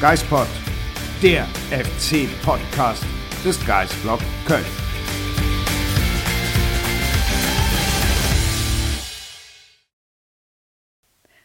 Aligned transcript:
Geispod, 0.00 0.46
der 1.22 1.44
FC-Podcast 1.70 3.04
des 3.44 3.66
Geisblog 3.66 4.18
Köln. 4.46 4.64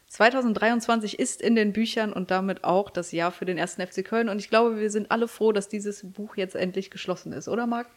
...2023 0.09 1.15
ist 1.15 1.41
in 1.41 1.55
den 1.55 1.73
Büchern 1.73 2.13
und 2.13 2.31
damit 2.31 2.63
auch 2.63 2.89
das 2.89 3.11
Jahr 3.11 3.33
für 3.33 3.43
den 3.43 3.57
ersten 3.57 3.85
FC 3.85 4.05
Köln. 4.05 4.29
Und 4.29 4.39
ich 4.39 4.49
glaube, 4.49 4.79
wir 4.79 4.89
sind 4.89 5.11
alle 5.11 5.27
froh, 5.27 5.51
dass 5.51 5.67
dieses 5.67 6.09
Buch 6.13 6.37
jetzt 6.37 6.55
endlich 6.55 6.89
geschlossen 6.89 7.33
ist, 7.33 7.49
oder 7.49 7.67
Marc? 7.67 7.87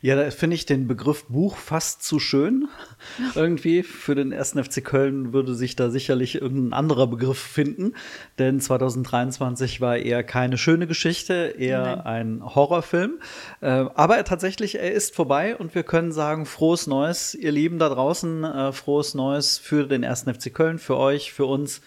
Ja, 0.00 0.16
da 0.16 0.30
finde 0.30 0.56
ich 0.56 0.66
den 0.66 0.86
Begriff 0.86 1.24
Buch 1.26 1.56
fast 1.56 2.02
zu 2.02 2.18
schön. 2.18 2.68
Irgendwie 3.34 3.82
für 3.82 4.14
den 4.14 4.32
ersten 4.32 4.62
FC 4.62 4.84
Köln 4.84 5.32
würde 5.32 5.54
sich 5.54 5.76
da 5.76 5.90
sicherlich 5.90 6.40
irgendein 6.40 6.72
anderer 6.72 7.06
Begriff 7.06 7.38
finden, 7.38 7.94
denn 8.38 8.60
2023 8.60 9.80
war 9.80 9.96
eher 9.96 10.22
keine 10.22 10.58
schöne 10.58 10.86
Geschichte, 10.86 11.54
eher 11.58 11.96
Nein. 11.96 12.00
ein 12.00 12.54
Horrorfilm. 12.54 13.18
Äh, 13.60 13.66
aber 13.94 14.22
tatsächlich, 14.24 14.76
er 14.76 14.92
ist 14.92 15.14
vorbei 15.14 15.56
und 15.56 15.74
wir 15.74 15.82
können 15.82 16.12
sagen, 16.12 16.46
frohes 16.46 16.86
Neues, 16.86 17.34
ihr 17.34 17.52
Lieben 17.52 17.78
da 17.78 17.88
draußen, 17.88 18.44
äh, 18.44 18.72
frohes 18.72 19.14
Neues 19.14 19.58
für 19.58 19.86
den 19.86 20.02
ersten 20.02 20.32
FC 20.32 20.52
Köln, 20.52 20.78
für 20.78 20.96
euch, 20.96 21.32
für 21.32 21.46
uns 21.46 21.80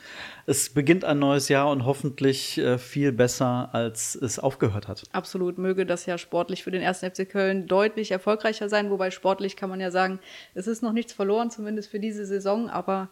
es 0.47 0.69
beginnt 0.69 1.03
ein 1.03 1.17
neues 1.17 1.49
Jahr 1.49 1.71
und 1.71 1.85
hoffentlich 1.85 2.59
äh, 2.59 2.77
viel 2.77 3.11
besser, 3.11 3.69
als 3.73 4.13
es 4.13 4.37
aufgehört 4.37 4.87
hat. 4.87 5.03
Absolut. 5.11 5.57
Möge 5.57 5.87
das 5.87 6.05
ja 6.05 6.19
sportlich 6.19 6.63
für 6.63 6.69
den 6.69 6.83
ersten 6.83 7.09
FC 7.09 7.27
Köln 7.27 7.65
deutlich 7.65 8.11
erfolgreicher 8.11 8.69
sein. 8.69 8.91
Wobei 8.91 9.09
sportlich 9.09 9.55
kann 9.55 9.71
man 9.71 9.79
ja 9.79 9.89
sagen, 9.89 10.19
es 10.53 10.67
ist 10.67 10.83
noch 10.83 10.93
nichts 10.93 11.13
verloren, 11.13 11.49
zumindest 11.49 11.89
für 11.89 11.99
diese 11.99 12.27
Saison. 12.27 12.69
Aber 12.69 13.09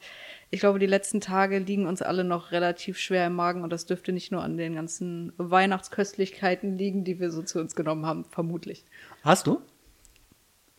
ich 0.52 0.60
glaube, 0.60 0.78
die 0.78 0.86
letzten 0.86 1.22
Tage 1.22 1.58
liegen 1.58 1.88
uns 1.88 2.04
alle 2.04 2.24
noch 2.24 2.52
relativ 2.52 3.00
schwer 3.00 3.26
im 3.26 3.36
Magen. 3.36 3.64
Und 3.64 3.72
das 3.72 3.88
dürfte 3.88 4.14
nicht 4.14 4.32
nur 4.32 4.44
an 4.44 4.56
den 4.56 4.76
ganzen 4.76 5.34
Weihnachtsköstlichkeiten 5.38 6.78
liegen, 6.78 7.04
die 7.04 7.20
wir 7.20 7.32
so 7.32 7.42
zu 7.42 7.60
uns 7.60 7.76
genommen 7.76 8.06
haben, 8.06 8.26
vermutlich. 8.26 8.86
Hast 9.24 9.48
du? 9.48 9.62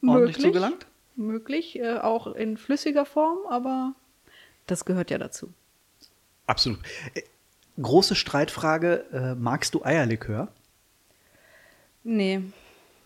Ordentlich 0.03 0.37
möglich, 0.37 0.43
zugelangt? 0.43 0.87
Möglich, 1.17 1.79
äh, 1.81 1.99
auch 1.99 2.29
in 2.29 2.57
flüssiger 2.57 3.07
Form, 3.07 3.39
aber 3.49 3.95
das 4.67 4.85
gehört 4.85 5.11
ja 5.11 5.19
dazu. 5.19 5.53
Absolut. 6.47 6.81
Äh, 7.15 7.23
große 7.81 8.15
Streitfrage: 8.15 9.05
äh, 9.13 9.35
Magst 9.35 9.75
du 9.75 9.85
Eierlikör? 9.85 10.49
Nee. 12.03 12.43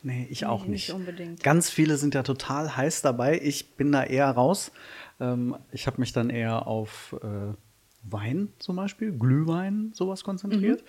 Nee, 0.02 0.26
ich 0.30 0.46
auch 0.46 0.64
nee, 0.64 0.70
nicht. 0.70 0.88
nicht. 0.88 0.94
unbedingt. 0.94 1.42
Ganz 1.42 1.70
viele 1.70 1.96
sind 1.96 2.14
ja 2.14 2.22
total 2.22 2.76
heiß 2.76 3.02
dabei. 3.02 3.40
Ich 3.42 3.74
bin 3.76 3.92
da 3.92 4.04
eher 4.04 4.30
raus. 4.30 4.70
Ähm, 5.20 5.56
ich 5.72 5.86
habe 5.86 6.00
mich 6.00 6.12
dann 6.12 6.30
eher 6.30 6.66
auf 6.66 7.16
äh, 7.22 7.54
Wein 8.04 8.52
zum 8.58 8.76
Beispiel, 8.76 9.12
Glühwein, 9.12 9.90
sowas 9.92 10.24
konzentriert. 10.24 10.82
Mhm. 10.82 10.86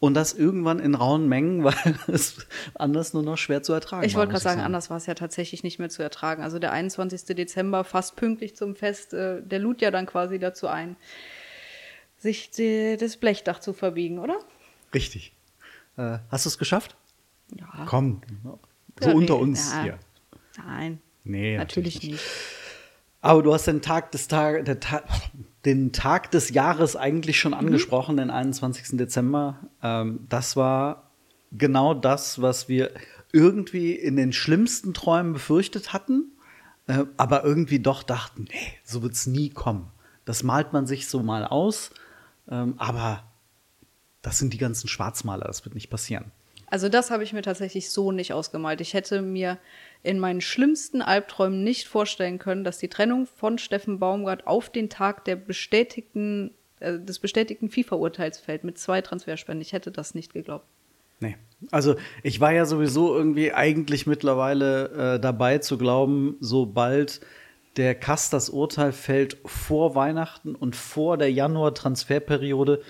Und 0.00 0.14
das 0.14 0.32
irgendwann 0.32 0.78
in 0.78 0.94
rauen 0.94 1.28
Mengen, 1.28 1.64
weil 1.64 1.74
es 2.06 2.46
anders 2.74 3.14
nur 3.14 3.22
noch 3.22 3.36
schwer 3.36 3.62
zu 3.62 3.72
ertragen 3.72 4.04
ich 4.04 4.14
war. 4.14 4.22
Ich 4.22 4.26
wollte 4.26 4.30
gerade 4.32 4.42
sagen, 4.42 4.58
sagen, 4.58 4.66
anders 4.66 4.90
war 4.90 4.96
es 4.96 5.06
ja 5.06 5.14
tatsächlich 5.14 5.62
nicht 5.64 5.78
mehr 5.78 5.88
zu 5.88 6.02
ertragen. 6.02 6.42
Also 6.42 6.58
der 6.58 6.72
21. 6.72 7.36
Dezember, 7.36 7.84
fast 7.84 8.16
pünktlich 8.16 8.56
zum 8.56 8.76
Fest, 8.76 9.12
äh, 9.12 9.42
der 9.42 9.58
lud 9.58 9.80
ja 9.80 9.90
dann 9.90 10.06
quasi 10.06 10.38
dazu 10.38 10.68
ein 10.68 10.96
sich 12.22 12.50
die, 12.50 12.96
das 12.98 13.16
Blechdach 13.16 13.58
zu 13.58 13.72
verbiegen, 13.72 14.18
oder? 14.18 14.38
Richtig. 14.94 15.34
Äh, 15.96 16.18
hast 16.30 16.46
du 16.46 16.48
es 16.48 16.58
geschafft? 16.58 16.96
Ja. 17.58 17.84
Komm, 17.86 18.22
so 19.00 19.08
ja, 19.08 19.14
unter 19.14 19.36
uns 19.36 19.72
ja. 19.72 19.82
hier. 19.82 19.98
Nein. 20.64 21.00
Nee, 21.24 21.56
natürlich, 21.56 21.94
natürlich 21.96 22.02
nicht. 22.02 22.12
nicht. 22.12 22.24
Aber 23.20 23.42
du 23.42 23.52
hast 23.52 23.66
den 23.66 23.82
Tag 23.82 24.10
des 24.12 24.28
Tag, 24.28 24.64
Ta 24.80 25.02
den 25.64 25.92
Tag 25.92 26.32
des 26.32 26.50
Jahres 26.50 26.96
eigentlich 26.96 27.38
schon 27.38 27.52
mhm. 27.52 27.58
angesprochen, 27.58 28.16
den 28.16 28.30
21. 28.30 28.96
Dezember. 28.96 29.58
Ähm, 29.82 30.26
das 30.28 30.56
war 30.56 31.10
genau 31.52 31.94
das, 31.94 32.40
was 32.42 32.68
wir 32.68 32.90
irgendwie 33.32 33.92
in 33.92 34.16
den 34.16 34.32
schlimmsten 34.32 34.92
Träumen 34.94 35.32
befürchtet 35.32 35.92
hatten, 35.92 36.32
äh, 36.86 37.04
aber 37.16 37.44
irgendwie 37.44 37.78
doch 37.78 38.02
dachten, 38.02 38.46
nee, 38.50 38.78
so 38.84 39.02
wird 39.02 39.12
es 39.12 39.26
nie 39.26 39.50
kommen. 39.50 39.90
Das 40.24 40.42
malt 40.42 40.72
man 40.72 40.86
sich 40.86 41.08
so 41.08 41.22
mal 41.22 41.44
aus 41.44 41.90
ähm, 42.50 42.74
aber 42.78 43.24
das 44.22 44.38
sind 44.38 44.52
die 44.52 44.58
ganzen 44.58 44.88
Schwarzmaler, 44.88 45.46
das 45.46 45.64
wird 45.64 45.74
nicht 45.74 45.90
passieren. 45.90 46.32
Also 46.72 46.88
das 46.88 47.10
habe 47.10 47.22
ich 47.22 47.34
mir 47.34 47.42
tatsächlich 47.42 47.90
so 47.90 48.12
nicht 48.12 48.32
ausgemalt. 48.32 48.80
Ich 48.80 48.94
hätte 48.94 49.20
mir 49.20 49.58
in 50.02 50.18
meinen 50.18 50.40
schlimmsten 50.40 51.02
Albträumen 51.02 51.62
nicht 51.62 51.86
vorstellen 51.86 52.38
können, 52.38 52.64
dass 52.64 52.78
die 52.78 52.88
Trennung 52.88 53.26
von 53.26 53.58
Steffen 53.58 53.98
Baumgart 53.98 54.46
auf 54.46 54.70
den 54.70 54.88
Tag 54.88 55.26
der 55.26 55.36
bestätigten, 55.36 56.52
äh, 56.80 56.98
des 56.98 57.18
bestätigten 57.18 57.68
FIFA-Urteils 57.68 58.38
fällt 58.38 58.64
mit 58.64 58.78
zwei 58.78 59.02
Transferspenden. 59.02 59.60
Ich 59.60 59.74
hätte 59.74 59.90
das 59.90 60.14
nicht 60.14 60.32
geglaubt. 60.32 60.64
Nee. 61.20 61.36
Also 61.70 61.96
ich 62.22 62.40
war 62.40 62.52
ja 62.52 62.64
sowieso 62.64 63.14
irgendwie 63.14 63.52
eigentlich 63.52 64.06
mittlerweile 64.06 65.16
äh, 65.16 65.20
dabei 65.20 65.58
zu 65.58 65.76
glauben, 65.76 66.36
sobald 66.40 67.20
der 67.76 67.94
Kass 67.94 68.30
das 68.30 68.50
Urteil 68.50 68.92
fällt 68.92 69.38
vor 69.44 69.94
Weihnachten 69.94 70.54
und 70.54 70.76
vor 70.76 71.16
der 71.16 71.32
Januar-Transferperiode, 71.32 72.82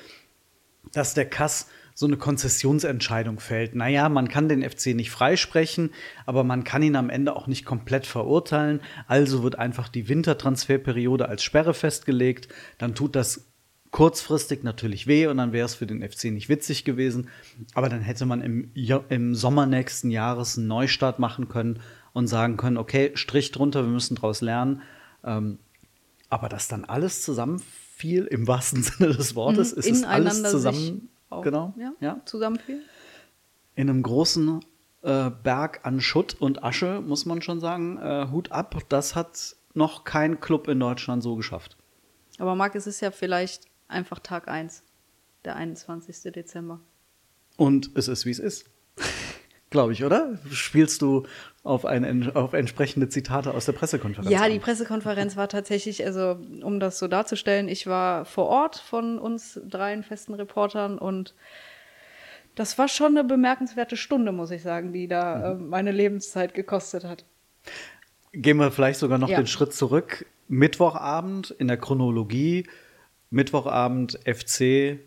dass 0.93 1.15
der 1.15 1.28
Kass 1.28 1.69
so 1.94 2.06
eine 2.06 2.16
Konzessionsentscheidung 2.16 3.38
fällt. 3.38 3.75
Naja, 3.75 4.09
man 4.09 4.28
kann 4.28 4.48
den 4.48 4.69
FC 4.69 4.87
nicht 4.88 5.10
freisprechen, 5.10 5.91
aber 6.26 6.42
man 6.42 6.65
kann 6.65 6.82
ihn 6.82 6.97
am 6.97 7.10
Ende 7.10 7.37
auch 7.37 7.47
nicht 7.47 7.65
komplett 7.65 8.06
verurteilen. 8.06 8.81
Also 9.06 9.42
wird 9.42 9.59
einfach 9.59 9.88
die 9.88 10.09
Wintertransferperiode 10.09 11.28
als 11.28 11.42
Sperre 11.42 11.75
festgelegt. 11.75 12.48
Dann 12.78 12.94
tut 12.94 13.15
das 13.15 13.53
kurzfristig 13.91 14.62
natürlich 14.62 15.06
weh 15.06 15.26
und 15.26 15.37
dann 15.37 15.53
wäre 15.53 15.66
es 15.66 15.75
für 15.75 15.87
den 15.87 16.03
FC 16.03 16.25
nicht 16.26 16.48
witzig 16.48 16.84
gewesen. 16.84 17.28
Aber 17.75 17.91
dann 17.91 18.00
hätte 18.00 18.25
man 18.25 18.41
im, 18.41 18.72
im 19.10 19.34
Sommer 19.34 19.66
nächsten 19.66 20.10
Jahres 20.10 20.56
einen 20.56 20.66
Neustart 20.66 21.19
machen 21.19 21.48
können 21.48 21.81
und 22.12 22.26
sagen 22.26 22.56
können, 22.56 22.76
okay, 22.76 23.12
Strich 23.14 23.52
drunter, 23.52 23.82
wir 23.84 23.90
müssen 23.90 24.16
daraus 24.16 24.40
lernen. 24.40 24.82
Ähm, 25.24 25.58
aber 26.28 26.48
dass 26.48 26.68
dann 26.68 26.84
alles 26.84 27.22
zusammenfiel, 27.22 28.24
im 28.26 28.46
wahrsten 28.46 28.82
Sinne 28.82 29.14
des 29.14 29.34
Wortes, 29.34 29.72
mhm, 29.72 29.78
ist 29.78 29.90
es 29.90 30.04
alles 30.04 30.42
zusammen, 30.42 31.10
auch, 31.30 31.42
genau, 31.42 31.74
ja, 31.78 31.92
ja. 32.00 32.20
zusammenfiel. 32.24 32.80
In 33.74 33.88
einem 33.88 34.02
großen 34.02 34.60
äh, 35.02 35.30
Berg 35.30 35.80
an 35.84 36.00
Schutt 36.00 36.34
und 36.40 36.62
Asche, 36.62 37.00
muss 37.00 37.26
man 37.26 37.42
schon 37.42 37.60
sagen, 37.60 37.98
äh, 37.98 38.28
Hut 38.30 38.52
ab, 38.52 38.76
das 38.88 39.14
hat 39.14 39.56
noch 39.74 40.04
kein 40.04 40.40
Club 40.40 40.68
in 40.68 40.80
Deutschland 40.80 41.22
so 41.22 41.36
geschafft. 41.36 41.76
Aber 42.38 42.54
Marc, 42.54 42.74
es 42.74 42.86
ist 42.86 43.00
ja 43.00 43.10
vielleicht 43.10 43.66
einfach 43.88 44.18
Tag 44.18 44.48
1, 44.48 44.82
der 45.44 45.56
21. 45.56 46.32
Dezember. 46.32 46.80
Und 47.56 47.90
es 47.94 48.08
ist, 48.08 48.26
wie 48.26 48.30
es 48.30 48.38
ist. 48.38 48.70
Glaube 49.72 49.94
ich, 49.94 50.05
oder? 50.05 50.38
Spielst 50.50 51.00
du 51.00 51.25
auf, 51.65 51.87
ein, 51.87 52.37
auf 52.37 52.53
entsprechende 52.53 53.09
Zitate 53.09 53.55
aus 53.55 53.65
der 53.65 53.72
Pressekonferenz? 53.72 54.31
Ja, 54.31 54.47
die 54.49 54.59
Pressekonferenz 54.59 55.37
war 55.37 55.49
tatsächlich, 55.49 56.05
also 56.05 56.38
um 56.62 56.78
das 56.78 56.99
so 56.99 57.09
darzustellen, 57.09 57.69
ich 57.69 57.87
war 57.87 58.27
vor 58.27 58.47
Ort 58.47 58.77
von 58.77 59.19
uns 59.19 59.59
dreien 59.66 60.03
festen 60.03 60.34
Reportern 60.34 60.99
und 60.99 61.34
das 62.55 62.77
war 62.77 62.87
schon 62.88 63.16
eine 63.16 63.25
bemerkenswerte 63.25 63.97
Stunde, 63.97 64.31
muss 64.31 64.50
ich 64.50 64.62
sagen, 64.62 64.93
die 64.93 65.09
da 65.09 65.55
mhm. 65.55 65.60
äh, 65.60 65.65
meine 65.69 65.91
Lebenszeit 65.91 66.53
gekostet 66.53 67.04
hat. 67.04 67.25
Gehen 68.33 68.59
wir 68.59 68.71
vielleicht 68.71 68.99
sogar 68.99 69.16
noch 69.16 69.31
ja. 69.31 69.39
den 69.39 69.47
Schritt 69.47 69.72
zurück. 69.72 70.27
Mittwochabend 70.49 71.50
in 71.50 71.69
der 71.69 71.78
Chronologie, 71.78 72.66
Mittwochabend 73.31 74.19
FC 74.27 74.99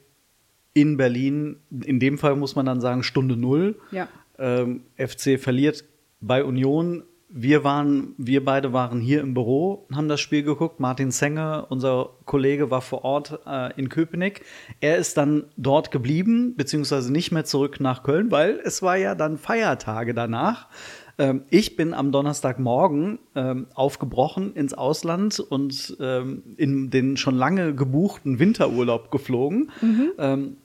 in 0.73 0.97
Berlin. 0.97 1.57
In 1.85 1.99
dem 1.99 2.17
Fall 2.17 2.35
muss 2.35 2.55
man 2.55 2.65
dann 2.65 2.81
sagen 2.81 3.03
Stunde 3.03 3.37
Null. 3.37 3.79
Ja. 3.91 4.07
Ähm, 4.39 4.83
FC 4.97 5.39
verliert 5.39 5.83
bei 6.21 6.43
Union. 6.43 7.03
Wir 7.27 7.63
waren, 7.63 8.13
wir 8.17 8.45
beide 8.45 8.71
waren 8.71 9.01
hier 9.01 9.19
im 9.19 9.33
Büro, 9.33 9.87
haben 9.93 10.07
das 10.07 10.21
Spiel 10.21 10.43
geguckt. 10.43 10.79
Martin 10.79 11.11
Zenger, 11.11 11.67
unser 11.69 12.11
Kollege, 12.25 12.71
war 12.71 12.81
vor 12.81 13.03
Ort 13.03 13.39
äh, 13.45 13.77
in 13.77 13.89
Köpenick. 13.89 14.45
Er 14.79 14.97
ist 14.97 15.17
dann 15.17 15.45
dort 15.57 15.91
geblieben, 15.91 16.55
beziehungsweise 16.55 17.11
nicht 17.11 17.31
mehr 17.31 17.43
zurück 17.43 17.79
nach 17.79 18.03
Köln, 18.03 18.31
weil 18.31 18.61
es 18.63 18.81
war 18.81 18.95
ja 18.95 19.15
dann 19.15 19.37
Feiertage 19.37 20.13
danach. 20.13 20.69
Ähm, 21.17 21.43
ich 21.49 21.75
bin 21.75 21.93
am 21.93 22.11
Donnerstagmorgen 22.11 23.19
ähm, 23.35 23.67
aufgebrochen 23.73 24.53
ins 24.53 24.73
Ausland 24.73 25.39
und 25.39 25.97
ähm, 25.99 26.43
in 26.57 26.89
den 26.89 27.17
schon 27.17 27.35
lange 27.35 27.75
gebuchten 27.75 28.39
Winterurlaub 28.39 29.11
geflogen. 29.11 29.71
Mhm. 29.81 30.11
Ähm, 30.17 30.57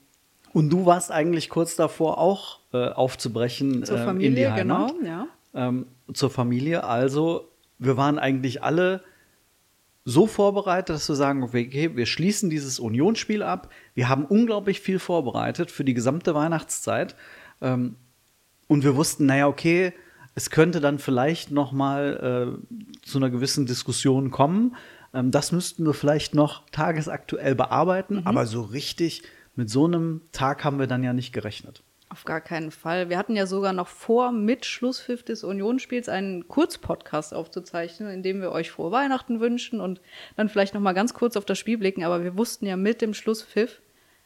und 0.53 0.69
du 0.69 0.85
warst 0.85 1.11
eigentlich 1.11 1.49
kurz 1.49 1.75
davor 1.75 2.17
auch 2.17 2.60
äh, 2.73 2.89
aufzubrechen 2.89 3.83
zur 3.83 3.97
Familie, 3.97 4.27
ähm, 4.27 4.33
in 4.33 4.35
die 4.35 4.47
Heimat. 4.47 4.93
Genau, 4.97 5.07
ja. 5.07 5.27
Ähm, 5.53 5.87
zur 6.13 6.29
Familie. 6.29 6.83
Also 6.83 7.49
wir 7.79 7.97
waren 7.97 8.19
eigentlich 8.19 8.63
alle 8.63 9.03
so 10.03 10.25
vorbereitet, 10.25 10.95
dass 10.95 11.07
wir 11.09 11.15
sagen, 11.15 11.43
okay, 11.43 11.95
wir 11.95 12.05
schließen 12.05 12.49
dieses 12.49 12.79
Unionsspiel 12.79 13.43
ab. 13.43 13.69
Wir 13.93 14.09
haben 14.09 14.25
unglaublich 14.25 14.81
viel 14.81 14.99
vorbereitet 14.99 15.69
für 15.69 15.83
die 15.83 15.93
gesamte 15.93 16.33
Weihnachtszeit. 16.33 17.15
Ähm, 17.61 17.95
und 18.67 18.83
wir 18.83 18.95
wussten, 18.95 19.25
naja, 19.25 19.47
okay, 19.47 19.93
es 20.33 20.49
könnte 20.49 20.79
dann 20.79 20.97
vielleicht 20.97 21.51
noch 21.51 21.71
mal 21.71 22.57
äh, 22.63 23.05
zu 23.05 23.17
einer 23.17 23.29
gewissen 23.29 23.65
Diskussion 23.65 24.31
kommen. 24.31 24.75
Ähm, 25.13 25.31
das 25.31 25.51
müssten 25.51 25.85
wir 25.85 25.93
vielleicht 25.93 26.33
noch 26.33 26.63
tagesaktuell 26.71 27.55
bearbeiten, 27.55 28.21
mhm. 28.21 28.27
aber 28.27 28.45
so 28.45 28.61
richtig 28.61 29.23
mit 29.55 29.69
so 29.69 29.85
einem 29.85 30.21
Tag 30.31 30.63
haben 30.63 30.79
wir 30.79 30.87
dann 30.87 31.03
ja 31.03 31.13
nicht 31.13 31.33
gerechnet. 31.33 31.83
Auf 32.11 32.25
gar 32.25 32.41
keinen 32.41 32.71
Fall. 32.71 33.07
Wir 33.07 33.17
hatten 33.17 33.37
ja 33.37 33.45
sogar 33.45 33.71
noch 33.71 33.87
vor, 33.87 34.33
mit 34.33 34.65
Schlusspfiff 34.65 35.23
des 35.23 35.45
Unionsspiels 35.45 36.09
einen 36.09 36.45
Kurzpodcast 36.49 37.33
aufzuzeichnen, 37.33 38.09
in 38.09 38.21
dem 38.21 38.41
wir 38.41 38.51
euch 38.51 38.69
frohe 38.69 38.91
Weihnachten 38.91 39.39
wünschen 39.39 39.79
und 39.79 40.01
dann 40.35 40.49
vielleicht 40.49 40.73
noch 40.73 40.81
mal 40.81 40.91
ganz 40.91 41.13
kurz 41.13 41.37
auf 41.37 41.45
das 41.45 41.57
Spiel 41.57 41.77
blicken. 41.77 42.03
Aber 42.03 42.21
wir 42.21 42.37
wussten 42.37 42.65
ja 42.65 42.75
mit 42.75 43.01
dem 43.01 43.13
Schlusspfiff, 43.13 43.81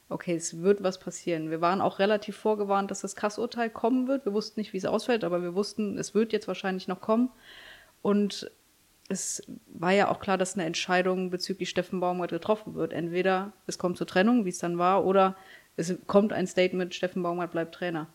okay, 0.09 0.33
es 0.33 0.63
wird 0.63 0.81
was 0.81 0.99
passieren. 0.99 1.51
Wir 1.51 1.61
waren 1.61 1.79
auch 1.79 1.99
relativ 1.99 2.35
vorgewarnt, 2.37 2.89
dass 2.89 3.01
das 3.01 3.15
Kassurteil 3.15 3.69
kommen 3.69 4.07
wird. 4.07 4.25
Wir 4.25 4.33
wussten 4.33 4.59
nicht, 4.59 4.73
wie 4.73 4.77
es 4.77 4.85
ausfällt, 4.85 5.23
aber 5.23 5.43
wir 5.43 5.53
wussten, 5.53 5.99
es 5.99 6.15
wird 6.15 6.33
jetzt 6.33 6.47
wahrscheinlich 6.47 6.87
noch 6.87 7.01
kommen. 7.01 7.29
Und 8.01 8.49
es 9.09 9.43
war 9.67 9.91
ja 9.91 10.09
auch 10.09 10.19
klar, 10.19 10.39
dass 10.39 10.55
eine 10.55 10.65
Entscheidung 10.65 11.29
bezüglich 11.29 11.69
Steffen 11.69 11.99
Baumgart 11.99 12.31
getroffen 12.31 12.73
wird. 12.73 12.93
Entweder 12.93 13.53
es 13.67 13.77
kommt 13.77 13.99
zur 13.99 14.07
Trennung, 14.07 14.43
wie 14.43 14.49
es 14.49 14.57
dann 14.57 14.79
war, 14.79 15.05
oder 15.05 15.35
es 15.77 15.94
kommt 16.07 16.33
ein 16.33 16.48
Statement, 16.48 16.94
Steffen 16.94 17.24
Baumgart 17.24 17.51
bleibt 17.51 17.75
Trainer. 17.75 18.07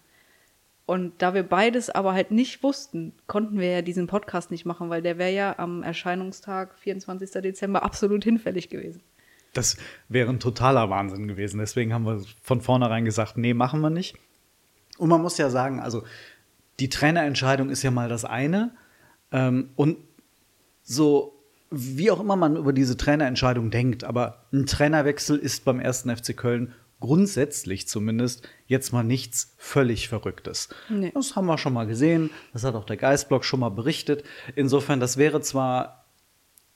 Und 0.87 1.23
da 1.23 1.35
wir 1.35 1.45
beides 1.45 1.89
aber 1.89 2.15
halt 2.15 2.33
nicht 2.33 2.65
wussten, 2.65 3.13
konnten 3.29 3.61
wir 3.61 3.71
ja 3.71 3.83
diesen 3.83 4.09
Podcast 4.09 4.51
nicht 4.51 4.65
machen, 4.65 4.91
weil 4.91 5.03
der 5.03 5.19
wäre 5.19 5.33
ja 5.33 5.59
am 5.59 5.85
Erscheinungstag, 5.85 6.77
24. 6.79 7.31
Dezember, 7.43 7.85
absolut 7.85 8.25
hinfällig 8.25 8.71
gewesen. 8.71 9.01
Das 9.53 9.77
wäre 10.09 10.31
ein 10.31 10.41
totaler 10.41 10.91
Wahnsinn 10.91 11.29
gewesen. 11.29 11.59
Deswegen 11.59 11.95
haben 11.95 12.07
wir 12.07 12.25
von 12.43 12.61
vornherein 12.61 13.05
gesagt, 13.05 13.37
nee, 13.37 13.55
machen 13.55 13.81
wir 13.81 13.91
nicht. 13.91 14.17
Und 14.99 15.09
man 15.09 15.23
muss 15.23 15.39
ja 15.39 15.49
sagen, 15.49 15.81
also 15.81 16.03
die 16.81 16.89
Trainerentscheidung 16.89 17.71
ist 17.71 17.83
ja 17.83 17.91
mal 17.91 18.09
das 18.09 18.25
eine. 18.25 18.73
Ähm, 19.31 19.71
und 19.77 19.97
so, 20.83 21.41
wie 21.71 22.11
auch 22.11 22.21
immer 22.21 22.37
man 22.37 22.57
über 22.57 22.73
diese 22.73 22.97
Trainerentscheidung 22.97 23.71
denkt, 23.71 24.03
aber 24.03 24.45
ein 24.53 24.67
Trainerwechsel 24.67 25.39
ist 25.39 25.65
beim 25.65 25.79
ersten 25.79 26.15
FC 26.15 26.37
Köln 26.37 26.75
grundsätzlich 27.01 27.89
zumindest 27.89 28.49
jetzt 28.67 28.93
mal 28.93 29.03
nichts 29.03 29.55
völlig 29.57 30.09
Verrücktes. 30.09 30.69
Nee. 30.89 31.11
Das 31.15 31.35
haben 31.35 31.47
wir 31.47 31.59
schon 31.59 31.73
mal 31.73 31.87
gesehen, 31.87 32.31
das 32.53 32.65
hat 32.65 32.75
auch 32.75 32.85
der 32.85 32.97
Geistblock 32.97 33.45
schon 33.45 33.61
mal 33.61 33.71
berichtet. 33.71 34.23
Insofern, 34.55 35.01
das 35.01 35.17
wäre 35.17 35.41
zwar 35.41 36.05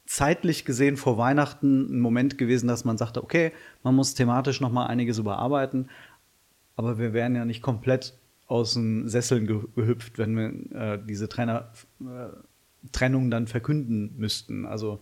zeitlich 0.07 0.65
gesehen 0.65 0.97
vor 0.97 1.19
Weihnachten 1.19 1.97
ein 1.97 2.01
Moment 2.01 2.37
gewesen, 2.39 2.69
dass 2.69 2.85
man 2.85 2.99
sagte, 2.99 3.23
okay, 3.23 3.53
man 3.83 3.95
muss 3.95 4.15
thematisch 4.15 4.61
noch 4.61 4.73
mal 4.73 4.87
einiges 4.87 5.19
überarbeiten, 5.19 5.91
aber 6.77 6.99
wir 6.99 7.13
wären 7.13 7.37
ja 7.37 7.45
nicht 7.45 7.63
komplett 7.63 8.15
aus 8.47 8.75
den 8.75 9.09
Sesseln 9.09 9.47
gehüpft, 9.47 10.19
wenn 10.19 10.37
wir 10.37 10.79
äh, 10.79 10.99
diese 11.07 11.29
Trainer 11.29 11.73
äh, 12.01 12.29
Trennung 12.93 13.31
dann 13.31 13.47
verkünden 13.47 14.15
müssten. 14.17 14.67
Also 14.67 15.01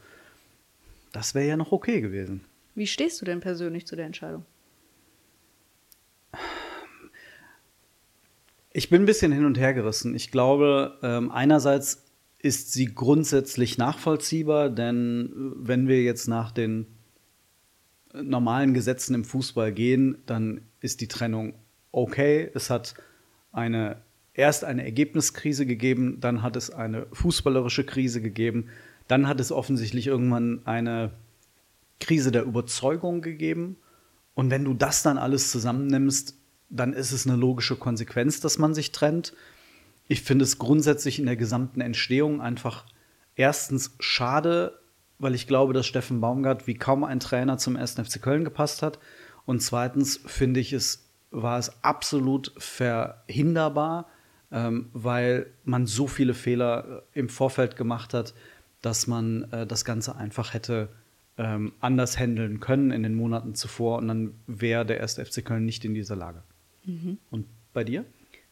das 1.12 1.34
wäre 1.34 1.48
ja 1.48 1.56
noch 1.56 1.72
okay 1.72 2.00
gewesen. 2.00 2.44
Wie 2.74 2.86
stehst 2.86 3.20
du 3.20 3.24
denn 3.24 3.40
persönlich 3.40 3.86
zu 3.86 3.96
der 3.96 4.06
Entscheidung? 4.06 4.44
Ich 8.72 8.88
bin 8.88 9.02
ein 9.02 9.06
bisschen 9.06 9.32
hin 9.32 9.44
und 9.44 9.58
her 9.58 9.74
gerissen. 9.74 10.14
Ich 10.14 10.30
glaube, 10.30 10.98
ähm, 11.02 11.30
einerseits 11.30 12.04
ist 12.38 12.72
sie 12.72 12.86
grundsätzlich 12.86 13.78
nachvollziehbar, 13.78 14.70
denn 14.70 15.26
äh, 15.26 15.68
wenn 15.68 15.88
wir 15.88 16.02
jetzt 16.02 16.26
nach 16.26 16.50
den 16.50 16.86
normalen 18.14 18.74
Gesetzen 18.74 19.14
im 19.14 19.24
Fußball 19.24 19.72
gehen, 19.72 20.18
dann 20.26 20.62
ist 20.80 21.00
die 21.00 21.08
Trennung 21.08 21.54
okay. 21.92 22.50
Es 22.54 22.70
hat 22.70 22.94
eine 23.52 24.02
erst 24.34 24.64
eine 24.64 24.84
Ergebniskrise 24.84 25.66
gegeben, 25.66 26.18
dann 26.20 26.42
hat 26.42 26.56
es 26.56 26.70
eine 26.70 27.06
fußballerische 27.12 27.84
Krise 27.84 28.22
gegeben, 28.22 28.68
dann 29.08 29.28
hat 29.28 29.40
es 29.40 29.52
offensichtlich 29.52 30.06
irgendwann 30.06 30.62
eine 30.64 31.10
Krise 32.00 32.32
der 32.32 32.44
Überzeugung 32.44 33.20
gegeben. 33.20 33.76
Und 34.34 34.50
wenn 34.50 34.64
du 34.64 34.72
das 34.72 35.02
dann 35.02 35.18
alles 35.18 35.50
zusammennimmst, 35.50 36.38
dann 36.72 36.94
ist 36.94 37.12
es 37.12 37.26
eine 37.26 37.36
logische 37.36 37.76
Konsequenz, 37.76 38.40
dass 38.40 38.58
man 38.58 38.74
sich 38.74 38.92
trennt. 38.92 39.34
Ich 40.08 40.22
finde 40.22 40.44
es 40.44 40.58
grundsätzlich 40.58 41.18
in 41.18 41.26
der 41.26 41.36
gesamten 41.36 41.80
Entstehung 41.80 42.40
einfach 42.40 42.86
erstens 43.36 43.94
schade, 44.00 44.78
weil 45.18 45.34
ich 45.34 45.46
glaube, 45.46 45.74
dass 45.74 45.86
Steffen 45.86 46.20
Baumgart 46.20 46.66
wie 46.66 46.74
kaum 46.74 47.04
ein 47.04 47.20
Trainer 47.20 47.58
zum 47.58 47.76
1. 47.76 47.92
FC 47.92 48.20
Köln 48.20 48.44
gepasst 48.44 48.82
hat. 48.82 48.98
Und 49.44 49.60
zweitens 49.62 50.20
finde 50.24 50.60
ich 50.60 50.72
es, 50.72 51.06
war 51.30 51.58
es 51.58 51.84
absolut 51.84 52.52
verhinderbar, 52.56 54.08
ähm, 54.50 54.88
weil 54.94 55.46
man 55.64 55.86
so 55.86 56.06
viele 56.06 56.34
Fehler 56.34 57.04
äh, 57.14 57.18
im 57.18 57.28
Vorfeld 57.28 57.76
gemacht 57.76 58.14
hat, 58.14 58.34
dass 58.80 59.06
man 59.06 59.44
äh, 59.52 59.66
das 59.66 59.84
Ganze 59.84 60.16
einfach 60.16 60.54
hätte 60.54 60.88
ähm, 61.36 61.72
anders 61.80 62.18
handeln 62.18 62.60
können 62.60 62.90
in 62.90 63.02
den 63.02 63.14
Monaten 63.14 63.54
zuvor 63.54 63.98
und 63.98 64.08
dann 64.08 64.34
wäre 64.46 64.86
der 64.86 65.00
erste 65.00 65.24
FC 65.24 65.44
Köln 65.44 65.64
nicht 65.64 65.84
in 65.84 65.94
dieser 65.94 66.16
Lage. 66.16 66.42
Mhm. 66.84 67.18
Und 67.30 67.46
bei 67.72 67.84
dir? 67.84 68.04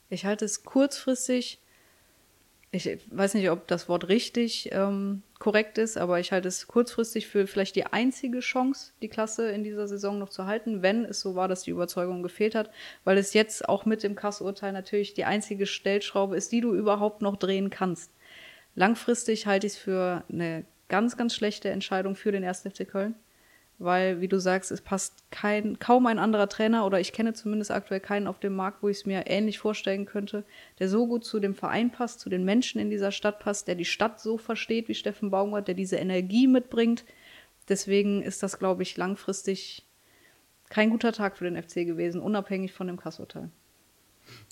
Ich 0.09 0.25
halte 0.25 0.45
es 0.45 0.65
kurzfristig, 0.65 1.61
ich 2.73 2.99
weiß 3.11 3.35
nicht, 3.35 3.51
ob 3.51 3.67
das 3.69 3.89
Wort 3.89 4.09
richtig 4.09 4.71
ähm, 4.73 5.23
korrekt 5.39 5.79
ist, 5.79 5.97
aber 5.97 6.21
ich 6.21 6.33
halte 6.33 6.49
es 6.49 6.67
kurzfristig 6.67 7.27
für 7.27 7.47
vielleicht 7.47 7.77
die 7.77 7.87
einzige 7.87 8.41
Chance, 8.41 8.93
die 9.03 9.09
Klasse 9.09 9.51
in 9.51 9.65
dieser 9.65 9.89
Saison 9.89 10.19
noch 10.19 10.29
zu 10.29 10.47
halten, 10.47 10.83
wenn 10.83 11.05
es 11.05 11.21
so 11.21 11.35
war, 11.35 11.49
dass 11.49 11.63
die 11.63 11.71
Überzeugung 11.71 12.23
gefehlt 12.23 12.55
hat, 12.55 12.71
weil 13.05 13.19
es 13.19 13.35
jetzt 13.35 13.69
auch 13.69 13.87
mit 13.87 14.03
dem 14.03 14.15
Kassurteil 14.15 14.73
natürlich 14.73 15.15
die 15.15 15.25
einzige 15.25 15.67
Stellschraube 15.67 16.37
ist, 16.37 16.53
die 16.53 16.61
du 16.61 16.75
überhaupt 16.75 17.23
noch 17.23 17.37
drehen 17.37 17.71
kannst. 17.71 18.13
Langfristig 18.75 19.47
halte 19.47 19.67
ich 19.67 19.75
es 19.75 19.79
für 19.79 20.25
eine 20.29 20.65
ganz, 20.89 21.17
ganz 21.17 21.35
schlechte 21.35 21.71
Entscheidung 21.71 22.15
für 22.15 22.33
den 22.33 22.45
1. 22.45 22.63
FC 22.63 22.89
Köln 22.89 23.15
weil, 23.81 24.21
wie 24.21 24.29
du 24.29 24.39
sagst, 24.39 24.71
es 24.71 24.83
passt 24.83 25.25
kein, 25.31 25.79
kaum 25.79 26.07
ein 26.07 26.19
anderer 26.19 26.51
Trainer 26.51 26.85
oder 26.85 27.01
ich 27.01 27.15
kenne 27.15 27.33
zumindest 27.33 27.71
aktuell 27.71 28.01
keinen 28.01 28.27
auf 28.27 28.39
dem 28.39 28.55
Markt, 28.55 28.83
wo 28.83 28.89
ich 28.89 28.99
es 28.99 29.07
mir 29.07 29.27
ähnlich 29.27 29.59
vorstellen 29.59 30.05
könnte, 30.05 30.45
der 30.79 30.91
so 30.91 31.07
gut 31.07 31.25
zu 31.25 31.41
dem 31.41 31.55
Verein 31.55 31.91
passt, 31.91 32.21
zu 32.21 32.29
den 32.29 32.45
Menschen 32.45 32.79
in 32.79 32.91
dieser 32.91 33.11
Stadt 33.11 33.41
passt, 33.41 33.69
der 33.69 33.77
die 33.77 33.87
Stadt 33.87 34.21
so 34.21 34.37
versteht 34.37 34.89
wie 34.89 34.95
Steffen 34.95 35.31
Baumgart, 35.31 35.67
der 35.67 35.75
diese 35.75 35.97
Energie 35.97 36.47
mitbringt. 36.47 37.07
Deswegen 37.71 38.21
ist 38.21 38.43
das, 38.43 38.59
glaube 38.59 38.83
ich, 38.83 38.99
langfristig 38.99 39.87
kein 40.69 40.91
guter 40.91 41.13
Tag 41.13 41.39
für 41.39 41.51
den 41.51 41.61
FC 41.61 41.87
gewesen, 41.87 42.21
unabhängig 42.21 42.75
von 42.75 42.87
dem 42.87 42.99
Kassurteil. 42.99 43.49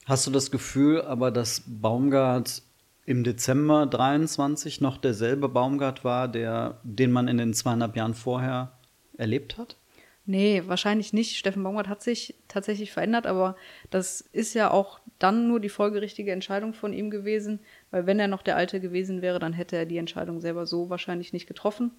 Hast 0.06 0.26
du 0.26 0.30
das 0.30 0.50
Gefühl 0.50 1.02
aber, 1.02 1.30
dass 1.30 1.64
Baumgart 1.66 2.62
im 3.04 3.24
Dezember 3.24 3.84
23 3.84 4.80
noch 4.80 4.96
derselbe 4.96 5.50
Baumgart 5.50 6.02
war, 6.02 6.28
der, 6.28 6.80
den 6.82 7.12
man 7.12 7.28
in 7.28 7.36
den 7.36 7.52
zweieinhalb 7.52 7.94
Jahren 7.94 8.14
vorher 8.14 8.72
erlebt 9.18 9.58
hat? 9.58 9.76
Nee, 10.24 10.62
wahrscheinlich 10.66 11.14
nicht. 11.14 11.36
Steffen 11.36 11.62
Baumgart 11.62 11.88
hat 11.88 12.02
sich 12.02 12.34
tatsächlich 12.48 12.92
verändert, 12.92 13.26
aber 13.26 13.56
das 13.88 14.20
ist 14.20 14.52
ja 14.52 14.70
auch 14.70 15.00
dann 15.18 15.48
nur 15.48 15.58
die 15.58 15.70
folgerichtige 15.70 16.32
Entscheidung 16.32 16.74
von 16.74 16.92
ihm 16.92 17.10
gewesen, 17.10 17.60
weil 17.90 18.04
wenn 18.04 18.20
er 18.20 18.28
noch 18.28 18.42
der 18.42 18.56
Alte 18.56 18.78
gewesen 18.78 19.22
wäre, 19.22 19.38
dann 19.38 19.54
hätte 19.54 19.76
er 19.76 19.86
die 19.86 19.96
Entscheidung 19.96 20.40
selber 20.40 20.66
so 20.66 20.90
wahrscheinlich 20.90 21.32
nicht 21.32 21.46
getroffen. 21.46 21.92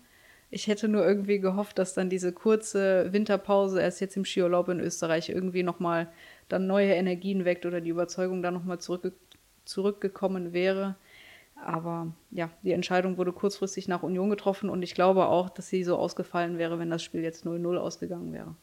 Ich 0.51 0.67
hätte 0.67 0.87
nur 0.87 1.03
irgendwie 1.05 1.39
gehofft, 1.39 1.79
dass 1.79 1.95
dann 1.95 2.11
diese 2.11 2.31
kurze 2.31 3.11
Winterpause, 3.11 3.81
erst 3.81 3.99
jetzt 3.99 4.15
im 4.15 4.25
Skiurlaub 4.25 4.69
in 4.69 4.79
Österreich, 4.79 5.29
irgendwie 5.29 5.63
nochmal 5.63 6.11
dann 6.49 6.67
neue 6.67 6.93
Energien 6.93 7.45
weckt 7.45 7.65
oder 7.65 7.81
die 7.81 7.89
Überzeugung 7.89 8.43
dann 8.43 8.53
nochmal 8.53 8.79
zurück, 8.79 9.13
zurückgekommen 9.65 10.53
wäre. 10.53 10.95
Aber 11.65 12.13
ja, 12.31 12.49
die 12.63 12.71
Entscheidung 12.71 13.17
wurde 13.17 13.33
kurzfristig 13.33 13.87
nach 13.87 14.03
Union 14.03 14.29
getroffen 14.29 14.69
und 14.69 14.81
ich 14.81 14.95
glaube 14.95 15.27
auch, 15.27 15.49
dass 15.49 15.67
sie 15.67 15.83
so 15.83 15.97
ausgefallen 15.97 16.57
wäre, 16.57 16.79
wenn 16.79 16.89
das 16.89 17.03
Spiel 17.03 17.21
jetzt 17.21 17.45
0-0 17.45 17.77
ausgegangen 17.77 18.33
wäre. 18.33 18.55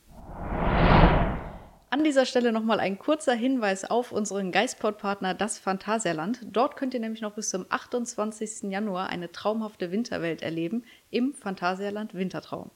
An 1.88 2.02
dieser 2.02 2.26
Stelle 2.26 2.52
nochmal 2.52 2.80
ein 2.80 2.98
kurzer 2.98 3.32
Hinweis 3.32 3.84
auf 3.84 4.12
unseren 4.12 4.50
Geistpod-Partner, 4.50 5.34
das 5.34 5.58
Phantasialand. 5.58 6.40
Dort 6.50 6.76
könnt 6.76 6.94
ihr 6.94 7.00
nämlich 7.00 7.22
noch 7.22 7.34
bis 7.34 7.48
zum 7.48 7.64
28. 7.68 8.70
Januar 8.70 9.08
eine 9.08 9.30
traumhafte 9.30 9.92
Winterwelt 9.92 10.42
erleben 10.42 10.84
im 11.10 11.32
Phantasialand 11.32 12.12
Wintertraum. 12.14 12.70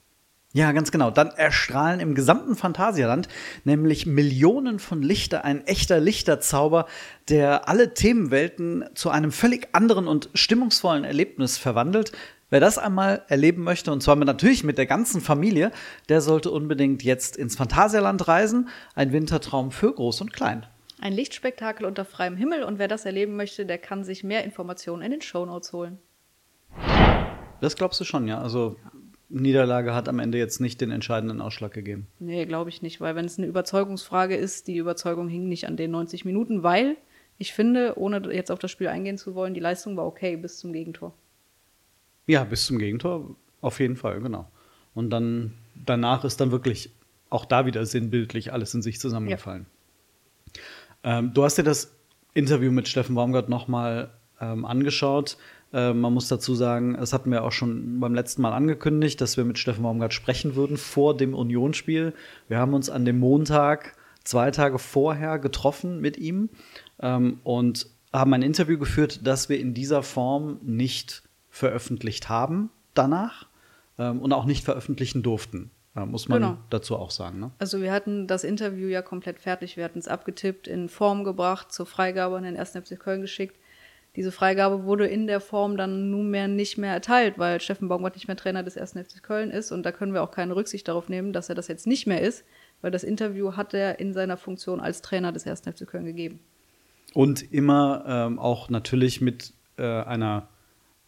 Ja, 0.52 0.72
ganz 0.72 0.90
genau. 0.90 1.12
Dann 1.12 1.28
erstrahlen 1.28 2.00
im 2.00 2.16
gesamten 2.16 2.56
Phantasialand 2.56 3.28
nämlich 3.64 4.06
Millionen 4.06 4.80
von 4.80 5.00
Lichter, 5.00 5.44
ein 5.44 5.64
echter 5.64 6.00
Lichterzauber, 6.00 6.86
der 7.28 7.68
alle 7.68 7.94
Themenwelten 7.94 8.84
zu 8.94 9.10
einem 9.10 9.30
völlig 9.30 9.68
anderen 9.72 10.08
und 10.08 10.28
stimmungsvollen 10.34 11.04
Erlebnis 11.04 11.56
verwandelt. 11.56 12.10
Wer 12.52 12.58
das 12.58 12.78
einmal 12.78 13.22
erleben 13.28 13.62
möchte, 13.62 13.92
und 13.92 14.02
zwar 14.02 14.16
natürlich 14.16 14.64
mit 14.64 14.76
der 14.76 14.86
ganzen 14.86 15.20
Familie, 15.20 15.70
der 16.08 16.20
sollte 16.20 16.50
unbedingt 16.50 17.04
jetzt 17.04 17.36
ins 17.36 17.54
Phantasialand 17.54 18.26
reisen. 18.26 18.68
Ein 18.96 19.12
Wintertraum 19.12 19.70
für 19.70 19.94
Groß 19.94 20.20
und 20.20 20.32
Klein. 20.32 20.66
Ein 21.00 21.12
Lichtspektakel 21.12 21.86
unter 21.86 22.04
freiem 22.04 22.36
Himmel 22.36 22.64
und 22.64 22.80
wer 22.80 22.88
das 22.88 23.04
erleben 23.04 23.36
möchte, 23.36 23.66
der 23.66 23.78
kann 23.78 24.02
sich 24.02 24.24
mehr 24.24 24.42
Informationen 24.42 25.02
in 25.02 25.12
den 25.12 25.22
Shownotes 25.22 25.72
holen. 25.72 25.98
Das 27.60 27.76
glaubst 27.76 28.00
du 28.00 28.04
schon, 28.04 28.26
ja. 28.26 28.40
Also 28.40 28.76
Niederlage 29.30 29.94
hat 29.94 30.08
am 30.08 30.18
Ende 30.18 30.38
jetzt 30.38 30.60
nicht 30.60 30.80
den 30.80 30.90
entscheidenden 30.90 31.40
Ausschlag 31.40 31.72
gegeben. 31.72 32.08
Nee, 32.18 32.44
glaube 32.46 32.68
ich 32.68 32.82
nicht, 32.82 33.00
weil 33.00 33.14
wenn 33.14 33.24
es 33.24 33.38
eine 33.38 33.46
Überzeugungsfrage 33.46 34.36
ist, 34.36 34.66
die 34.66 34.76
Überzeugung 34.76 35.28
hing 35.28 35.48
nicht 35.48 35.66
an 35.66 35.76
den 35.76 35.92
90 35.92 36.24
Minuten, 36.24 36.62
weil 36.62 36.96
ich 37.38 37.52
finde, 37.52 37.96
ohne 37.96 38.20
jetzt 38.34 38.50
auf 38.50 38.58
das 38.58 38.70
Spiel 38.70 38.88
eingehen 38.88 39.16
zu 39.16 39.34
wollen, 39.34 39.54
die 39.54 39.60
Leistung 39.60 39.96
war 39.96 40.06
okay 40.06 40.36
bis 40.36 40.58
zum 40.58 40.72
Gegentor. 40.72 41.14
Ja, 42.26 42.44
bis 42.44 42.66
zum 42.66 42.78
Gegentor 42.78 43.36
auf 43.60 43.80
jeden 43.80 43.96
Fall, 43.96 44.20
genau. 44.20 44.50
Und 44.94 45.10
dann 45.10 45.54
danach 45.74 46.24
ist 46.24 46.40
dann 46.40 46.50
wirklich 46.50 46.90
auch 47.30 47.44
da 47.44 47.66
wieder 47.66 47.86
sinnbildlich 47.86 48.52
alles 48.52 48.74
in 48.74 48.82
sich 48.82 48.98
zusammengefallen. 48.98 49.66
Ja. 51.04 51.18
Ähm, 51.18 51.32
du 51.32 51.44
hast 51.44 51.56
dir 51.56 51.62
das 51.62 51.94
Interview 52.34 52.72
mit 52.72 52.88
Steffen 52.88 53.14
Baumgart 53.14 53.48
nochmal 53.48 54.10
ähm, 54.40 54.64
angeschaut. 54.64 55.36
Äh, 55.72 55.92
man 55.92 56.12
muss 56.12 56.28
dazu 56.28 56.54
sagen, 56.54 56.94
das 56.94 57.12
hatten 57.12 57.30
wir 57.30 57.44
auch 57.44 57.52
schon 57.52 58.00
beim 58.00 58.14
letzten 58.14 58.42
Mal 58.42 58.52
angekündigt, 58.52 59.20
dass 59.20 59.36
wir 59.36 59.44
mit 59.44 59.58
Steffen 59.58 59.82
Baumgart 59.82 60.14
sprechen 60.14 60.56
würden 60.56 60.76
vor 60.76 61.16
dem 61.16 61.34
Unionsspiel. 61.34 62.14
Wir 62.48 62.58
haben 62.58 62.74
uns 62.74 62.90
an 62.90 63.04
dem 63.04 63.18
Montag, 63.18 63.96
zwei 64.24 64.50
Tage 64.50 64.78
vorher, 64.78 65.38
getroffen 65.38 66.00
mit 66.00 66.16
ihm 66.16 66.50
ähm, 67.00 67.40
und 67.44 67.86
haben 68.12 68.34
ein 68.34 68.42
Interview 68.42 68.78
geführt, 68.78 69.20
das 69.24 69.48
wir 69.48 69.60
in 69.60 69.74
dieser 69.74 70.02
Form 70.02 70.58
nicht 70.62 71.22
veröffentlicht 71.48 72.28
haben 72.28 72.70
danach 72.94 73.46
ähm, 73.98 74.20
und 74.20 74.32
auch 74.32 74.44
nicht 74.44 74.64
veröffentlichen 74.64 75.22
durften. 75.22 75.70
Ja, 75.96 76.06
muss 76.06 76.28
man 76.28 76.40
genau. 76.40 76.56
dazu 76.70 76.96
auch 76.96 77.10
sagen. 77.10 77.40
Ne? 77.40 77.50
Also 77.58 77.80
wir 77.80 77.92
hatten 77.92 78.28
das 78.28 78.44
Interview 78.44 78.86
ja 78.86 79.02
komplett 79.02 79.40
fertig, 79.40 79.76
wir 79.76 79.84
hatten 79.84 79.98
es 79.98 80.06
abgetippt, 80.06 80.68
in 80.68 80.88
Form 80.88 81.24
gebracht, 81.24 81.72
zur 81.72 81.84
Freigabe 81.84 82.36
an 82.36 82.44
den 82.44 82.56
1. 82.56 82.70
FC 82.70 82.98
Köln 82.98 83.20
geschickt. 83.20 83.56
Diese 84.16 84.32
Freigabe 84.32 84.84
wurde 84.84 85.06
in 85.06 85.26
der 85.26 85.40
Form 85.40 85.76
dann 85.76 86.10
nunmehr 86.10 86.48
nicht 86.48 86.78
mehr 86.78 86.92
erteilt, 86.92 87.38
weil 87.38 87.60
Steffen 87.60 87.88
Baumgart 87.88 88.16
nicht 88.16 88.26
mehr 88.26 88.36
Trainer 88.36 88.62
des 88.62 88.76
1. 88.76 88.92
FC 88.92 89.22
Köln 89.22 89.50
ist 89.50 89.70
und 89.70 89.84
da 89.84 89.92
können 89.92 90.12
wir 90.12 90.22
auch 90.22 90.32
keine 90.32 90.56
Rücksicht 90.56 90.88
darauf 90.88 91.08
nehmen, 91.08 91.32
dass 91.32 91.48
er 91.48 91.54
das 91.54 91.68
jetzt 91.68 91.86
nicht 91.86 92.06
mehr 92.06 92.20
ist, 92.20 92.44
weil 92.80 92.90
das 92.90 93.04
Interview 93.04 93.54
hat 93.54 93.72
er 93.72 94.00
in 94.00 94.12
seiner 94.12 94.36
Funktion 94.36 94.80
als 94.80 95.00
Trainer 95.00 95.30
des 95.30 95.46
1. 95.46 95.60
FC 95.60 95.86
Köln 95.86 96.06
gegeben. 96.06 96.40
Und 97.14 97.52
immer 97.52 98.04
ähm, 98.06 98.38
auch 98.38 98.68
natürlich 98.68 99.20
mit 99.20 99.52
äh, 99.76 99.82
einer 99.82 100.48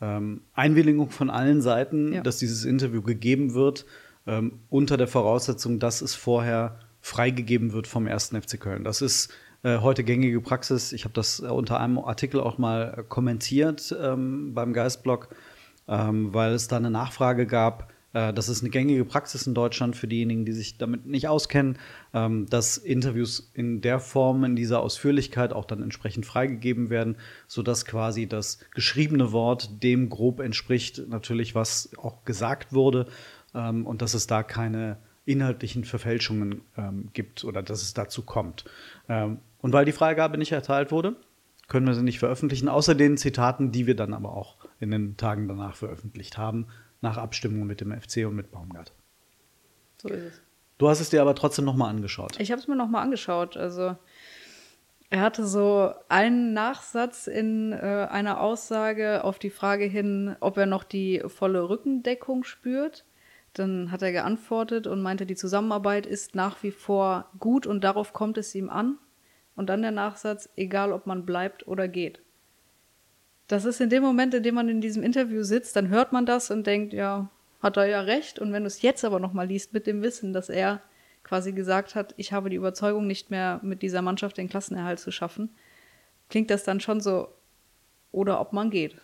ähm, 0.00 0.42
Einwilligung 0.52 1.10
von 1.10 1.30
allen 1.30 1.60
Seiten, 1.60 2.12
ja. 2.12 2.22
dass 2.22 2.38
dieses 2.38 2.64
Interview 2.64 3.02
gegeben 3.02 3.54
wird 3.54 3.86
ähm, 4.26 4.60
unter 4.68 4.96
der 4.96 5.08
Voraussetzung, 5.08 5.78
dass 5.78 6.02
es 6.02 6.14
vorher 6.14 6.78
freigegeben 7.00 7.72
wird 7.72 7.86
vom 7.86 8.06
ersten 8.06 8.40
FC 8.40 8.60
Köln. 8.60 8.84
Das 8.84 9.02
ist 9.02 9.32
äh, 9.62 9.78
heute 9.78 10.04
gängige 10.04 10.40
Praxis. 10.40 10.92
Ich 10.92 11.04
habe 11.04 11.14
das 11.14 11.40
äh, 11.40 11.46
unter 11.46 11.80
einem 11.80 11.98
Artikel 11.98 12.40
auch 12.40 12.58
mal 12.58 12.94
äh, 12.98 13.02
kommentiert 13.02 13.94
ähm, 14.00 14.54
beim 14.54 14.72
Geistblog, 14.72 15.28
ähm, 15.88 16.34
weil 16.34 16.52
es 16.52 16.68
da 16.68 16.76
eine 16.76 16.90
Nachfrage 16.90 17.46
gab. 17.46 17.92
Äh, 18.12 18.32
das 18.32 18.48
ist 18.48 18.62
eine 18.62 18.70
gängige 18.70 19.04
Praxis 19.04 19.46
in 19.46 19.54
Deutschland 19.54 19.96
für 19.96 20.08
diejenigen, 20.08 20.44
die 20.44 20.52
sich 20.52 20.78
damit 20.78 21.06
nicht 21.06 21.28
auskennen, 21.28 21.78
ähm, 22.12 22.46
dass 22.48 22.76
Interviews 22.76 23.50
in 23.54 23.80
der 23.80 24.00
Form, 24.00 24.44
in 24.44 24.56
dieser 24.56 24.80
Ausführlichkeit 24.80 25.52
auch 25.52 25.64
dann 25.64 25.82
entsprechend 25.82 26.26
freigegeben 26.26 26.90
werden, 26.90 27.16
sodass 27.46 27.84
quasi 27.84 28.26
das 28.26 28.58
geschriebene 28.74 29.32
Wort 29.32 29.82
dem 29.82 30.08
grob 30.08 30.40
entspricht, 30.40 31.08
natürlich 31.08 31.54
was 31.54 31.90
auch 31.98 32.24
gesagt 32.24 32.72
wurde 32.72 33.06
ähm, 33.54 33.86
und 33.86 34.02
dass 34.02 34.14
es 34.14 34.26
da 34.26 34.42
keine 34.42 34.98
inhaltlichen 35.24 35.84
Verfälschungen 35.84 36.62
ähm, 36.76 37.10
gibt 37.12 37.44
oder 37.44 37.62
dass 37.62 37.82
es 37.82 37.94
dazu 37.94 38.22
kommt. 38.22 38.64
Ähm, 39.08 39.38
und 39.62 39.72
weil 39.72 39.86
die 39.86 39.92
Freigabe 39.92 40.36
nicht 40.36 40.52
erteilt 40.52 40.92
wurde, 40.92 41.16
können 41.68 41.86
wir 41.86 41.94
sie 41.94 42.02
nicht 42.02 42.18
veröffentlichen, 42.18 42.68
außer 42.68 42.94
den 42.94 43.16
Zitaten, 43.16 43.72
die 43.72 43.86
wir 43.86 43.96
dann 43.96 44.12
aber 44.12 44.36
auch 44.36 44.58
in 44.78 44.90
den 44.90 45.16
Tagen 45.16 45.48
danach 45.48 45.74
veröffentlicht 45.74 46.36
haben, 46.36 46.66
nach 47.00 47.16
Abstimmung 47.16 47.66
mit 47.66 47.80
dem 47.80 47.98
FC 47.98 48.26
und 48.26 48.34
mit 48.34 48.50
Baumgart. 48.50 48.92
So 50.02 50.08
ist 50.08 50.24
es. 50.24 50.40
Du 50.78 50.88
hast 50.88 51.00
es 51.00 51.10
dir 51.10 51.22
aber 51.22 51.34
trotzdem 51.34 51.64
nochmal 51.64 51.90
angeschaut. 51.90 52.38
Ich 52.40 52.50
habe 52.50 52.60
es 52.60 52.66
mir 52.66 52.76
nochmal 52.76 53.04
angeschaut. 53.04 53.56
Also 53.56 53.96
er 55.10 55.20
hatte 55.20 55.46
so 55.46 55.92
einen 56.08 56.54
Nachsatz 56.54 57.26
in 57.26 57.72
äh, 57.72 58.08
einer 58.10 58.40
Aussage 58.40 59.22
auf 59.24 59.38
die 59.38 59.50
Frage 59.50 59.84
hin, 59.84 60.36
ob 60.40 60.56
er 60.56 60.66
noch 60.66 60.84
die 60.84 61.22
volle 61.26 61.68
Rückendeckung 61.68 62.44
spürt. 62.44 63.04
Dann 63.52 63.92
hat 63.92 64.02
er 64.02 64.10
geantwortet 64.10 64.86
und 64.86 65.02
meinte, 65.02 65.26
die 65.26 65.36
Zusammenarbeit 65.36 66.06
ist 66.06 66.34
nach 66.34 66.62
wie 66.62 66.70
vor 66.70 67.30
gut 67.38 67.66
und 67.66 67.84
darauf 67.84 68.12
kommt 68.12 68.38
es 68.38 68.54
ihm 68.54 68.70
an. 68.70 68.98
Und 69.54 69.68
dann 69.68 69.82
der 69.82 69.90
Nachsatz, 69.90 70.48
egal 70.56 70.92
ob 70.92 71.06
man 71.06 71.26
bleibt 71.26 71.66
oder 71.66 71.88
geht. 71.88 72.20
Das 73.48 73.64
ist 73.64 73.80
in 73.80 73.90
dem 73.90 74.02
Moment, 74.02 74.32
in 74.34 74.42
dem 74.42 74.54
man 74.54 74.68
in 74.68 74.80
diesem 74.80 75.02
Interview 75.02 75.42
sitzt, 75.42 75.76
dann 75.76 75.88
hört 75.88 76.12
man 76.12 76.24
das 76.24 76.50
und 76.50 76.66
denkt, 76.66 76.92
ja, 76.92 77.30
hat 77.60 77.76
er 77.76 77.86
ja 77.86 78.00
recht. 78.00 78.38
Und 78.38 78.52
wenn 78.52 78.62
du 78.62 78.68
es 78.68 78.82
jetzt 78.82 79.04
aber 79.04 79.20
nochmal 79.20 79.46
liest 79.46 79.74
mit 79.74 79.86
dem 79.86 80.00
Wissen, 80.02 80.32
dass 80.32 80.48
er 80.48 80.80
quasi 81.22 81.52
gesagt 81.52 81.94
hat, 81.94 82.14
ich 82.16 82.32
habe 82.32 82.50
die 82.50 82.56
Überzeugung 82.56 83.06
nicht 83.06 83.30
mehr 83.30 83.60
mit 83.62 83.82
dieser 83.82 84.02
Mannschaft 84.02 84.38
den 84.38 84.48
Klassenerhalt 84.48 85.00
zu 85.00 85.10
schaffen, 85.10 85.50
klingt 86.30 86.50
das 86.50 86.64
dann 86.64 86.80
schon 86.80 87.00
so, 87.00 87.28
oder 88.10 88.40
ob 88.40 88.52
man 88.52 88.70
geht. 88.70 88.96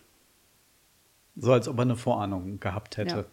So 1.35 1.53
als 1.53 1.67
ob 1.67 1.77
er 1.77 1.83
eine 1.83 1.95
Vorahnung 1.95 2.59
gehabt 2.59 2.97
hätte. 2.97 3.15
Ja 3.15 3.25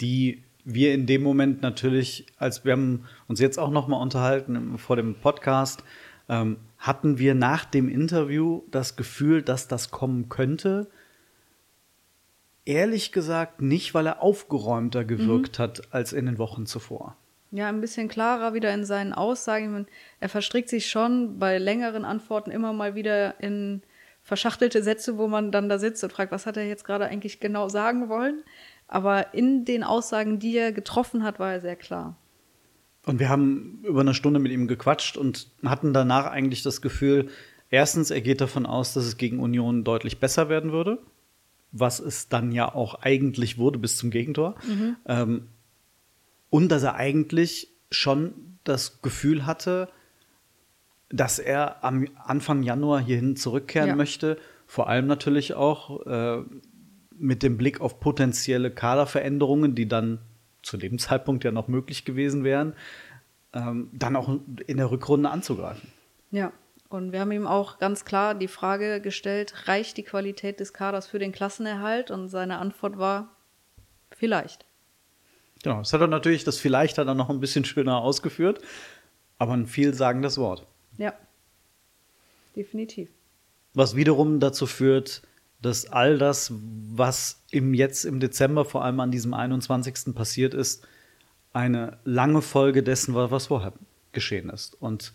die 0.00 0.42
wir 0.64 0.94
in 0.94 1.06
dem 1.06 1.22
Moment 1.22 1.62
natürlich, 1.62 2.26
als 2.36 2.64
wir 2.64 2.72
haben 2.72 3.06
uns 3.28 3.40
jetzt 3.40 3.58
auch 3.58 3.70
noch 3.70 3.88
mal 3.88 4.00
unterhalten 4.00 4.78
vor 4.78 4.96
dem 4.96 5.14
Podcast, 5.14 5.82
ähm, 6.30 6.58
hatten 6.78 7.18
wir 7.18 7.34
nach 7.34 7.66
dem 7.66 7.88
Interview 7.88 8.62
das 8.70 8.96
Gefühl, 8.96 9.42
dass 9.42 9.68
das 9.68 9.90
kommen 9.90 10.30
könnte. 10.30 10.88
Ehrlich 12.64 13.10
gesagt 13.10 13.60
nicht, 13.60 13.92
weil 13.92 14.06
er 14.06 14.22
aufgeräumter 14.22 15.04
gewirkt 15.04 15.58
mhm. 15.58 15.62
hat 15.62 15.92
als 15.92 16.12
in 16.12 16.26
den 16.26 16.38
Wochen 16.38 16.66
zuvor. 16.66 17.16
Ja, 17.50 17.68
ein 17.68 17.80
bisschen 17.80 18.08
klarer 18.08 18.54
wieder 18.54 18.72
in 18.72 18.84
seinen 18.84 19.12
Aussagen. 19.12 19.86
Er 20.20 20.28
verstrickt 20.28 20.68
sich 20.68 20.88
schon 20.88 21.40
bei 21.40 21.58
längeren 21.58 22.04
Antworten 22.04 22.52
immer 22.52 22.72
mal 22.72 22.94
wieder 22.94 23.40
in 23.40 23.82
verschachtelte 24.22 24.84
Sätze, 24.84 25.18
wo 25.18 25.26
man 25.26 25.50
dann 25.50 25.68
da 25.68 25.80
sitzt 25.80 26.04
und 26.04 26.12
fragt, 26.12 26.30
was 26.30 26.46
hat 26.46 26.56
er 26.56 26.66
jetzt 26.66 26.84
gerade 26.84 27.06
eigentlich 27.06 27.40
genau 27.40 27.68
sagen 27.68 28.08
wollen? 28.08 28.44
Aber 28.86 29.34
in 29.34 29.64
den 29.64 29.82
Aussagen, 29.82 30.38
die 30.38 30.56
er 30.56 30.70
getroffen 30.70 31.24
hat, 31.24 31.40
war 31.40 31.52
er 31.52 31.60
sehr 31.60 31.76
klar. 31.76 32.16
Und 33.06 33.18
wir 33.18 33.28
haben 33.28 33.82
über 33.84 34.00
eine 34.00 34.14
Stunde 34.14 34.40
mit 34.40 34.52
ihm 34.52 34.68
gequatscht 34.68 35.16
und 35.16 35.48
hatten 35.64 35.92
danach 35.92 36.26
eigentlich 36.26 36.62
das 36.62 36.82
Gefühl, 36.82 37.28
erstens, 37.70 38.10
er 38.10 38.20
geht 38.20 38.40
davon 38.40 38.66
aus, 38.66 38.92
dass 38.92 39.04
es 39.04 39.16
gegen 39.16 39.40
Union 39.40 39.84
deutlich 39.84 40.18
besser 40.18 40.48
werden 40.48 40.72
würde, 40.72 40.98
was 41.72 41.98
es 41.98 42.28
dann 42.28 42.52
ja 42.52 42.72
auch 42.74 42.96
eigentlich 42.96 43.56
wurde 43.56 43.78
bis 43.78 43.96
zum 43.96 44.10
Gegentor. 44.10 44.56
Mhm. 44.66 44.96
Ähm, 45.06 45.46
und 46.50 46.68
dass 46.68 46.82
er 46.82 46.96
eigentlich 46.96 47.68
schon 47.90 48.58
das 48.64 49.00
Gefühl 49.02 49.46
hatte, 49.46 49.88
dass 51.08 51.38
er 51.38 51.82
am 51.82 52.06
Anfang 52.16 52.62
Januar 52.62 53.00
hierhin 53.00 53.36
zurückkehren 53.36 53.88
ja. 53.88 53.96
möchte. 53.96 54.36
Vor 54.66 54.88
allem 54.88 55.06
natürlich 55.06 55.54
auch 55.54 56.06
äh, 56.06 56.42
mit 57.18 57.42
dem 57.42 57.56
Blick 57.56 57.80
auf 57.80 57.98
potenzielle 57.98 58.70
Kaderveränderungen, 58.70 59.74
die 59.74 59.88
dann 59.88 60.18
zu 60.62 60.76
dem 60.76 60.98
Zeitpunkt 61.00 61.44
ja 61.44 61.52
noch 61.52 61.68
möglich 61.68 62.04
gewesen 62.04 62.44
wären, 62.44 62.74
ähm, 63.52 63.90
dann 63.92 64.16
auch 64.16 64.28
in 64.66 64.76
der 64.76 64.90
Rückrunde 64.90 65.30
anzugreifen. 65.30 65.90
Ja, 66.30 66.52
und 66.88 67.12
wir 67.12 67.20
haben 67.20 67.30
ihm 67.30 67.46
auch 67.46 67.78
ganz 67.78 68.04
klar 68.04 68.34
die 68.34 68.48
Frage 68.48 69.00
gestellt, 69.00 69.68
reicht 69.68 69.96
die 69.96 70.02
Qualität 70.02 70.58
des 70.58 70.72
Kaders 70.72 71.06
für 71.06 71.20
den 71.20 71.30
Klassenerhalt? 71.30 72.10
Und 72.10 72.28
seine 72.28 72.58
Antwort 72.58 72.98
war, 72.98 73.36
vielleicht. 74.10 74.66
Genau, 75.62 75.78
das 75.78 75.92
hat 75.92 76.00
er 76.00 76.08
natürlich, 76.08 76.42
das 76.42 76.58
vielleicht 76.58 76.98
hat 76.98 77.06
er 77.06 77.14
noch 77.14 77.30
ein 77.30 77.38
bisschen 77.38 77.64
schöner 77.64 77.98
ausgeführt, 77.98 78.60
aber 79.38 79.52
ein 79.52 79.66
vielsagendes 79.66 80.38
Wort. 80.38 80.66
Ja, 80.98 81.14
definitiv. 82.56 83.08
Was 83.74 83.94
wiederum 83.94 84.40
dazu 84.40 84.66
führt, 84.66 85.22
dass 85.62 85.86
all 85.90 86.18
das, 86.18 86.52
was 86.94 87.42
im 87.50 87.74
jetzt 87.74 88.04
im 88.04 88.20
Dezember, 88.20 88.64
vor 88.64 88.84
allem 88.84 89.00
an 89.00 89.10
diesem 89.10 89.34
21. 89.34 90.14
passiert 90.14 90.54
ist, 90.54 90.86
eine 91.52 91.98
lange 92.04 92.42
Folge 92.42 92.82
dessen 92.82 93.14
war, 93.14 93.30
was 93.30 93.46
vorher 93.46 93.72
geschehen 94.12 94.50
ist. 94.50 94.74
Und 94.80 95.12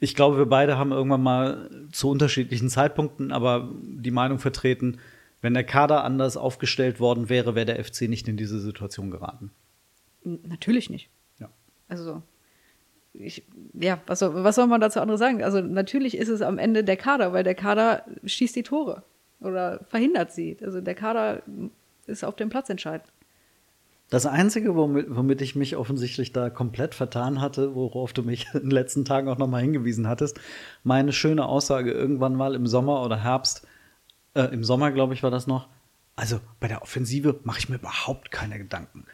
ich 0.00 0.14
glaube, 0.14 0.38
wir 0.38 0.46
beide 0.46 0.76
haben 0.76 0.92
irgendwann 0.92 1.22
mal 1.22 1.70
zu 1.92 2.10
unterschiedlichen 2.10 2.68
Zeitpunkten 2.68 3.32
aber 3.32 3.70
die 3.82 4.10
Meinung 4.10 4.38
vertreten, 4.38 4.98
wenn 5.40 5.54
der 5.54 5.64
Kader 5.64 6.04
anders 6.04 6.36
aufgestellt 6.36 7.00
worden 7.00 7.28
wäre, 7.28 7.54
wäre 7.54 7.66
der 7.66 7.84
FC 7.84 8.02
nicht 8.02 8.28
in 8.28 8.36
diese 8.36 8.60
Situation 8.60 9.10
geraten. 9.10 9.50
Natürlich 10.24 10.88
nicht. 10.88 11.10
Ja. 11.38 11.50
Also, 11.86 12.22
ich, 13.14 13.44
ja, 13.74 14.00
was 14.06 14.18
soll, 14.18 14.44
was 14.44 14.56
soll 14.56 14.66
man 14.66 14.80
dazu 14.80 15.00
anderes 15.00 15.20
sagen? 15.20 15.42
Also, 15.42 15.60
natürlich 15.60 16.16
ist 16.16 16.28
es 16.28 16.42
am 16.42 16.58
Ende 16.58 16.84
der 16.84 16.96
Kader, 16.96 17.32
weil 17.32 17.44
der 17.44 17.54
Kader 17.54 18.04
schießt 18.24 18.56
die 18.56 18.62
Tore 18.62 19.02
oder 19.40 19.80
verhindert 19.88 20.32
sie. 20.32 20.56
Also, 20.62 20.80
der 20.80 20.94
Kader 20.94 21.42
ist 22.06 22.24
auf 22.24 22.36
dem 22.36 22.48
Platz 22.48 22.68
entscheidend. 22.70 23.10
Das 24.10 24.26
Einzige, 24.26 24.76
womit, 24.76 25.06
womit, 25.08 25.40
ich 25.40 25.56
mich 25.56 25.76
offensichtlich 25.76 26.32
da 26.32 26.50
komplett 26.50 26.94
vertan 26.94 27.40
hatte, 27.40 27.74
worauf 27.74 28.12
du 28.12 28.22
mich 28.22 28.46
in 28.54 28.60
den 28.60 28.70
letzten 28.70 29.04
Tagen 29.04 29.28
auch 29.28 29.38
nochmal 29.38 29.62
hingewiesen 29.62 30.08
hattest, 30.08 30.40
meine 30.82 31.12
schöne 31.12 31.46
Aussage 31.46 31.92
irgendwann 31.92 32.34
mal 32.34 32.54
im 32.54 32.66
Sommer 32.66 33.02
oder 33.02 33.22
Herbst, 33.22 33.66
äh, 34.34 34.44
im 34.52 34.64
Sommer, 34.64 34.92
glaube 34.92 35.14
ich, 35.14 35.22
war 35.22 35.30
das 35.30 35.46
noch. 35.46 35.68
Also 36.16 36.40
bei 36.60 36.68
der 36.68 36.82
Offensive 36.82 37.40
mache 37.44 37.58
ich 37.58 37.68
mir 37.68 37.76
überhaupt 37.76 38.30
keine 38.30 38.58
Gedanken. 38.58 39.06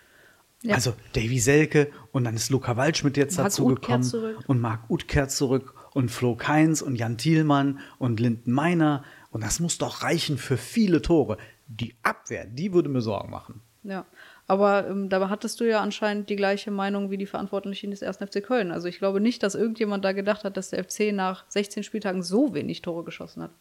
Ja. 0.63 0.75
Also 0.75 0.95
Davy 1.15 1.39
Selke 1.39 1.91
und 2.13 2.25
dann 2.25 2.37
ist 2.37 2.51
Luca 2.51 2.77
Waldschmidt 2.77 3.17
jetzt 3.17 3.37
Marc 3.39 3.47
dazugekommen 3.47 4.37
und 4.47 4.61
Marc 4.61 4.91
Uth 4.91 5.09
kehrt 5.09 5.31
zurück 5.31 5.75
und 5.95 6.11
Flo 6.11 6.37
Keins 6.37 6.83
und 6.83 6.97
Jan 6.97 7.17
Thielmann 7.17 7.81
und 7.99 8.21
Linden 8.21 8.53
Meiner 8.53 9.05
und 9.31 9.43
das 9.43 9.59
muss 9.61 9.79
doch 9.79 10.03
reichen 10.03 10.37
für 10.37 10.59
viele 10.59 11.01
Tore. 11.01 11.39
Die 11.67 11.95
Abwehr, 12.03 12.45
die 12.45 12.73
würde 12.75 12.89
mir 12.89 13.01
Sorgen 13.01 13.31
machen. 13.31 13.63
Ja, 13.83 14.05
Aber 14.47 14.87
ähm, 14.89 15.09
dabei 15.09 15.29
hattest 15.29 15.59
du 15.61 15.65
ja 15.65 15.81
anscheinend 15.81 16.29
die 16.29 16.37
gleiche 16.37 16.71
Meinung 16.71 17.11
wie 17.11 17.17
die 17.17 17.25
Verantwortlichen 17.27 17.91
des 17.93 18.03
1. 18.03 18.19
FC 18.19 18.43
Köln. 18.43 18.71
Also 18.73 18.89
ich 18.89 18.99
glaube 18.99 19.21
nicht, 19.21 19.43
dass 19.43 19.55
irgendjemand 19.55 20.05
da 20.05 20.13
gedacht 20.13 20.45
hat, 20.45 20.59
dass 20.59 20.69
der 20.69 20.85
FC 20.85 21.13
nach 21.15 21.47
16 21.49 21.83
Spieltagen 21.85 22.23
so 22.23 22.53
wenig 22.53 22.83
Tore 22.83 23.05
geschossen 23.05 23.43
hat. 23.45 23.53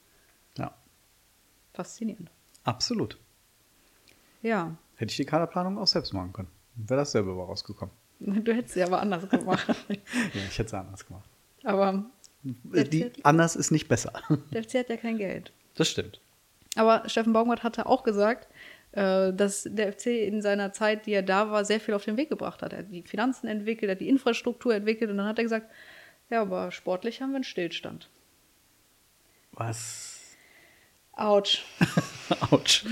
Ja, 0.57 0.73
Faszinierend. 1.73 2.29
absolut. 2.65 3.17
Ja, 4.41 4.75
Hätte 4.95 5.11
ich 5.11 5.17
die 5.17 5.25
Kaderplanung 5.25 5.77
auch 5.77 5.87
selbst 5.87 6.13
machen 6.13 6.33
können. 6.33 6.49
Wäre 6.75 7.01
das 7.01 7.11
selber 7.11 7.33
rausgekommen. 7.33 7.93
du 8.19 8.53
hättest 8.53 8.73
sie 8.75 8.83
aber 8.83 9.01
anders 9.01 9.29
gemacht. 9.29 9.67
Ja, 9.89 10.41
ich 10.49 10.57
hätte 10.57 10.67
es 10.67 10.73
anders 10.73 11.05
gemacht. 11.05 11.29
aber 11.63 12.05
Die, 12.43 13.11
anders 13.23 13.55
ist 13.55 13.71
nicht 13.71 13.87
besser. 13.87 14.13
der 14.51 14.63
FC 14.63 14.75
hat 14.79 14.89
ja 14.89 14.97
kein 14.97 15.17
Geld. 15.17 15.51
Das 15.75 15.89
stimmt. 15.89 16.19
Aber 16.75 17.07
Steffen 17.07 17.33
Baumgart 17.33 17.63
hatte 17.63 17.85
auch 17.85 18.03
gesagt, 18.03 18.47
äh, 18.91 19.33
dass 19.33 19.63
der 19.69 19.93
FC 19.93 20.07
in 20.07 20.41
seiner 20.41 20.71
Zeit, 20.73 21.05
die 21.05 21.11
er 21.11 21.23
da 21.23 21.51
war, 21.51 21.65
sehr 21.65 21.79
viel 21.79 21.93
auf 21.93 22.05
den 22.05 22.17
Weg 22.17 22.29
gebracht 22.29 22.61
hat. 22.61 22.73
Er 22.73 22.79
hat 22.79 22.91
die 22.91 23.03
Finanzen 23.03 23.47
entwickelt, 23.47 23.89
er 23.89 23.95
hat 23.95 24.01
die 24.01 24.09
Infrastruktur 24.09 24.73
entwickelt 24.73 25.09
und 25.09 25.17
dann 25.17 25.27
hat 25.27 25.37
er 25.37 25.43
gesagt, 25.43 25.69
ja, 26.29 26.41
aber 26.41 26.71
sportlich 26.71 27.21
haben 27.21 27.31
wir 27.31 27.37
einen 27.37 27.43
Stillstand. 27.43 28.09
Was? 29.51 30.35
Autsch. 31.13 31.65
Autsch. 32.51 32.85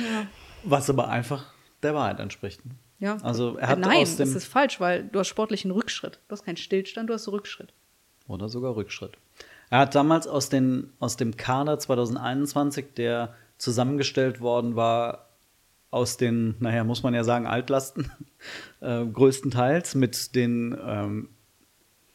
Was 0.64 0.90
aber 0.90 1.08
einfach 1.08 1.54
der 1.84 1.94
Wahrheit 1.94 2.20
entspricht. 2.20 2.62
Ja. 3.00 3.18
Also 3.22 3.58
er 3.58 3.68
hat 3.68 3.80
Nein, 3.80 4.02
aus 4.02 4.16
dem 4.18 4.28
das 4.28 4.36
ist 4.36 4.48
falsch, 4.48 4.80
weil 4.80 5.04
du 5.04 5.20
hast 5.20 5.28
sportlichen 5.28 5.72
Rückschritt. 5.72 6.20
Du 6.28 6.34
hast 6.34 6.44
keinen 6.44 6.58
Stillstand, 6.58 7.10
du 7.10 7.14
hast 7.14 7.28
Rückschritt. 7.28 7.74
oder 8.28 8.50
sogar 8.50 8.76
Rückschritt. 8.76 9.18
Er 9.70 9.80
hat 9.80 9.96
damals 9.96 10.28
aus, 10.28 10.50
den, 10.50 10.92
aus 11.00 11.18
dem 11.18 11.36
Kader 11.36 11.78
2021, 11.78 12.94
der 12.96 13.36
zusammengestellt 13.58 14.40
worden 14.40 14.76
war, 14.76 15.28
aus 15.90 16.18
den, 16.18 16.56
naja, 16.60 16.84
muss 16.84 17.04
man 17.04 17.14
ja 17.14 17.24
sagen, 17.24 17.48
Altlasten, 17.48 18.12
äh, 18.82 19.06
größtenteils 19.06 19.96
mit 19.96 20.36
den 20.36 20.78
ähm, 20.86 21.30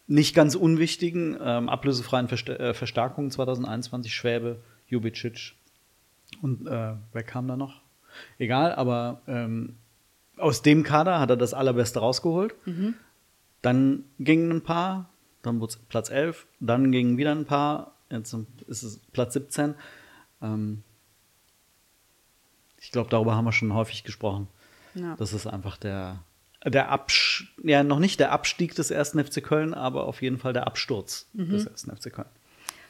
nicht 0.06 0.34
ganz 0.34 0.54
unwichtigen 0.54 1.38
ähm, 1.42 1.68
ablösefreien 1.68 2.28
Verst 2.28 2.48
äh, 2.48 2.74
Verstärkungen 2.74 3.30
2021, 3.30 4.14
Schwäbe, 4.14 4.60
Jubicic 4.88 5.54
und 6.42 6.66
äh, 6.66 6.94
wer 7.12 7.22
kam 7.22 7.48
da 7.48 7.56
noch? 7.56 7.80
Egal, 8.38 8.74
aber 8.74 9.22
ähm, 9.26 9.76
aus 10.36 10.62
dem 10.62 10.82
Kader 10.82 11.20
hat 11.20 11.30
er 11.30 11.36
das 11.36 11.54
Allerbeste 11.54 12.00
rausgeholt. 12.00 12.54
Dann 13.62 14.04
gingen 14.18 14.50
ein 14.50 14.62
paar, 14.62 15.10
dann 15.42 15.60
wurde 15.60 15.72
es 15.72 15.76
Platz 15.76 16.10
11, 16.10 16.46
dann 16.60 16.90
gingen 16.90 17.16
wieder 17.16 17.32
ein 17.32 17.44
paar, 17.44 17.94
jetzt 18.10 18.34
ist 18.66 18.82
es 18.82 18.98
Platz 19.12 19.34
17. 19.34 19.74
Ähm, 20.42 20.82
ich 22.80 22.90
glaube, 22.90 23.08
darüber 23.10 23.36
haben 23.36 23.44
wir 23.44 23.52
schon 23.52 23.72
häufig 23.72 24.02
gesprochen. 24.02 24.48
Ja. 24.94 25.14
Das 25.16 25.32
ist 25.32 25.46
einfach 25.46 25.76
der, 25.76 26.18
der 26.64 26.90
Absch 26.90 27.54
ja, 27.62 27.84
noch 27.84 28.00
nicht 28.00 28.18
der 28.18 28.32
Abstieg 28.32 28.74
des 28.74 28.90
ersten 28.90 29.24
FC 29.24 29.42
Köln, 29.42 29.72
aber 29.72 30.06
auf 30.06 30.20
jeden 30.20 30.38
Fall 30.38 30.52
der 30.52 30.66
Absturz 30.66 31.28
des 31.32 31.66
ersten 31.66 31.96
FC 31.96 32.12
Köln. 32.12 32.28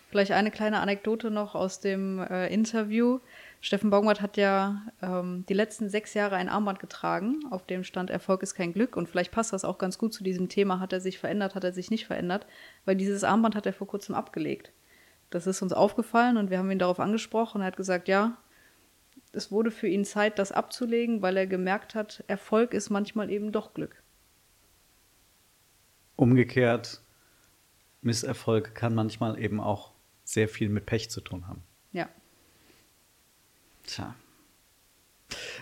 Vielleicht 0.08 0.32
eine 0.32 0.50
kleine 0.50 0.80
Anekdote 0.80 1.30
noch 1.30 1.54
aus 1.54 1.80
dem 1.80 2.18
äh, 2.18 2.52
Interview. 2.52 3.20
Steffen 3.64 3.90
Baumgart 3.90 4.20
hat 4.20 4.36
ja 4.36 4.82
ähm, 5.00 5.46
die 5.48 5.54
letzten 5.54 5.88
sechs 5.88 6.14
Jahre 6.14 6.34
ein 6.34 6.48
Armband 6.48 6.80
getragen, 6.80 7.44
auf 7.48 7.64
dem 7.64 7.84
stand 7.84 8.10
Erfolg 8.10 8.42
ist 8.42 8.54
kein 8.54 8.72
Glück. 8.72 8.96
Und 8.96 9.08
vielleicht 9.08 9.30
passt 9.30 9.52
das 9.52 9.64
auch 9.64 9.78
ganz 9.78 9.98
gut 9.98 10.12
zu 10.12 10.24
diesem 10.24 10.48
Thema. 10.48 10.80
Hat 10.80 10.92
er 10.92 11.00
sich 11.00 11.20
verändert, 11.20 11.54
hat 11.54 11.62
er 11.62 11.72
sich 11.72 11.88
nicht 11.88 12.04
verändert? 12.04 12.44
Weil 12.86 12.96
dieses 12.96 13.22
Armband 13.22 13.54
hat 13.54 13.64
er 13.64 13.72
vor 13.72 13.86
kurzem 13.86 14.16
abgelegt. 14.16 14.72
Das 15.30 15.46
ist 15.46 15.62
uns 15.62 15.72
aufgefallen 15.72 16.38
und 16.38 16.50
wir 16.50 16.58
haben 16.58 16.72
ihn 16.72 16.80
darauf 16.80 16.98
angesprochen. 16.98 17.60
Er 17.60 17.68
hat 17.68 17.76
gesagt, 17.76 18.08
ja, 18.08 18.36
es 19.30 19.52
wurde 19.52 19.70
für 19.70 19.86
ihn 19.86 20.04
Zeit, 20.04 20.40
das 20.40 20.50
abzulegen, 20.50 21.22
weil 21.22 21.36
er 21.36 21.46
gemerkt 21.46 21.94
hat, 21.94 22.24
Erfolg 22.26 22.74
ist 22.74 22.90
manchmal 22.90 23.30
eben 23.30 23.52
doch 23.52 23.74
Glück. 23.74 24.02
Umgekehrt, 26.16 27.00
Misserfolg 28.00 28.74
kann 28.74 28.96
manchmal 28.96 29.38
eben 29.38 29.60
auch 29.60 29.92
sehr 30.24 30.48
viel 30.48 30.68
mit 30.68 30.84
Pech 30.84 31.10
zu 31.10 31.20
tun 31.20 31.46
haben. 31.46 31.62
Ja. 33.86 33.92
Tja. 33.94 34.14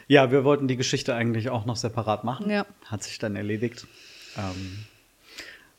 Ja, 0.09 0.33
wir 0.33 0.44
wollten 0.44 0.66
die 0.66 0.76
Geschichte 0.76 1.14
eigentlich 1.14 1.50
auch 1.50 1.66
noch 1.66 1.76
separat 1.76 2.24
machen. 2.24 2.50
Ja. 2.50 2.66
Hat 2.87 3.04
sich 3.04 3.18
dann 3.18 3.37
erledigt. 3.37 3.87
Ähm, 4.37 4.87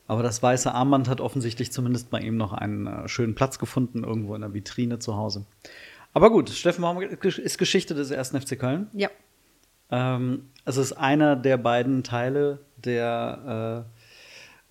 aber 0.08 0.24
das 0.24 0.42
weiße 0.42 0.74
Armband 0.74 1.10
hat 1.10 1.22
offensichtlich 1.22 1.72
zumindest 1.72 2.10
bei 2.10 2.20
ihm 2.20 2.38
noch 2.38 2.54
einen 2.54 2.88
äh, 2.88 3.08
schönen 3.08 3.36
Platz 3.36 3.60
gefunden, 3.60 4.04
irgendwo 4.04 4.36
in 4.36 4.42
der 4.42 4.54
Vitrine 4.54 5.00
zu 5.00 5.16
Hause. 5.16 5.46
Aber 6.14 6.30
gut, 6.30 6.50
Steffen 6.50 6.82
Baumgart 6.82 7.12
ist 7.24 7.58
Geschichte 7.58 7.94
des 7.94 8.12
ersten 8.12 8.40
FC 8.40 8.60
Köln. 8.60 8.88
Ja. 8.94 9.10
Ähm, 9.90 10.50
es 10.66 10.78
ist 10.78 10.94
einer 10.94 11.36
der 11.36 11.58
beiden 11.58 12.04
Teile, 12.04 12.60
der 12.78 13.86
äh, 13.88 14.01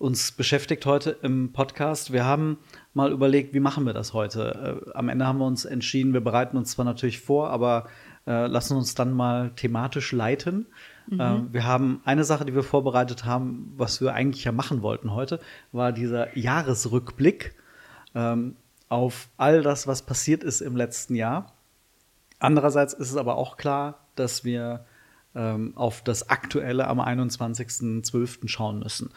uns 0.01 0.31
beschäftigt 0.31 0.85
heute 0.87 1.11
im 1.21 1.53
Podcast. 1.53 2.11
Wir 2.11 2.25
haben 2.25 2.57
mal 2.93 3.11
überlegt, 3.11 3.53
wie 3.53 3.59
machen 3.59 3.85
wir 3.85 3.93
das 3.93 4.13
heute? 4.13 4.83
Äh, 4.87 4.91
am 4.97 5.09
Ende 5.09 5.27
haben 5.27 5.37
wir 5.37 5.45
uns 5.45 5.63
entschieden, 5.63 6.13
wir 6.13 6.21
bereiten 6.21 6.57
uns 6.57 6.71
zwar 6.71 6.85
natürlich 6.85 7.19
vor, 7.19 7.51
aber 7.51 7.87
äh, 8.25 8.47
lassen 8.47 8.75
uns 8.75 8.95
dann 8.95 9.13
mal 9.13 9.51
thematisch 9.55 10.11
leiten. 10.11 10.65
Äh, 11.11 11.37
wir 11.51 11.65
haben 11.65 12.01
eine 12.03 12.23
Sache, 12.23 12.45
die 12.45 12.55
wir 12.55 12.63
vorbereitet 12.63 13.25
haben, 13.25 13.73
was 13.77 14.01
wir 14.01 14.13
eigentlich 14.13 14.43
ja 14.43 14.51
machen 14.51 14.81
wollten 14.81 15.13
heute, 15.13 15.39
war 15.71 15.91
dieser 15.91 16.35
Jahresrückblick 16.37 17.53
ähm, 18.15 18.55
auf 18.89 19.29
all 19.37 19.61
das, 19.61 19.87
was 19.87 20.01
passiert 20.01 20.43
ist 20.43 20.61
im 20.61 20.75
letzten 20.75 21.15
Jahr. 21.15 21.53
Andererseits 22.39 22.93
ist 22.93 23.11
es 23.11 23.17
aber 23.17 23.35
auch 23.35 23.55
klar, 23.55 23.99
dass 24.15 24.43
wir 24.43 24.85
ähm, 25.35 25.73
auf 25.75 26.03
das 26.03 26.29
Aktuelle 26.29 26.87
am 26.87 26.99
21.12. 26.99 28.47
schauen 28.47 28.79
müssen. 28.79 29.11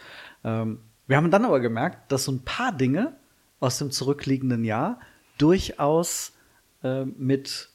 Ähm, 0.44 0.81
wir 1.07 1.16
haben 1.16 1.31
dann 1.31 1.44
aber 1.44 1.61
gemerkt, 1.61 2.11
dass 2.12 2.24
so 2.24 2.33
ein 2.33 2.44
paar 2.44 2.72
Dinge 2.72 3.16
aus 3.61 3.79
dem 3.79 3.90
zurückliegenden 3.90 4.64
Jahr 4.64 5.00
durchaus 5.38 6.33
äh, 6.83 7.05
mit, 7.05 7.70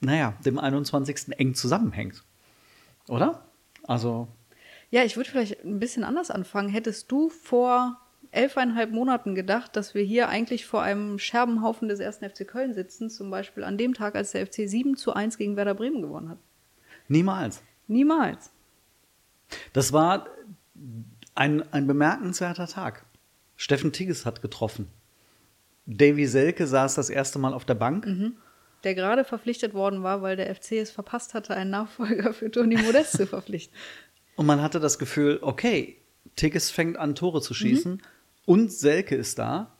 naja, 0.00 0.34
dem 0.44 0.58
21. 0.58 1.38
eng 1.38 1.54
zusammenhängt. 1.54 2.24
Oder? 3.08 3.44
Also, 3.84 4.28
Ja, 4.90 5.02
ich 5.02 5.16
würde 5.16 5.30
vielleicht 5.30 5.64
ein 5.64 5.80
bisschen 5.80 6.04
anders 6.04 6.30
anfangen. 6.30 6.68
Hättest 6.68 7.10
du 7.10 7.28
vor 7.30 7.98
elfeinhalb 8.30 8.90
Monaten 8.92 9.34
gedacht, 9.34 9.76
dass 9.76 9.94
wir 9.94 10.02
hier 10.02 10.28
eigentlich 10.28 10.66
vor 10.66 10.82
einem 10.82 11.18
Scherbenhaufen 11.18 11.88
des 11.88 12.00
ersten 12.00 12.28
FC 12.28 12.46
Köln 12.46 12.74
sitzen, 12.74 13.10
zum 13.10 13.30
Beispiel 13.30 13.64
an 13.64 13.76
dem 13.76 13.94
Tag, 13.94 14.14
als 14.14 14.32
der 14.32 14.46
FC 14.46 14.68
7 14.68 14.96
zu 14.96 15.12
1 15.12 15.36
gegen 15.36 15.56
Werder 15.56 15.74
Bremen 15.74 16.00
gewonnen 16.00 16.30
hat? 16.30 16.38
Niemals. 17.12 17.62
Niemals. 17.86 18.50
Das 19.72 19.92
war 19.92 20.26
ein, 21.34 21.62
ein 21.72 21.86
bemerkenswerter 21.86 22.66
Tag. 22.66 23.04
Steffen 23.56 23.92
Tigges 23.92 24.26
hat 24.26 24.42
getroffen. 24.42 24.88
Davy 25.86 26.26
Selke 26.26 26.66
saß 26.66 26.94
das 26.94 27.10
erste 27.10 27.38
Mal 27.38 27.54
auf 27.54 27.64
der 27.64 27.74
Bank. 27.74 28.06
Der 28.84 28.94
gerade 28.94 29.24
verpflichtet 29.24 29.74
worden 29.74 30.02
war, 30.02 30.22
weil 30.22 30.36
der 30.36 30.52
FC 30.54 30.72
es 30.72 30.90
verpasst 30.90 31.34
hatte, 31.34 31.54
einen 31.54 31.70
Nachfolger 31.70 32.34
für 32.34 32.50
Toni 32.50 32.76
Modest 32.76 33.12
zu 33.12 33.26
verpflichten. 33.26 33.76
Und 34.36 34.46
man 34.46 34.62
hatte 34.62 34.80
das 34.80 34.98
Gefühl, 34.98 35.38
okay, 35.42 35.98
Tigges 36.36 36.70
fängt 36.70 36.96
an, 36.96 37.14
Tore 37.14 37.42
zu 37.42 37.52
schießen 37.52 38.00
und 38.46 38.72
Selke 38.72 39.14
ist 39.14 39.38
da. 39.38 39.76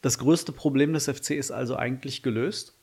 Das 0.00 0.18
größte 0.18 0.52
Problem 0.52 0.94
des 0.94 1.08
FC 1.08 1.32
ist 1.32 1.50
also 1.50 1.76
eigentlich 1.76 2.22
gelöst. 2.22 2.74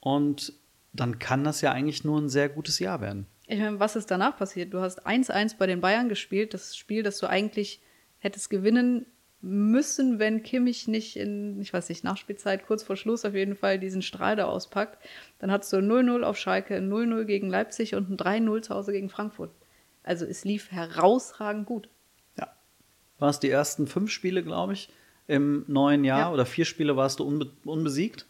Und 0.00 0.52
dann 0.94 1.18
kann 1.18 1.44
das 1.44 1.60
ja 1.60 1.72
eigentlich 1.72 2.04
nur 2.04 2.20
ein 2.20 2.28
sehr 2.28 2.48
gutes 2.48 2.78
Jahr 2.78 3.00
werden. 3.00 3.26
Ich 3.46 3.58
meine, 3.58 3.78
was 3.80 3.96
ist 3.96 4.10
danach 4.10 4.36
passiert? 4.38 4.72
Du 4.72 4.80
hast 4.80 5.06
1-1 5.06 5.56
bei 5.58 5.66
den 5.66 5.80
Bayern 5.80 6.08
gespielt, 6.08 6.54
das 6.54 6.76
Spiel, 6.76 7.02
das 7.02 7.18
du 7.18 7.26
eigentlich 7.26 7.80
hättest 8.18 8.48
gewinnen 8.48 9.04
müssen, 9.42 10.18
wenn 10.18 10.42
Kimmich 10.42 10.88
nicht 10.88 11.16
in, 11.16 11.60
ich 11.60 11.70
weiß 11.74 11.90
nicht, 11.90 12.02
Nachspielzeit, 12.04 12.66
kurz 12.66 12.82
vor 12.82 12.96
Schluss 12.96 13.26
auf 13.26 13.34
jeden 13.34 13.56
Fall 13.56 13.78
diesen 13.78 14.00
Strahl 14.00 14.36
da 14.36 14.46
auspackt. 14.46 14.98
Dann 15.38 15.50
hattest 15.50 15.70
du 15.74 15.76
0-0 15.76 16.22
auf 16.22 16.38
Schalke, 16.38 16.78
0-0 16.78 17.24
gegen 17.24 17.50
Leipzig 17.50 17.94
und 17.94 18.08
ein 18.08 18.16
3-0 18.16 18.62
zu 18.62 18.74
Hause 18.74 18.92
gegen 18.92 19.10
Frankfurt. 19.10 19.50
Also 20.02 20.24
es 20.24 20.44
lief 20.46 20.70
herausragend 20.72 21.66
gut. 21.66 21.90
Ja. 22.38 22.48
War 23.18 23.28
es 23.28 23.40
die 23.40 23.50
ersten 23.50 23.86
fünf 23.86 24.10
Spiele, 24.10 24.42
glaube 24.42 24.72
ich, 24.72 24.88
im 25.26 25.64
neuen 25.66 26.04
Jahr 26.04 26.20
Ja. 26.20 26.32
oder 26.32 26.46
vier 26.46 26.64
Spiele 26.64 26.96
warst 26.96 27.18
du 27.20 27.24
unbe 27.24 27.50
unbesiegt? 27.66 28.26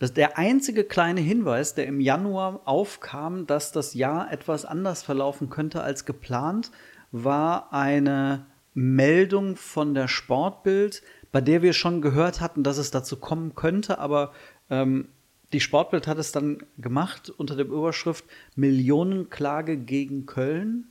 Das 0.00 0.10
ist 0.10 0.16
der 0.16 0.36
einzige 0.36 0.82
kleine 0.82 1.20
Hinweis, 1.20 1.76
der 1.76 1.86
im 1.86 2.00
Januar 2.00 2.62
aufkam, 2.64 3.46
dass 3.46 3.70
das 3.70 3.94
Jahr 3.94 4.32
etwas 4.32 4.64
anders 4.64 5.04
verlaufen 5.04 5.48
könnte 5.50 5.82
als 5.82 6.04
geplant, 6.04 6.72
war 7.12 7.72
eine 7.72 8.46
Meldung 8.74 9.54
von 9.54 9.94
der 9.94 10.08
Sportbild, 10.08 11.02
bei 11.30 11.40
der 11.40 11.62
wir 11.62 11.72
schon 11.72 12.02
gehört 12.02 12.40
hatten, 12.40 12.64
dass 12.64 12.78
es 12.78 12.90
dazu 12.90 13.20
kommen 13.20 13.54
könnte, 13.54 14.00
aber 14.00 14.32
ähm, 14.68 15.06
die 15.52 15.60
Sportbild 15.60 16.08
hat 16.08 16.18
es 16.18 16.32
dann 16.32 16.64
gemacht 16.78 17.30
unter 17.30 17.54
der 17.54 17.66
Überschrift 17.66 18.24
Millionenklage 18.56 19.76
gegen 19.76 20.26
Köln 20.26 20.90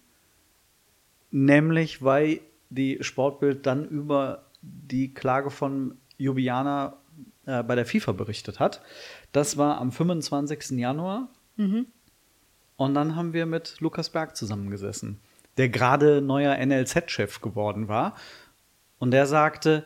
nämlich 1.32 2.04
weil 2.04 2.42
die 2.70 2.98
Sportbild 3.02 3.66
dann 3.66 3.88
über 3.88 4.46
die 4.62 5.14
Klage 5.14 5.50
von 5.50 5.98
Ljubljana 6.18 6.98
äh, 7.50 7.64
bei 7.64 7.76
der 7.76 7.86
FIFA 7.86 8.12
berichtet 8.14 8.60
hat. 8.60 8.82
Das 9.32 9.58
war 9.58 9.80
am 9.80 9.92
25. 9.92 10.78
Januar. 10.80 11.30
Und 12.78 12.94
dann 12.94 13.16
haben 13.16 13.34
wir 13.34 13.46
mit 13.46 13.82
Lukas 13.82 14.10
Berg 14.10 14.38
zusammengesessen, 14.38 15.20
der 15.58 15.70
gerade 15.70 16.22
neuer 16.22 16.56
NLZ-Chef 16.66 17.42
geworden 17.42 17.88
war. 17.88 18.16
Und 19.00 19.12
der 19.12 19.26
sagte, 19.26 19.84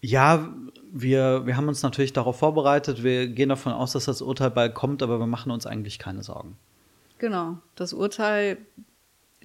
ja, 0.00 0.48
wir, 0.92 1.46
wir 1.46 1.56
haben 1.56 1.68
uns 1.68 1.82
natürlich 1.82 2.12
darauf 2.12 2.38
vorbereitet, 2.38 3.02
wir 3.02 3.28
gehen 3.28 3.48
davon 3.48 3.72
aus, 3.72 3.92
dass 3.92 4.04
das 4.04 4.22
Urteil 4.22 4.50
bald 4.50 4.74
kommt, 4.74 5.02
aber 5.02 5.18
wir 5.18 5.26
machen 5.26 5.50
uns 5.50 5.66
eigentlich 5.66 5.98
keine 5.98 6.22
Sorgen. 6.22 6.56
Genau, 7.18 7.58
das 7.74 7.92
Urteil 7.92 8.58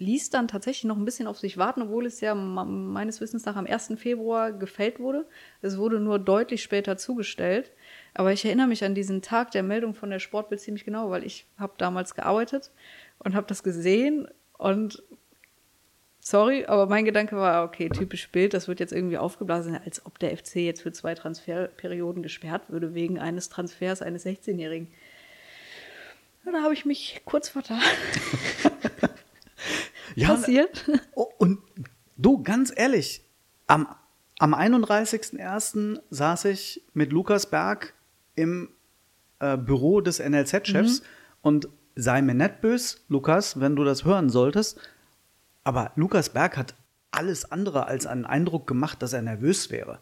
ließ 0.02 0.32
dann 0.32 0.48
tatsächlich 0.48 0.86
noch 0.86 0.98
ein 0.98 1.06
bisschen 1.06 1.28
auf 1.28 1.38
sich 1.38 1.58
warten, 1.58 1.84
obwohl 1.84 2.08
es 2.08 2.20
ja 2.22 2.34
meines 2.34 3.22
Wissens 3.22 3.46
nach 3.46 3.56
am 3.56 3.68
1. 3.68 3.94
Februar 3.98 4.52
gefällt 4.52 5.00
wurde. 5.00 5.28
Es 5.62 5.78
wurde 5.78 6.00
nur 6.00 6.18
deutlich 6.18 6.64
später 6.64 6.98
zugestellt. 6.98 7.72
Aber 8.16 8.34
ich 8.34 8.44
erinnere 8.44 8.68
mich 8.68 8.84
an 8.84 8.96
diesen 8.96 9.22
Tag 9.22 9.52
der 9.52 9.64
Meldung 9.64 9.94
von 9.94 10.10
der 10.10 10.20
Sportbild 10.20 10.60
ziemlich 10.60 10.86
genau, 10.86 11.12
weil 11.12 11.24
ich 11.24 11.46
habe 11.58 11.74
damals 11.78 12.16
gearbeitet 12.16 12.72
und 13.20 13.36
habe 13.36 13.46
das 13.48 13.62
gesehen 13.62 14.28
und 14.58 15.04
sorry, 16.20 16.66
aber 16.66 16.88
mein 16.88 17.06
Gedanke 17.06 17.36
war, 17.38 17.64
okay, 17.64 17.88
typisch 17.90 18.30
Bild, 18.32 18.54
das 18.56 18.68
wird 18.68 18.80
jetzt 18.80 18.94
irgendwie 18.94 19.20
aufgeblasen, 19.20 19.80
als 19.86 20.06
ob 20.06 20.18
der 20.18 20.36
FC 20.36 20.56
jetzt 20.58 20.82
für 20.82 20.92
zwei 20.92 21.14
Transferperioden 21.14 22.24
gesperrt 22.24 22.64
würde 22.70 22.96
wegen 22.96 23.20
eines 23.20 23.50
Transfers 23.50 24.02
eines 24.02 24.26
16-Jährigen. 24.26 24.88
Da 26.44 26.64
habe 26.64 26.74
ich 26.74 26.86
mich 26.86 27.22
kurz 27.24 27.50
vertan. 27.50 27.82
ja, 30.16 30.30
Passiert. 30.30 30.90
Oh, 31.16 31.28
und 31.38 31.60
du, 32.18 32.44
ganz 32.44 32.72
ehrlich, 32.76 33.24
am, 33.68 33.88
am 34.40 34.54
31.01. 34.54 36.00
saß 36.10 36.46
ich 36.46 36.84
mit 36.94 37.12
Lukas 37.12 37.50
Berg 37.50 37.94
im 38.36 38.70
äh, 39.40 39.58
Büro 39.58 40.02
des 40.02 40.20
NLZ-Chefs 40.20 41.02
mhm. 41.02 41.06
und 41.42 41.70
sei 41.96 42.22
mir 42.22 42.34
nicht 42.34 42.62
bös, 42.62 43.04
Lukas, 43.10 43.60
wenn 43.60 43.76
du 43.76 43.84
das 43.84 44.06
hören 44.06 44.30
solltest, 44.30 44.80
aber 45.64 45.92
Lukas 45.96 46.30
Berg 46.30 46.58
hat 46.58 46.76
alles 47.12 47.52
andere 47.52 47.88
als 47.88 48.08
einen 48.08 48.26
Eindruck 48.26 48.68
gemacht, 48.68 49.02
dass 49.02 49.14
er 49.14 49.22
nervös 49.22 49.70
wäre. 49.70 50.00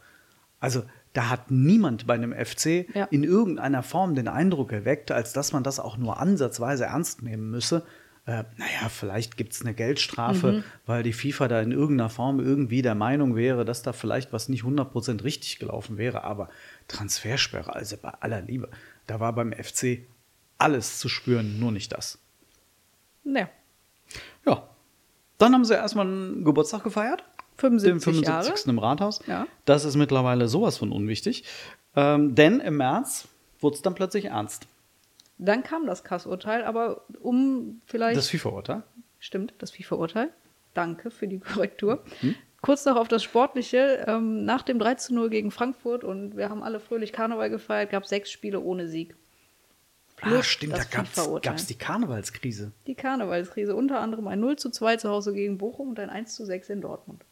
Also 0.59 0.83
da 1.13 1.29
hat 1.29 1.49
niemand 1.49 2.05
bei 2.05 2.13
einem 2.13 2.33
FC 2.33 2.93
ja. 2.93 3.05
in 3.05 3.23
irgendeiner 3.23 3.81
Form 3.81 4.13
den 4.13 4.27
Eindruck 4.27 4.71
erweckt, 4.71 5.11
als 5.11 5.33
dass 5.33 5.53
man 5.53 5.63
das 5.63 5.79
auch 5.79 5.97
nur 5.97 6.19
ansatzweise 6.19 6.85
ernst 6.85 7.23
nehmen 7.23 7.49
müsse. 7.49 7.83
Äh, 8.29 8.43
naja, 8.57 8.89
vielleicht 8.89 9.37
gibt 9.37 9.53
es 9.53 9.61
eine 9.61 9.73
Geldstrafe, 9.73 10.51
mhm. 10.51 10.63
weil 10.85 11.01
die 11.01 11.13
FIFA 11.13 11.47
da 11.47 11.61
in 11.61 11.71
irgendeiner 11.71 12.11
Form 12.11 12.39
irgendwie 12.39 12.83
der 12.83 12.93
Meinung 12.93 13.35
wäre, 13.35 13.65
dass 13.65 13.81
da 13.81 13.91
vielleicht 13.91 14.31
was 14.31 14.49
nicht 14.49 14.63
100% 14.63 15.23
richtig 15.23 15.57
gelaufen 15.57 15.97
wäre. 15.97 16.23
Aber 16.25 16.49
Transfersperre, 16.87 17.73
also 17.73 17.97
bei 17.97 18.09
aller 18.09 18.41
Liebe, 18.41 18.69
da 19.07 19.19
war 19.19 19.33
beim 19.33 19.51
FC 19.51 20.05
alles 20.59 20.99
zu 20.99 21.09
spüren, 21.09 21.59
nur 21.59 21.71
nicht 21.71 21.91
das. 21.91 22.19
Ja. 23.23 23.49
Ja, 24.45 24.69
dann 25.39 25.53
haben 25.55 25.65
sie 25.65 25.73
erstmal 25.73 26.05
einen 26.05 26.43
Geburtstag 26.45 26.83
gefeiert. 26.83 27.23
75 27.57 27.91
den 27.91 27.99
75. 27.99 28.27
Jahre. 28.27 28.69
im 28.69 28.77
Rathaus. 28.77 29.21
Ja. 29.25 29.47
Das 29.65 29.85
ist 29.85 29.95
mittlerweile 29.95 30.47
sowas 30.47 30.77
von 30.77 30.91
unwichtig. 30.91 31.45
Ähm, 31.95 32.35
denn 32.35 32.59
im 32.59 32.77
März 32.77 33.27
wurde 33.59 33.77
es 33.77 33.81
dann 33.81 33.95
plötzlich 33.95 34.25
ernst. 34.25 34.67
Dann 35.39 35.63
kam 35.63 35.87
das 35.87 36.03
Kassurteil, 36.03 36.63
aber 36.63 37.05
um 37.21 37.81
vielleicht. 37.85 38.17
Das 38.17 38.29
FIFA-Urteil? 38.29 38.83
Stimmt, 39.19 39.53
das 39.57 39.71
FIFA-Urteil. 39.71 40.29
Danke 40.73 41.09
für 41.11 41.27
die 41.27 41.39
Korrektur. 41.39 42.03
Hm? 42.19 42.35
Kurz 42.61 42.85
noch 42.85 42.97
auf 42.97 43.07
das 43.07 43.23
Sportliche. 43.23 44.05
Ähm, 44.07 44.43
nach 44.43 44.63
dem 44.63 44.79
3 44.79 44.95
zu 44.95 45.15
0 45.15 45.29
gegen 45.29 45.51
Frankfurt 45.51 46.03
und 46.03 46.35
wir 46.35 46.49
haben 46.49 46.61
alle 46.61 46.79
fröhlich 46.79 47.13
Karneval 47.13 47.49
gefeiert, 47.49 47.89
gab 47.89 48.03
es 48.03 48.09
sechs 48.09 48.29
Spiele 48.29 48.59
ohne 48.59 48.87
Sieg. 48.87 49.15
Ah, 50.21 50.43
stimmt, 50.43 50.73
da 50.73 50.83
gab 50.83 51.55
es 51.55 51.65
die 51.67 51.77
Karnevalskrise. 51.77 52.73
Die 52.87 52.95
Karnevalskrise, 52.95 53.73
unter 53.73 54.01
anderem 54.01 54.27
ein 54.27 54.41
0 54.41 54.57
zu 54.57 54.69
2 54.69 54.97
zu 54.97 55.09
Hause 55.09 55.33
gegen 55.33 55.57
Bochum 55.57 55.89
und 55.89 55.99
ein 55.99 56.09
1 56.09 56.35
zu 56.35 56.45
6 56.45 56.69
in 56.69 56.81
Dortmund. 56.81 57.23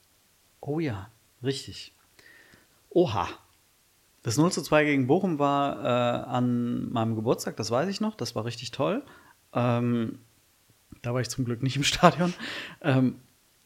Oh 0.62 0.80
ja, 0.80 1.12
richtig. 1.44 1.94
Oha. 2.90 3.28
Das 4.28 4.36
0 4.36 4.52
zu 4.52 4.62
2 4.62 4.84
gegen 4.84 5.08
Bochum 5.08 5.40
war 5.40 5.86
äh, 5.86 6.28
an 6.28 6.92
meinem 6.92 7.16
Geburtstag, 7.16 7.56
das 7.56 7.72
weiß 7.72 7.88
ich 7.88 8.02
noch, 8.02 8.14
das 8.14 8.36
war 8.36 8.44
richtig 8.44 8.72
toll. 8.72 9.02
Ähm, 9.54 10.20
da 11.02 11.14
war 11.14 11.22
ich 11.22 11.30
zum 11.30 11.46
Glück 11.46 11.64
nicht 11.64 11.78
im 11.78 11.84
Stadion. 11.86 12.34
Ähm, 12.82 13.22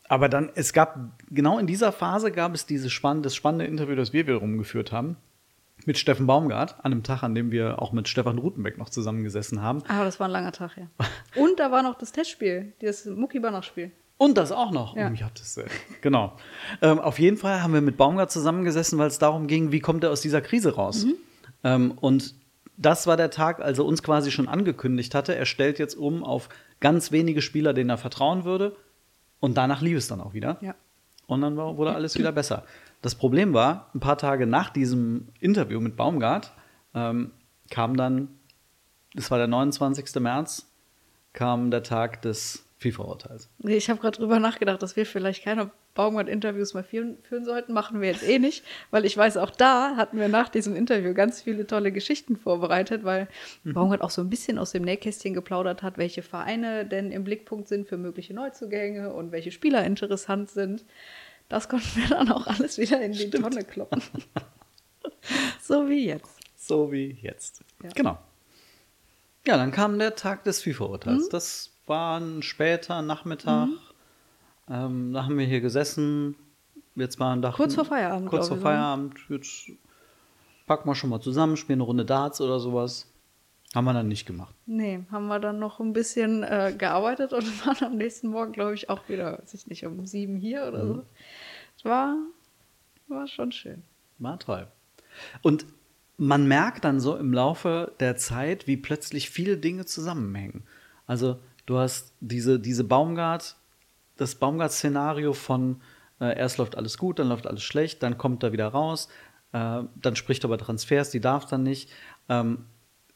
aber 0.07 0.29
dann, 0.29 0.51
es 0.53 0.71
gab, 0.71 0.99
genau 1.31 1.57
in 1.57 1.65
dieser 1.65 1.91
Phase 1.91 2.31
gab 2.31 2.53
es 2.53 2.67
dieses 2.67 2.91
spannende, 2.91 3.25
das 3.25 3.35
spannende 3.35 3.65
Interview, 3.65 3.95
das 3.95 4.13
wir 4.13 4.27
wiederum 4.27 4.59
geführt 4.59 4.91
haben 4.91 5.17
mit 5.87 5.97
Steffen 5.97 6.27
Baumgart, 6.27 6.75
an 6.85 6.91
einem 6.91 7.01
Tag, 7.01 7.23
an 7.23 7.33
dem 7.33 7.49
wir 7.49 7.81
auch 7.81 7.91
mit 7.91 8.07
Stefan 8.07 8.37
Rutenbeck 8.37 8.77
noch 8.77 8.91
zusammengesessen 8.91 9.63
haben. 9.63 9.81
Ah, 9.87 10.03
das 10.03 10.19
war 10.19 10.27
ein 10.27 10.31
langer 10.31 10.51
Tag, 10.51 10.77
ja. 10.77 10.85
Und 11.41 11.59
da 11.59 11.71
war 11.71 11.81
noch 11.81 11.97
das 11.97 12.11
Testspiel, 12.11 12.73
das 12.81 13.07
Mucki-Banach-Spiel. 13.07 13.89
Und 14.21 14.37
das 14.37 14.51
auch 14.51 14.69
noch. 14.69 14.95
Ja. 14.95 15.09
Oh, 15.09 15.13
ich 15.15 15.23
hab 15.23 15.33
das, 15.33 15.57
äh, 15.57 15.65
genau. 16.01 16.33
Ähm, 16.83 16.99
auf 16.99 17.17
jeden 17.17 17.37
Fall 17.37 17.63
haben 17.63 17.73
wir 17.73 17.81
mit 17.81 17.97
Baumgart 17.97 18.31
zusammengesessen, 18.31 18.99
weil 18.99 19.07
es 19.07 19.17
darum 19.17 19.47
ging, 19.47 19.71
wie 19.71 19.79
kommt 19.79 20.03
er 20.03 20.11
aus 20.11 20.21
dieser 20.21 20.41
Krise 20.41 20.75
raus. 20.75 21.05
Mhm. 21.05 21.13
Ähm, 21.63 21.91
und 21.99 22.35
das 22.77 23.07
war 23.07 23.17
der 23.17 23.31
Tag, 23.31 23.61
als 23.61 23.79
er 23.79 23.85
uns 23.85 24.03
quasi 24.03 24.29
schon 24.29 24.47
angekündigt 24.47 25.15
hatte, 25.15 25.33
er 25.33 25.47
stellt 25.47 25.79
jetzt 25.79 25.95
um 25.95 26.23
auf 26.23 26.49
ganz 26.79 27.11
wenige 27.11 27.41
Spieler, 27.41 27.73
denen 27.73 27.89
er 27.89 27.97
vertrauen 27.97 28.45
würde. 28.45 28.75
Und 29.39 29.57
danach 29.57 29.81
lief 29.81 29.97
es 29.97 30.07
dann 30.07 30.21
auch 30.21 30.35
wieder. 30.35 30.59
Ja. 30.61 30.75
Und 31.25 31.41
dann 31.41 31.57
wurde 31.57 31.95
alles 31.95 32.15
wieder 32.15 32.31
besser. 32.31 32.63
Das 33.01 33.15
Problem 33.15 33.55
war, 33.55 33.89
ein 33.95 34.01
paar 34.01 34.19
Tage 34.19 34.45
nach 34.45 34.69
diesem 34.69 35.29
Interview 35.39 35.79
mit 35.79 35.95
Baumgart 35.95 36.51
ähm, 36.93 37.31
kam 37.71 37.97
dann, 37.97 38.27
das 39.15 39.31
war 39.31 39.39
der 39.39 39.47
29. 39.47 40.13
März, 40.21 40.67
kam 41.33 41.71
der 41.71 41.81
Tag 41.81 42.21
des 42.21 42.67
FIFA-Urteils. 42.81 43.47
Ich 43.59 43.91
habe 43.91 43.99
gerade 43.99 44.17
drüber 44.17 44.39
nachgedacht, 44.39 44.81
dass 44.81 44.95
wir 44.95 45.05
vielleicht 45.05 45.43
keine 45.43 45.69
Baumgart-Interviews 45.93 46.73
mehr 46.73 46.83
führen, 46.83 47.19
führen, 47.21 47.45
sollten. 47.45 47.73
Machen 47.73 48.01
wir 48.01 48.09
jetzt 48.09 48.27
eh 48.27 48.39
nicht, 48.39 48.63
weil 48.89 49.05
ich 49.05 49.15
weiß, 49.15 49.37
auch 49.37 49.51
da 49.51 49.95
hatten 49.97 50.17
wir 50.17 50.29
nach 50.29 50.49
diesem 50.49 50.75
Interview 50.75 51.13
ganz 51.13 51.43
viele 51.43 51.67
tolle 51.67 51.91
Geschichten 51.91 52.37
vorbereitet, 52.37 53.03
weil 53.03 53.27
mhm. 53.63 53.73
Baumgart 53.73 54.01
auch 54.01 54.09
so 54.09 54.23
ein 54.23 54.31
bisschen 54.31 54.57
aus 54.57 54.71
dem 54.71 54.81
Nähkästchen 54.81 55.35
geplaudert 55.35 55.83
hat, 55.83 55.99
welche 55.99 56.23
Vereine 56.23 56.83
denn 56.83 57.11
im 57.11 57.23
Blickpunkt 57.23 57.67
sind 57.67 57.87
für 57.87 57.97
mögliche 57.97 58.33
Neuzugänge 58.33 59.13
und 59.13 59.31
welche 59.31 59.51
Spieler 59.51 59.85
interessant 59.85 60.49
sind. 60.49 60.83
Das 61.49 61.69
konnten 61.69 62.01
wir 62.01 62.07
dann 62.07 62.31
auch 62.31 62.47
alles 62.47 62.79
wieder 62.79 62.99
in 62.99 63.11
die 63.11 63.27
Stimmt. 63.27 63.43
Tonne 63.43 63.63
kloppen. 63.63 64.01
so 65.61 65.87
wie 65.87 66.07
jetzt. 66.07 66.39
So 66.55 66.91
wie 66.91 67.17
jetzt. 67.21 67.61
Ja. 67.83 67.89
Genau. 67.93 68.17
Ja, 69.45 69.57
dann 69.57 69.71
kam 69.71 69.99
der 69.99 70.15
Tag 70.15 70.43
des 70.45 70.63
FIFA-Urteils. 70.63 71.25
Mhm. 71.25 71.29
Das 71.29 71.70
war 71.91 72.19
ein 72.19 72.41
später 72.41 73.01
Nachmittag. 73.01 73.67
Mhm. 73.67 73.77
Ähm, 74.69 75.13
da 75.13 75.25
haben 75.25 75.37
wir 75.37 75.45
hier 75.45 75.61
gesessen. 75.61 76.35
Jetzt 76.95 77.19
waren 77.19 77.41
dachten, 77.41 77.57
kurz 77.57 77.75
vor 77.75 77.85
Feierabend. 77.85 78.29
Kurz 78.29 78.47
vor 78.47 78.57
Feierabend. 78.57 79.19
Jetzt 79.29 79.71
packen 80.65 80.89
wir 80.89 80.95
schon 80.95 81.09
mal 81.09 81.19
zusammen, 81.19 81.57
spielen 81.57 81.77
eine 81.77 81.83
Runde 81.83 82.05
Darts 82.05 82.41
oder 82.41 82.59
sowas. 82.59 83.07
Haben 83.75 83.85
wir 83.85 83.93
dann 83.93 84.07
nicht 84.07 84.25
gemacht. 84.25 84.55
Nee, 84.65 85.03
haben 85.11 85.27
wir 85.27 85.39
dann 85.39 85.59
noch 85.59 85.79
ein 85.79 85.93
bisschen 85.93 86.43
äh, 86.43 86.73
gearbeitet 86.77 87.33
und 87.33 87.43
waren 87.65 87.85
am 87.85 87.97
nächsten 87.97 88.29
Morgen, 88.29 88.53
glaube 88.53 88.73
ich, 88.73 88.89
auch 88.89 89.07
wieder, 89.07 89.39
weiß 89.39 89.53
ich 89.53 89.67
nicht, 89.67 89.85
um 89.85 90.05
sieben 90.05 90.37
hier 90.37 90.65
oder 90.67 90.83
mhm. 90.83 90.87
so. 90.87 91.03
Es 91.77 91.85
war, 91.85 92.15
war 93.07 93.27
schon 93.27 93.51
schön. 93.51 93.83
War 94.17 94.39
toll. 94.39 94.67
Und 95.41 95.65
man 96.17 96.47
merkt 96.47 96.85
dann 96.85 96.99
so 96.99 97.17
im 97.17 97.33
Laufe 97.33 97.91
der 97.99 98.15
Zeit, 98.15 98.67
wie 98.67 98.77
plötzlich 98.77 99.29
viele 99.29 99.57
Dinge 99.57 99.85
zusammenhängen. 99.85 100.63
Also 101.07 101.39
du 101.65 101.77
hast 101.77 102.13
diese, 102.19 102.59
diese 102.59 102.83
Baumgart, 102.83 103.55
das 104.17 104.35
Baumgart-Szenario 104.35 105.33
von 105.33 105.81
äh, 106.19 106.37
erst 106.37 106.57
läuft 106.57 106.77
alles 106.77 106.97
gut, 106.97 107.19
dann 107.19 107.29
läuft 107.29 107.47
alles 107.47 107.63
schlecht, 107.63 108.03
dann 108.03 108.17
kommt 108.17 108.43
er 108.43 108.51
wieder 108.53 108.67
raus, 108.67 109.09
äh, 109.53 109.81
dann 109.95 110.15
spricht 110.15 110.43
er 110.43 110.47
über 110.47 110.57
Transfers, 110.57 111.09
die 111.09 111.19
darf 111.19 111.45
dann 111.45 111.63
nicht. 111.63 111.89
Ähm, 112.29 112.65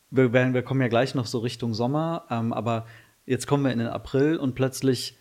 wir, 0.10 0.34
werden, 0.34 0.54
wir 0.54 0.64
kommen 0.64 0.82
ja 0.82 0.88
gleich 0.88 1.16
noch 1.16 1.26
so 1.26 1.40
Richtung 1.40 1.74
Sommer, 1.74 2.26
ähm, 2.30 2.52
aber 2.52 2.86
jetzt 3.26 3.48
kommen 3.48 3.64
wir 3.64 3.72
in 3.72 3.80
den 3.80 3.88
April 3.88 4.38
und 4.38 4.56
plötzlich 4.56 5.18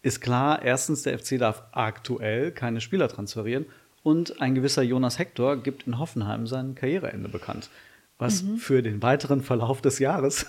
ist 0.00 0.20
klar, 0.20 0.62
erstens, 0.62 1.02
der 1.02 1.18
FC 1.18 1.38
darf 1.38 1.64
aktuell 1.72 2.52
keine 2.52 2.80
Spieler 2.80 3.08
transferieren 3.08 3.66
und 4.02 4.40
ein 4.40 4.54
gewisser 4.54 4.82
Jonas 4.82 5.18
Hector 5.18 5.56
gibt 5.56 5.86
in 5.86 5.98
Hoffenheim 5.98 6.46
sein 6.46 6.74
Karriereende 6.74 7.28
bekannt, 7.28 7.68
was 8.16 8.42
mhm. 8.42 8.56
für 8.56 8.82
den 8.82 9.02
weiteren 9.02 9.42
Verlauf 9.42 9.82
des 9.82 9.98
Jahres 9.98 10.46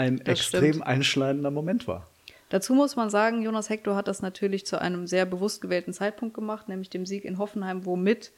ein 0.00 0.16
das 0.18 0.40
extrem 0.40 0.72
stimmt. 0.72 0.86
einschneidender 0.86 1.50
Moment 1.50 1.86
war. 1.86 2.08
Dazu 2.48 2.74
muss 2.74 2.96
man 2.96 3.10
sagen, 3.10 3.42
Jonas 3.42 3.70
Hector 3.70 3.94
hat 3.94 4.08
das 4.08 4.22
natürlich 4.22 4.66
zu 4.66 4.80
einem 4.80 5.06
sehr 5.06 5.24
bewusst 5.24 5.60
gewählten 5.60 5.92
Zeitpunkt 5.92 6.34
gemacht, 6.34 6.68
nämlich 6.68 6.90
dem 6.90 7.06
Sieg 7.06 7.24
in 7.24 7.38
Hoffenheim, 7.38 7.86
womit 7.86 8.32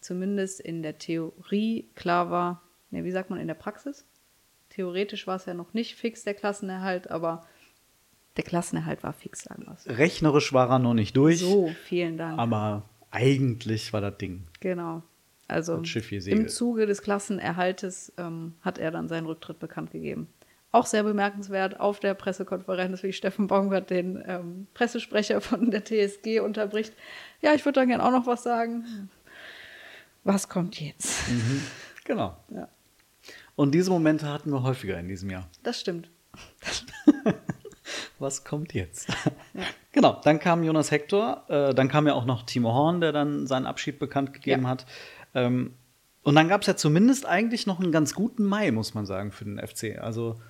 zumindest 0.00 0.60
in 0.60 0.82
der 0.82 0.98
Theorie 0.98 1.88
klar 1.96 2.30
war, 2.30 2.62
ne, 2.90 3.04
wie 3.04 3.10
sagt 3.10 3.30
man 3.30 3.40
in 3.40 3.48
der 3.48 3.54
Praxis? 3.54 4.04
Theoretisch 4.70 5.26
war 5.26 5.36
es 5.36 5.46
ja 5.46 5.54
noch 5.54 5.74
nicht 5.74 5.96
fix, 5.96 6.22
der 6.24 6.34
Klassenerhalt, 6.34 7.10
aber 7.10 7.44
der 8.36 8.44
Klassenerhalt 8.44 9.02
war 9.02 9.12
fix, 9.12 9.42
sagen 9.42 9.64
wir 9.66 9.74
es. 9.74 9.98
Rechnerisch 9.98 10.52
war 10.52 10.70
er 10.70 10.78
noch 10.78 10.94
nicht 10.94 11.16
durch. 11.16 11.40
So, 11.40 11.72
vielen 11.84 12.16
Dank. 12.16 12.38
Aber 12.38 12.88
eigentlich 13.10 13.92
war 13.92 14.00
das 14.00 14.16
Ding. 14.18 14.46
Genau. 14.60 15.02
Also 15.48 15.82
im 16.26 16.48
Zuge 16.48 16.86
des 16.86 17.02
Klassenerhaltes 17.02 18.12
ähm, 18.16 18.54
hat 18.62 18.78
er 18.78 18.90
dann 18.90 19.08
seinen 19.08 19.26
Rücktritt 19.26 19.58
bekannt 19.58 19.90
gegeben. 19.90 20.28
Auch 20.72 20.86
sehr 20.86 21.02
bemerkenswert 21.02 21.78
auf 21.78 22.00
der 22.00 22.14
Pressekonferenz, 22.14 23.02
wie 23.02 23.12
Steffen 23.12 23.46
Baumgart 23.46 23.90
den 23.90 24.22
ähm, 24.26 24.66
Pressesprecher 24.74 25.40
von 25.40 25.70
der 25.70 25.84
TSG 25.84 26.40
unterbricht. 26.40 26.94
Ja, 27.42 27.52
ich 27.54 27.64
würde 27.64 27.80
da 27.80 27.84
gerne 27.84 28.04
auch 28.04 28.10
noch 28.10 28.26
was 28.26 28.42
sagen. 28.42 29.10
Was 30.24 30.48
kommt 30.48 30.80
jetzt? 30.80 31.28
Mhm. 31.28 31.62
Genau. 32.04 32.36
Ja. 32.48 32.68
Und 33.54 33.74
diese 33.74 33.90
Momente 33.90 34.28
hatten 34.28 34.50
wir 34.50 34.62
häufiger 34.62 34.98
in 34.98 35.08
diesem 35.08 35.30
Jahr. 35.30 35.46
Das 35.62 35.80
stimmt. 35.80 36.10
Was 38.18 38.44
kommt 38.44 38.72
jetzt? 38.72 39.08
Ja. 39.54 39.62
Genau, 39.90 40.20
dann 40.24 40.38
kam 40.38 40.62
Jonas 40.62 40.90
Hector, 40.90 41.44
äh, 41.48 41.74
dann 41.74 41.88
kam 41.88 42.06
ja 42.06 42.14
auch 42.14 42.24
noch 42.24 42.44
Timo 42.44 42.72
Horn, 42.72 43.00
der 43.00 43.12
dann 43.12 43.46
seinen 43.46 43.66
Abschied 43.66 43.98
bekannt 43.98 44.32
gegeben 44.32 44.62
ja. 44.62 44.68
hat. 44.68 44.86
Ähm, 45.34 45.74
und 46.22 46.36
dann 46.36 46.48
gab 46.48 46.60
es 46.62 46.68
ja 46.68 46.76
zumindest 46.76 47.26
eigentlich 47.26 47.66
noch 47.66 47.80
einen 47.80 47.92
ganz 47.92 48.14
guten 48.14 48.44
Mai, 48.44 48.70
muss 48.70 48.94
man 48.94 49.06
sagen, 49.06 49.32
für 49.32 49.44
den 49.44 49.58
FC. 49.58 49.98
Also 49.98 50.40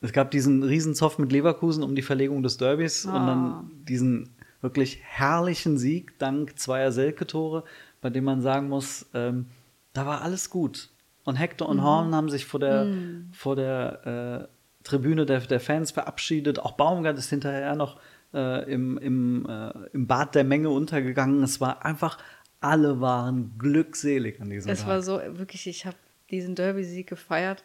es 0.00 0.12
gab 0.12 0.30
diesen 0.30 0.62
Riesenzoff 0.62 1.18
mit 1.18 1.32
Leverkusen 1.32 1.82
um 1.82 1.94
die 1.94 2.02
Verlegung 2.02 2.42
des 2.42 2.56
Derbys 2.56 3.06
oh. 3.06 3.10
und 3.10 3.26
dann 3.26 3.44
ah. 3.46 3.70
diesen 3.88 4.30
wirklich 4.60 5.00
herrlichen 5.02 5.78
Sieg 5.78 6.18
dank 6.18 6.58
zweier 6.58 6.90
Selke-Tore, 6.90 7.64
bei 8.00 8.10
dem 8.10 8.24
man 8.24 8.40
sagen 8.40 8.68
muss, 8.68 9.06
ähm, 9.14 9.46
da 9.92 10.06
war 10.06 10.22
alles 10.22 10.50
gut. 10.50 10.90
Und 11.24 11.36
Hector 11.36 11.68
und 11.68 11.78
mhm. 11.78 11.82
Horn 11.82 12.14
haben 12.14 12.28
sich 12.28 12.44
vor 12.46 12.60
der, 12.60 12.84
mhm. 12.84 13.28
vor 13.32 13.56
der 13.56 14.48
äh, 14.50 14.84
Tribüne 14.84 15.26
der, 15.26 15.40
der 15.40 15.60
Fans 15.60 15.90
verabschiedet. 15.90 16.58
Auch 16.58 16.72
Baumgart 16.72 17.18
ist 17.18 17.30
hinterher 17.30 17.74
noch 17.76 17.98
äh, 18.34 18.70
im, 18.70 18.98
im, 18.98 19.46
äh, 19.48 19.70
im 19.92 20.06
Bad 20.06 20.34
der 20.34 20.44
Menge 20.44 20.70
untergegangen. 20.70 21.42
Es 21.42 21.60
war 21.60 21.84
einfach, 21.84 22.18
alle 22.60 23.00
waren 23.00 23.54
glückselig 23.58 24.40
an 24.40 24.50
diesem 24.50 24.70
es 24.70 24.80
Tag. 24.80 24.86
Es 24.86 24.88
war 24.88 25.02
so, 25.02 25.38
wirklich, 25.38 25.66
ich 25.66 25.86
habe 25.86 25.96
diesen 26.30 26.54
Derby-Sieg 26.54 27.06
gefeiert. 27.06 27.64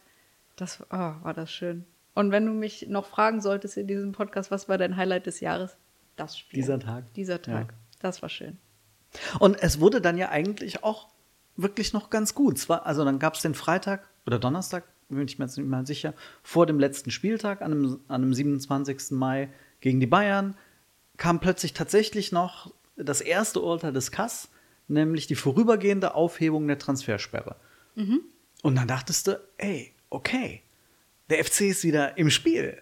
Das 0.55 0.81
oh, 0.89 0.97
war 0.97 1.33
das 1.33 1.51
schön. 1.51 1.85
Und 2.13 2.31
wenn 2.31 2.45
du 2.45 2.53
mich 2.53 2.87
noch 2.89 3.05
fragen 3.05 3.41
solltest 3.41 3.77
in 3.77 3.87
diesem 3.87 4.11
Podcast, 4.11 4.51
was 4.51 4.67
war 4.67 4.77
dein 4.77 4.97
Highlight 4.97 5.25
des 5.25 5.39
Jahres? 5.39 5.77
Das 6.15 6.37
Spiel. 6.37 6.57
Dieser 6.57 6.79
Tag. 6.79 7.13
Dieser 7.13 7.41
Tag. 7.41 7.71
Ja. 7.71 7.77
Das 7.99 8.21
war 8.21 8.29
schön. 8.29 8.57
Und 9.39 9.61
es 9.61 9.79
wurde 9.79 10.01
dann 10.01 10.17
ja 10.17 10.29
eigentlich 10.29 10.83
auch 10.83 11.09
wirklich 11.55 11.93
noch 11.93 12.09
ganz 12.09 12.33
gut. 12.35 12.57
Zwar, 12.57 12.85
also 12.85 13.03
dann 13.05 13.19
gab 13.19 13.35
es 13.35 13.41
den 13.41 13.55
Freitag 13.55 14.07
oder 14.25 14.39
Donnerstag, 14.39 14.83
bin 15.09 15.25
ich 15.25 15.39
mir 15.39 15.45
jetzt 15.45 15.57
nicht 15.57 15.67
mal 15.67 15.85
sicher, 15.85 16.13
vor 16.43 16.65
dem 16.65 16.79
letzten 16.79 17.11
Spieltag, 17.11 17.61
an 17.61 17.71
einem, 17.71 17.99
an 18.07 18.21
einem 18.21 18.33
27. 18.33 19.11
Mai 19.11 19.49
gegen 19.81 19.99
die 19.99 20.07
Bayern, 20.07 20.55
kam 21.17 21.39
plötzlich 21.39 21.73
tatsächlich 21.73 22.31
noch 22.31 22.73
das 22.95 23.21
erste 23.21 23.61
Urteil 23.61 23.93
des 23.93 24.11
Kass, 24.11 24.49
nämlich 24.87 25.27
die 25.27 25.35
vorübergehende 25.35 26.15
Aufhebung 26.15 26.67
der 26.67 26.79
Transfersperre. 26.79 27.55
Mhm. 27.95 28.21
Und 28.61 28.75
dann 28.75 28.87
dachtest 28.87 29.27
du, 29.27 29.41
ey, 29.57 29.93
okay, 30.09 30.61
der 31.29 31.43
FC 31.43 31.61
ist 31.61 31.83
wieder 31.83 32.17
im 32.17 32.29
Spiel. 32.29 32.81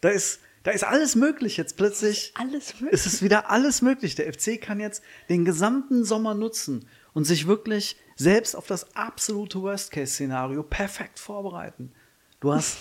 Da 0.00 0.08
ist, 0.08 0.40
da 0.62 0.70
ist 0.70 0.84
alles 0.84 1.14
möglich 1.14 1.56
jetzt 1.56 1.76
plötzlich. 1.76 2.32
Alles 2.34 2.80
möglich. 2.80 2.92
Es 2.92 3.06
ist 3.06 3.22
wieder 3.22 3.50
alles 3.50 3.82
möglich. 3.82 4.14
Der 4.14 4.32
FC 4.32 4.60
kann 4.60 4.80
jetzt 4.80 5.02
den 5.28 5.44
gesamten 5.44 6.04
Sommer 6.04 6.34
nutzen 6.34 6.86
und 7.12 7.24
sich 7.24 7.46
wirklich 7.46 7.96
selbst 8.16 8.54
auf 8.54 8.66
das 8.66 8.94
absolute 8.94 9.62
Worst-Case-Szenario 9.62 10.62
perfekt 10.62 11.18
vorbereiten. 11.18 11.92
Du 12.40 12.52
hast, 12.52 12.78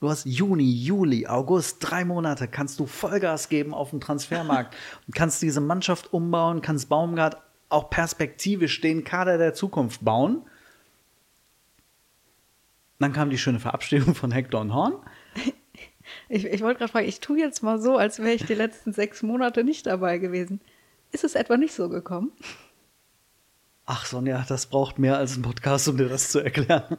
du 0.00 0.08
hast 0.08 0.24
Juni, 0.24 0.70
Juli, 0.70 1.26
August, 1.26 1.78
drei 1.80 2.04
Monate, 2.04 2.48
kannst 2.48 2.80
du 2.80 2.86
Vollgas 2.86 3.48
geben 3.48 3.74
auf 3.74 3.90
dem 3.90 4.00
Transfermarkt 4.00 4.74
und 5.06 5.14
kannst 5.14 5.42
diese 5.42 5.60
Mannschaft 5.60 6.12
umbauen, 6.12 6.62
kannst 6.62 6.88
Baumgart 6.88 7.36
auch 7.68 7.90
perspektivisch 7.90 8.80
den 8.80 9.04
Kader 9.04 9.38
der 9.38 9.54
Zukunft 9.54 10.04
bauen. 10.04 10.42
Dann 13.02 13.12
kam 13.12 13.30
die 13.30 13.38
schöne 13.38 13.58
Verabschiedung 13.58 14.14
von 14.14 14.30
Hector 14.30 14.60
und 14.60 14.72
Horn. 14.72 14.94
Ich, 16.28 16.44
ich 16.44 16.60
wollte 16.62 16.78
gerade 16.78 16.92
fragen, 16.92 17.08
ich 17.08 17.18
tue 17.18 17.38
jetzt 17.38 17.62
mal 17.62 17.80
so, 17.80 17.96
als 17.96 18.20
wäre 18.20 18.32
ich 18.32 18.44
die 18.44 18.54
letzten 18.54 18.92
sechs 18.92 19.22
Monate 19.22 19.64
nicht 19.64 19.86
dabei 19.86 20.18
gewesen. 20.18 20.60
Ist 21.10 21.24
es 21.24 21.34
etwa 21.34 21.56
nicht 21.56 21.74
so 21.74 21.88
gekommen? 21.88 22.30
Ach 23.86 24.06
Sonja, 24.06 24.44
das 24.48 24.66
braucht 24.66 25.00
mehr 25.00 25.16
als 25.16 25.36
ein 25.36 25.42
Podcast, 25.42 25.88
um 25.88 25.96
dir 25.96 26.08
das 26.08 26.30
zu 26.30 26.38
erklären. 26.38 26.96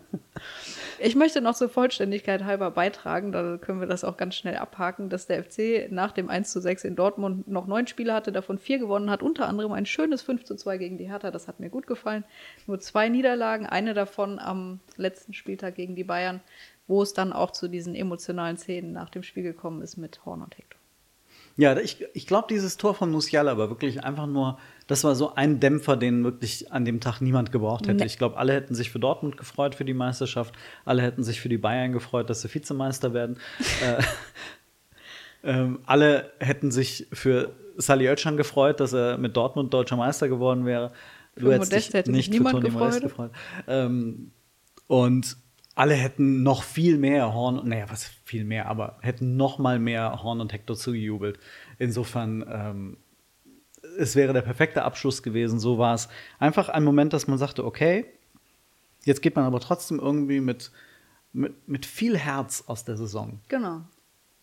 Ich 1.06 1.16
möchte 1.16 1.42
noch 1.42 1.54
zur 1.54 1.68
Vollständigkeit 1.68 2.46
halber 2.46 2.72
beitragen, 2.72 3.34
da 3.34 3.58
können 3.58 3.82
wir 3.82 3.88
das 3.88 4.06
auch 4.06 4.16
ganz 4.16 4.36
schnell 4.36 4.56
abhaken, 4.56 5.10
dass 5.10 5.28
der 5.28 5.44
FC 5.44 5.92
nach 5.92 6.14
dem 6.14 6.30
1 6.30 6.50
zu 6.50 6.62
6 6.62 6.86
in 6.86 6.96
Dortmund 6.96 7.46
noch 7.46 7.68
neun 7.68 7.88
Spiele 7.88 8.14
hatte, 8.14 8.32
davon 8.32 8.58
vier 8.58 8.80
gewonnen 8.80 9.10
hat, 9.10 9.22
unter 9.22 9.50
anderem 9.50 9.74
ein 9.74 9.86
schönes 9.86 10.22
5 10.22 10.46
zu 10.46 10.56
2 10.56 10.78
gegen 10.78 10.98
die 10.98 11.10
Hertha, 11.10 11.30
das 11.30 11.50
hat 11.50 11.60
mir 11.60 11.70
gut 11.70 11.88
gefallen. 11.88 12.24
Nur 12.68 12.80
zwei 12.80 13.10
Niederlagen, 13.10 13.66
eine 13.66 13.94
davon 13.94 14.40
am 14.40 14.80
letzten 14.96 15.34
Spieltag 15.34 15.76
gegen 15.76 15.98
die 15.98 16.06
Bayern, 16.06 16.40
wo 16.88 17.02
es 17.02 17.12
dann 17.12 17.34
auch 17.34 17.52
zu 17.52 17.68
diesen 17.68 17.96
emotionalen 17.96 18.56
Szenen 18.56 18.94
nach 18.94 19.10
dem 19.10 19.24
Spiel 19.24 19.44
gekommen 19.44 19.82
ist 19.82 19.98
mit 19.98 20.24
Horn 20.24 20.42
und 20.42 20.58
Hector. 20.58 20.80
Ja, 21.58 21.78
ich, 21.78 22.06
ich 22.14 22.28
glaube, 22.28 22.48
dieses 22.50 22.78
Tor 22.78 22.96
von 22.96 23.12
Musiala 23.12 23.58
war 23.58 23.70
wirklich 23.70 24.06
einfach 24.06 24.26
nur, 24.26 24.58
das 24.88 25.04
war 25.04 25.16
so 25.16 25.36
ein 25.36 25.60
Dämpfer, 25.60 25.98
den 25.98 26.24
wirklich 26.24 26.72
an 26.72 26.86
dem 26.86 27.00
Tag 27.00 27.22
niemand 27.22 27.52
gebraucht 27.52 27.88
hätte. 27.88 28.00
Nee. 28.00 28.06
Ich 28.06 28.18
glaube, 28.18 28.38
alle 28.38 28.54
hätten 28.54 28.76
sich 28.76 28.92
für 28.92 29.00
Dortmund 29.00 29.38
gefreut 29.38 29.76
für 29.76 29.86
die 29.86 29.94
Meisterschaft, 29.94 30.54
alle 30.86 31.02
hätten 31.02 31.24
sich 31.24 31.42
für 31.42 31.50
die 31.50 31.58
Bayern 31.58 31.92
gefreut, 31.92 32.30
dass 32.30 32.42
sie 32.42 32.54
Vizemeister 32.54 33.14
werden. 33.14 33.38
äh, 35.44 35.52
ähm, 35.52 35.80
alle 35.86 36.32
hätten 36.40 36.72
sich 36.72 37.08
für 37.14 37.54
Sally 37.78 38.08
Oetschan 38.08 38.38
gefreut, 38.38 38.80
dass 38.80 38.94
er 38.94 39.18
mit 39.18 39.36
Dortmund 39.36 39.74
deutscher 39.74 39.98
Meister 39.98 40.28
geworden 40.28 40.66
wäre. 40.66 40.92
Du 41.36 41.48
für 41.48 41.58
Modest 41.58 41.94
hätte 41.94 42.12
nicht 42.12 42.32
niemand 42.32 42.56
für 42.56 42.62
Toni 42.62 42.70
gefreut. 42.70 42.86
Modest 42.86 43.02
gefreut. 43.02 43.32
Ähm, 43.68 44.32
und 44.88 45.38
alle 45.76 45.96
hätten 45.96 46.44
noch 46.44 46.64
viel 46.64 46.98
mehr 46.98 47.34
Horn, 47.34 47.68
naja, 47.68 47.86
was 47.90 48.06
viel 48.26 48.46
mehr, 48.46 48.68
aber 48.68 48.98
hätten 49.02 49.38
noch 49.38 49.58
mal 49.58 49.80
mehr 49.80 50.22
Horn 50.24 50.40
und 50.40 50.54
Hector 50.54 50.76
zugejubelt. 50.76 51.40
Insofern, 51.80 52.46
ähm, 52.48 52.98
es 53.98 54.16
wäre 54.16 54.34
der 54.34 54.42
perfekte 54.42 54.84
Abschluss 54.84 55.24
gewesen. 55.24 55.60
So 55.60 55.78
war 55.78 55.96
es 55.96 56.10
einfach 56.40 56.70
ein 56.70 56.84
Moment, 56.84 57.14
dass 57.14 57.28
man 57.28 57.38
sagte, 57.38 57.66
okay, 57.66 58.06
jetzt 59.04 59.22
geht 59.22 59.36
man 59.36 59.46
aber 59.46 59.60
trotzdem 59.60 60.00
irgendwie 60.00 60.40
mit, 60.40 60.72
mit, 61.32 61.68
mit 61.68 61.86
viel 61.86 62.18
Herz 62.18 62.64
aus 62.68 62.86
der 62.86 62.98
Saison. 62.98 63.40
Genau, 63.48 63.82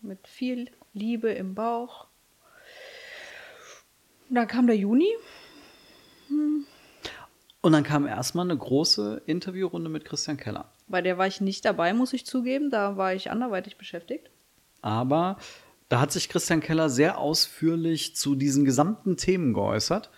mit 0.01 0.27
viel 0.27 0.69
Liebe 0.93 1.29
im 1.29 1.55
Bauch. 1.55 2.07
Dann 4.29 4.47
kam 4.47 4.67
der 4.67 4.77
Juni. 4.77 5.09
Hm. 6.27 6.65
Und 7.61 7.73
dann 7.73 7.83
kam 7.83 8.07
erstmal 8.07 8.45
eine 8.45 8.57
große 8.57 9.21
Interviewrunde 9.25 9.89
mit 9.89 10.05
Christian 10.05 10.37
Keller. 10.37 10.71
Bei 10.87 11.01
der 11.01 11.17
war 11.17 11.27
ich 11.27 11.41
nicht 11.41 11.63
dabei, 11.65 11.93
muss 11.93 12.13
ich 12.13 12.25
zugeben. 12.25 12.71
Da 12.71 12.97
war 12.97 13.13
ich 13.13 13.29
anderweitig 13.29 13.77
beschäftigt. 13.77 14.31
Aber 14.81 15.37
da 15.91 15.99
hat 15.99 16.13
sich 16.13 16.29
Christian 16.29 16.61
Keller 16.61 16.89
sehr 16.89 17.17
ausführlich 17.17 18.15
zu 18.15 18.35
diesen 18.35 18.63
gesamten 18.63 19.17
Themen 19.17 19.53
geäußert. 19.53 20.09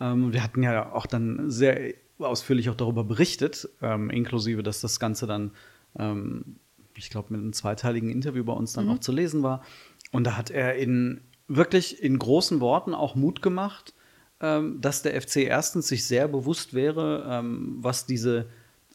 Ähm, 0.00 0.32
wir 0.32 0.42
hatten 0.42 0.62
ja 0.62 0.94
auch 0.94 1.04
dann 1.04 1.50
sehr 1.50 1.92
ausführlich 2.18 2.70
auch 2.70 2.74
darüber 2.74 3.04
berichtet, 3.04 3.68
ähm, 3.82 4.08
inklusive, 4.08 4.62
dass 4.62 4.80
das 4.80 4.98
Ganze 4.98 5.26
dann, 5.26 5.50
ähm, 5.98 6.56
ich 6.94 7.10
glaube, 7.10 7.34
mit 7.34 7.42
einem 7.42 7.52
zweiteiligen 7.52 8.08
Interview 8.08 8.44
bei 8.44 8.54
uns 8.54 8.72
dann 8.72 8.86
mhm. 8.86 8.92
auch 8.92 8.98
zu 9.00 9.12
lesen 9.12 9.42
war. 9.42 9.62
Und 10.10 10.24
da 10.24 10.38
hat 10.38 10.48
er 10.48 10.76
in 10.76 11.20
wirklich 11.48 12.02
in 12.02 12.18
großen 12.18 12.60
Worten 12.60 12.94
auch 12.94 13.14
Mut 13.14 13.42
gemacht, 13.42 13.92
ähm, 14.40 14.80
dass 14.80 15.02
der 15.02 15.20
FC 15.20 15.44
erstens 15.44 15.88
sich 15.88 16.06
sehr 16.06 16.28
bewusst 16.28 16.72
wäre, 16.72 17.26
ähm, 17.28 17.76
was 17.80 18.06
diese 18.06 18.46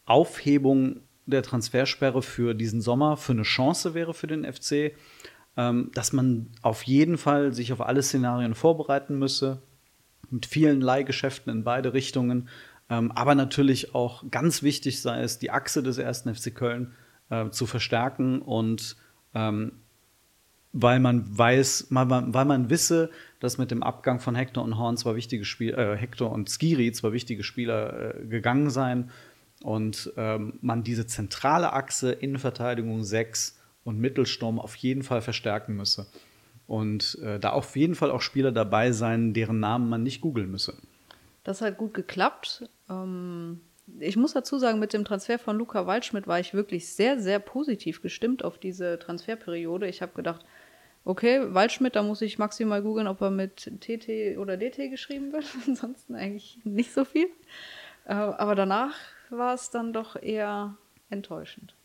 Aufhebung 0.07 1.01
der 1.27 1.43
Transfersperre 1.43 2.23
für 2.23 2.55
diesen 2.55 2.81
Sommer 2.81 3.15
für 3.15 3.33
eine 3.33 3.43
Chance 3.43 3.93
wäre 3.93 4.15
für 4.15 4.25
den 4.25 4.43
FC, 4.43 4.93
dass 5.55 6.11
man 6.11 6.47
auf 6.61 6.83
jeden 6.83 7.17
Fall 7.17 7.53
sich 7.53 7.71
auf 7.71 7.79
alle 7.81 8.03
Szenarien 8.03 8.55
vorbereiten 8.55 9.17
müsse, 9.17 9.61
mit 10.29 10.45
vielen 10.45 10.81
Leihgeschäften 10.81 11.51
in 11.51 11.63
beide 11.63 11.93
Richtungen, 11.93 12.49
ähm, 12.89 13.11
aber 13.11 13.35
natürlich 13.35 13.95
auch 13.95 14.23
ganz 14.31 14.63
wichtig 14.63 15.01
sei 15.01 15.21
es, 15.21 15.39
die 15.39 15.51
Achse 15.51 15.81
des 15.81 15.97
ersten 15.97 16.33
FC 16.33 16.53
Köln 16.53 16.93
äh, 17.29 17.49
zu 17.49 17.65
verstärken 17.65 18.41
und 18.41 18.97
ähm, 19.33 19.71
weil 20.73 20.99
man 20.99 21.37
weiß, 21.37 21.87
weil 21.89 22.05
man, 22.05 22.33
weil 22.33 22.45
man 22.45 22.69
wisse, 22.69 23.09
dass 23.39 23.57
mit 23.57 23.71
dem 23.71 23.81
Abgang 23.81 24.19
von 24.19 24.35
Hector 24.35 24.63
und 24.63 24.77
Horn 24.77 24.97
zwar 24.97 25.15
wichtige 25.15 25.45
Spieler, 25.45 25.93
äh, 25.93 25.97
Hector 25.97 26.31
und 26.31 26.49
Skiri 26.49 26.91
zwar 26.91 27.13
wichtige 27.13 27.43
Spieler 27.43 28.15
äh, 28.15 28.25
gegangen 28.25 28.69
seien, 28.69 29.09
und 29.63 30.13
ähm, 30.17 30.59
man 30.61 30.83
diese 30.83 31.07
zentrale 31.07 31.73
Achse 31.73 32.11
Innenverteidigung 32.11 33.03
6 33.03 33.54
und 33.85 33.99
Mittelsturm 33.99 34.59
auf 34.59 34.75
jeden 34.75 35.03
Fall 35.03 35.21
verstärken 35.21 35.77
müsse. 35.77 36.07
Und 36.67 37.17
äh, 37.23 37.39
da 37.39 37.51
auf 37.51 37.77
jeden 37.77 37.95
Fall 37.95 38.11
auch 38.11 38.21
Spieler 38.21 38.51
dabei 38.51 38.91
sein, 38.91 39.33
deren 39.33 39.61
Namen 39.61 39.87
man 39.87 40.03
nicht 40.03 40.19
googeln 40.19 40.51
müsse. 40.51 40.73
Das 41.43 41.61
hat 41.61 41.77
gut 41.77 41.93
geklappt. 41.93 42.67
Ähm, 42.89 43.61
ich 43.99 44.17
muss 44.17 44.33
dazu 44.33 44.57
sagen, 44.57 44.79
mit 44.79 44.93
dem 44.93 45.05
Transfer 45.05 45.37
von 45.37 45.57
Luca 45.57 45.85
Waldschmidt 45.85 46.25
war 46.25 46.39
ich 46.39 46.55
wirklich 46.55 46.89
sehr, 46.89 47.19
sehr 47.19 47.37
positiv 47.37 48.01
gestimmt 48.01 48.43
auf 48.43 48.57
diese 48.57 48.97
Transferperiode. 48.97 49.87
Ich 49.87 50.01
habe 50.01 50.13
gedacht, 50.13 50.43
okay, 51.03 51.53
Waldschmidt, 51.53 51.95
da 51.95 52.01
muss 52.01 52.23
ich 52.23 52.39
maximal 52.39 52.81
googeln, 52.81 53.07
ob 53.07 53.21
er 53.21 53.29
mit 53.29 53.71
TT 53.79 54.39
oder 54.39 54.57
DT 54.57 54.89
geschrieben 54.89 55.31
wird. 55.31 55.45
Ansonsten 55.67 56.15
eigentlich 56.15 56.59
nicht 56.63 56.91
so 56.91 57.05
viel. 57.05 57.27
Äh, 58.05 58.13
aber 58.13 58.55
danach 58.55 58.95
war 59.29 59.53
es 59.53 59.69
dann 59.69 59.93
doch 59.93 60.15
eher 60.15 60.75
enttäuschend. 61.11 61.75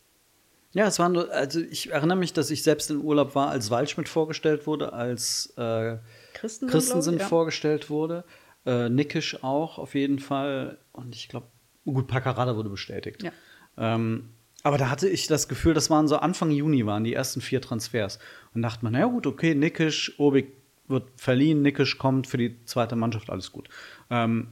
Ja, 0.72 0.86
es 0.86 0.98
waren, 0.98 1.16
also 1.16 1.60
ich 1.60 1.90
erinnere 1.90 2.16
mich, 2.16 2.32
dass 2.32 2.50
ich 2.50 2.62
selbst 2.62 2.90
in 2.90 2.98
Urlaub 2.98 3.34
war, 3.34 3.50
als 3.50 3.70
Waldschmidt 3.70 4.08
vorgestellt 4.08 4.66
wurde, 4.66 4.92
als 4.92 5.52
äh, 5.56 5.96
Christensen, 6.32 6.68
Christensen 6.68 7.14
ich, 7.14 7.20
ja. 7.22 7.26
vorgestellt 7.26 7.90
wurde, 7.90 8.24
äh, 8.64 8.88
Nickisch 8.88 9.42
auch 9.42 9.78
auf 9.78 9.94
jeden 9.94 10.20
Fall 10.20 10.78
und 10.92 11.14
ich 11.16 11.28
glaube, 11.28 11.46
gut, 11.84 12.06
Paccarada 12.06 12.56
wurde 12.56 12.70
bestätigt. 12.70 13.22
Ja. 13.22 13.32
Ähm, 13.76 14.30
aber 14.62 14.78
da 14.78 14.90
hatte 14.90 15.08
ich 15.08 15.26
das 15.26 15.48
Gefühl, 15.48 15.74
das 15.74 15.90
waren 15.90 16.06
so 16.06 16.18
Anfang 16.18 16.50
Juni 16.50 16.86
waren 16.86 17.02
die 17.02 17.14
ersten 17.14 17.40
vier 17.40 17.60
Transfers 17.60 18.18
und 18.54 18.62
dachte 18.62 18.84
man, 18.84 18.92
na 18.92 19.00
ja 19.00 19.06
gut, 19.06 19.26
okay, 19.26 19.54
Nickisch, 19.54 20.18
Obig 20.18 20.52
wird 20.86 21.08
verliehen, 21.16 21.62
Nickisch 21.62 21.98
kommt 21.98 22.26
für 22.26 22.36
die 22.36 22.64
zweite 22.64 22.94
Mannschaft, 22.94 23.30
alles 23.30 23.50
gut. 23.50 23.68
Ähm, 24.10 24.48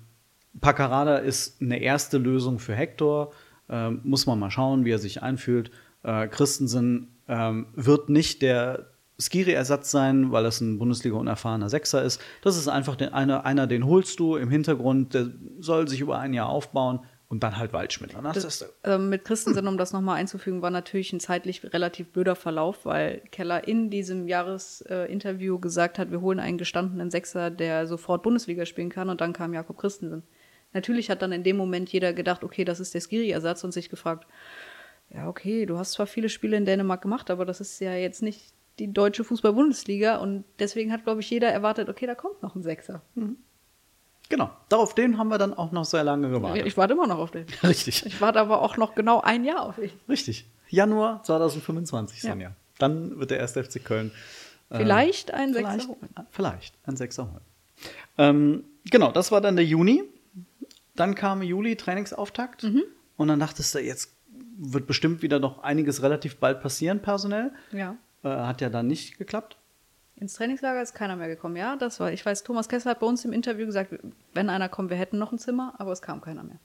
Paccarada 0.60 1.18
ist 1.18 1.60
eine 1.60 1.80
erste 1.80 2.18
Lösung 2.18 2.58
für 2.58 2.74
Hector. 2.74 3.32
Ähm, 3.68 4.00
muss 4.02 4.26
man 4.26 4.38
mal 4.38 4.50
schauen, 4.50 4.84
wie 4.84 4.90
er 4.90 4.98
sich 4.98 5.22
einfühlt. 5.22 5.70
Äh, 6.08 6.28
Christensen 6.28 7.08
ähm, 7.28 7.66
wird 7.74 8.08
nicht 8.08 8.40
der 8.42 8.86
Skiri-Ersatz 9.20 9.90
sein, 9.90 10.30
weil 10.32 10.44
das 10.44 10.60
ein 10.60 10.78
Bundesliga-unerfahrener 10.78 11.68
Sechser 11.68 12.02
ist. 12.02 12.20
Das 12.42 12.56
ist 12.56 12.68
einfach 12.68 12.96
den, 12.96 13.12
einer, 13.12 13.44
einer, 13.44 13.66
den 13.66 13.84
holst 13.84 14.18
du 14.20 14.36
im 14.36 14.48
Hintergrund, 14.48 15.12
der 15.14 15.28
soll 15.58 15.88
sich 15.88 16.00
über 16.00 16.18
ein 16.18 16.32
Jahr 16.34 16.48
aufbauen 16.48 17.00
und 17.28 17.42
dann 17.42 17.58
halt 17.58 17.72
Waldschmidt. 17.74 18.14
Das, 18.32 18.44
ist- 18.44 18.72
ähm, 18.84 19.10
mit 19.10 19.24
Christensen, 19.24 19.66
um 19.66 19.76
das 19.76 19.92
nochmal 19.92 20.16
einzufügen, 20.16 20.62
war 20.62 20.70
natürlich 20.70 21.12
ein 21.12 21.20
zeitlich 21.20 21.62
relativ 21.74 22.10
blöder 22.12 22.36
Verlauf, 22.36 22.86
weil 22.86 23.20
Keller 23.32 23.66
in 23.68 23.90
diesem 23.90 24.28
Jahresinterview 24.28 25.56
äh, 25.56 25.60
gesagt 25.60 25.98
hat, 25.98 26.10
wir 26.10 26.20
holen 26.22 26.40
einen 26.40 26.56
gestandenen 26.56 27.10
Sechser, 27.10 27.50
der 27.50 27.86
sofort 27.86 28.22
Bundesliga 28.22 28.64
spielen 28.66 28.88
kann 28.88 29.10
und 29.10 29.20
dann 29.20 29.32
kam 29.34 29.52
Jakob 29.52 29.76
Christensen. 29.78 30.22
Natürlich 30.74 31.08
hat 31.10 31.22
dann 31.22 31.32
in 31.32 31.42
dem 31.44 31.56
Moment 31.56 31.90
jeder 31.90 32.12
gedacht, 32.12 32.44
okay, 32.44 32.64
das 32.64 32.78
ist 32.78 32.92
der 32.92 33.00
Skiri-Ersatz 33.00 33.64
und 33.64 33.72
sich 33.72 33.88
gefragt, 33.88 34.26
ja, 35.14 35.28
okay, 35.28 35.66
du 35.66 35.78
hast 35.78 35.92
zwar 35.92 36.06
viele 36.06 36.28
Spiele 36.28 36.56
in 36.56 36.64
Dänemark 36.64 37.02
gemacht, 37.02 37.30
aber 37.30 37.44
das 37.44 37.60
ist 37.60 37.80
ja 37.80 37.94
jetzt 37.94 38.22
nicht 38.22 38.52
die 38.78 38.92
deutsche 38.92 39.24
Fußball-Bundesliga 39.24 40.16
und 40.18 40.44
deswegen 40.58 40.92
hat, 40.92 41.04
glaube 41.04 41.20
ich, 41.20 41.30
jeder 41.30 41.48
erwartet, 41.50 41.88
okay, 41.88 42.06
da 42.06 42.14
kommt 42.14 42.42
noch 42.42 42.54
ein 42.54 42.62
Sechser. 42.62 43.02
Genau, 44.28 44.50
darauf 44.68 44.94
den 44.94 45.18
haben 45.18 45.28
wir 45.28 45.38
dann 45.38 45.54
auch 45.54 45.72
noch 45.72 45.84
sehr 45.84 46.04
lange 46.04 46.28
gewartet. 46.30 46.66
Ich 46.66 46.76
warte 46.76 46.92
immer 46.92 47.06
noch 47.06 47.18
auf 47.18 47.30
den. 47.30 47.46
Richtig. 47.62 48.04
Ich 48.06 48.20
warte 48.20 48.38
aber 48.40 48.62
auch 48.62 48.76
noch 48.76 48.94
genau 48.94 49.20
ein 49.20 49.44
Jahr 49.44 49.62
auf 49.62 49.78
ihn. 49.78 49.90
Richtig. 50.08 50.46
Januar 50.68 51.22
2025, 51.24 52.22
Ja. 52.22 52.30
Sonja. 52.30 52.52
Dann 52.78 53.18
wird 53.18 53.30
der 53.30 53.38
erste 53.38 53.64
FC 53.64 53.82
Köln 53.84 54.12
Vielleicht 54.70 55.32
ein 55.32 55.54
Sechser 55.54 55.70
vielleicht, 55.72 55.88
holen. 55.88 56.08
vielleicht 56.30 56.74
ein 56.84 56.96
Sechser 56.96 57.30
holen. 57.32 57.40
Ähm, 58.18 58.64
genau, 58.90 59.10
das 59.12 59.32
war 59.32 59.40
dann 59.40 59.56
der 59.56 59.64
Juni. 59.64 60.04
Dann 60.94 61.14
kam 61.14 61.42
Juli, 61.42 61.76
Trainingsauftakt. 61.76 62.64
Mhm. 62.64 62.82
Und 63.16 63.28
dann 63.28 63.40
dachtest 63.40 63.74
du, 63.74 63.78
jetzt 63.80 64.14
wird 64.58 64.86
bestimmt 64.86 65.22
wieder 65.22 65.38
noch 65.38 65.62
einiges 65.62 66.02
relativ 66.02 66.36
bald 66.36 66.60
passieren, 66.60 67.00
personell. 67.00 67.52
Ja. 67.72 67.96
Äh, 68.22 68.28
hat 68.28 68.60
ja 68.60 68.68
dann 68.68 68.86
nicht 68.86 69.18
geklappt. 69.18 69.56
Ins 70.16 70.34
Trainingslager 70.34 70.82
ist 70.82 70.94
keiner 70.94 71.14
mehr 71.14 71.28
gekommen. 71.28 71.56
Ja, 71.56 71.76
das 71.76 72.00
war, 72.00 72.12
ich 72.12 72.26
weiß, 72.26 72.42
Thomas 72.42 72.68
Kessler 72.68 72.92
hat 72.92 73.00
bei 73.00 73.06
uns 73.06 73.24
im 73.24 73.32
Interview 73.32 73.66
gesagt, 73.66 73.94
wenn 74.34 74.50
einer 74.50 74.68
kommt, 74.68 74.90
wir 74.90 74.96
hätten 74.96 75.18
noch 75.18 75.30
ein 75.30 75.38
Zimmer, 75.38 75.74
aber 75.78 75.92
es 75.92 76.02
kam 76.02 76.20
keiner 76.20 76.42
mehr. 76.42 76.58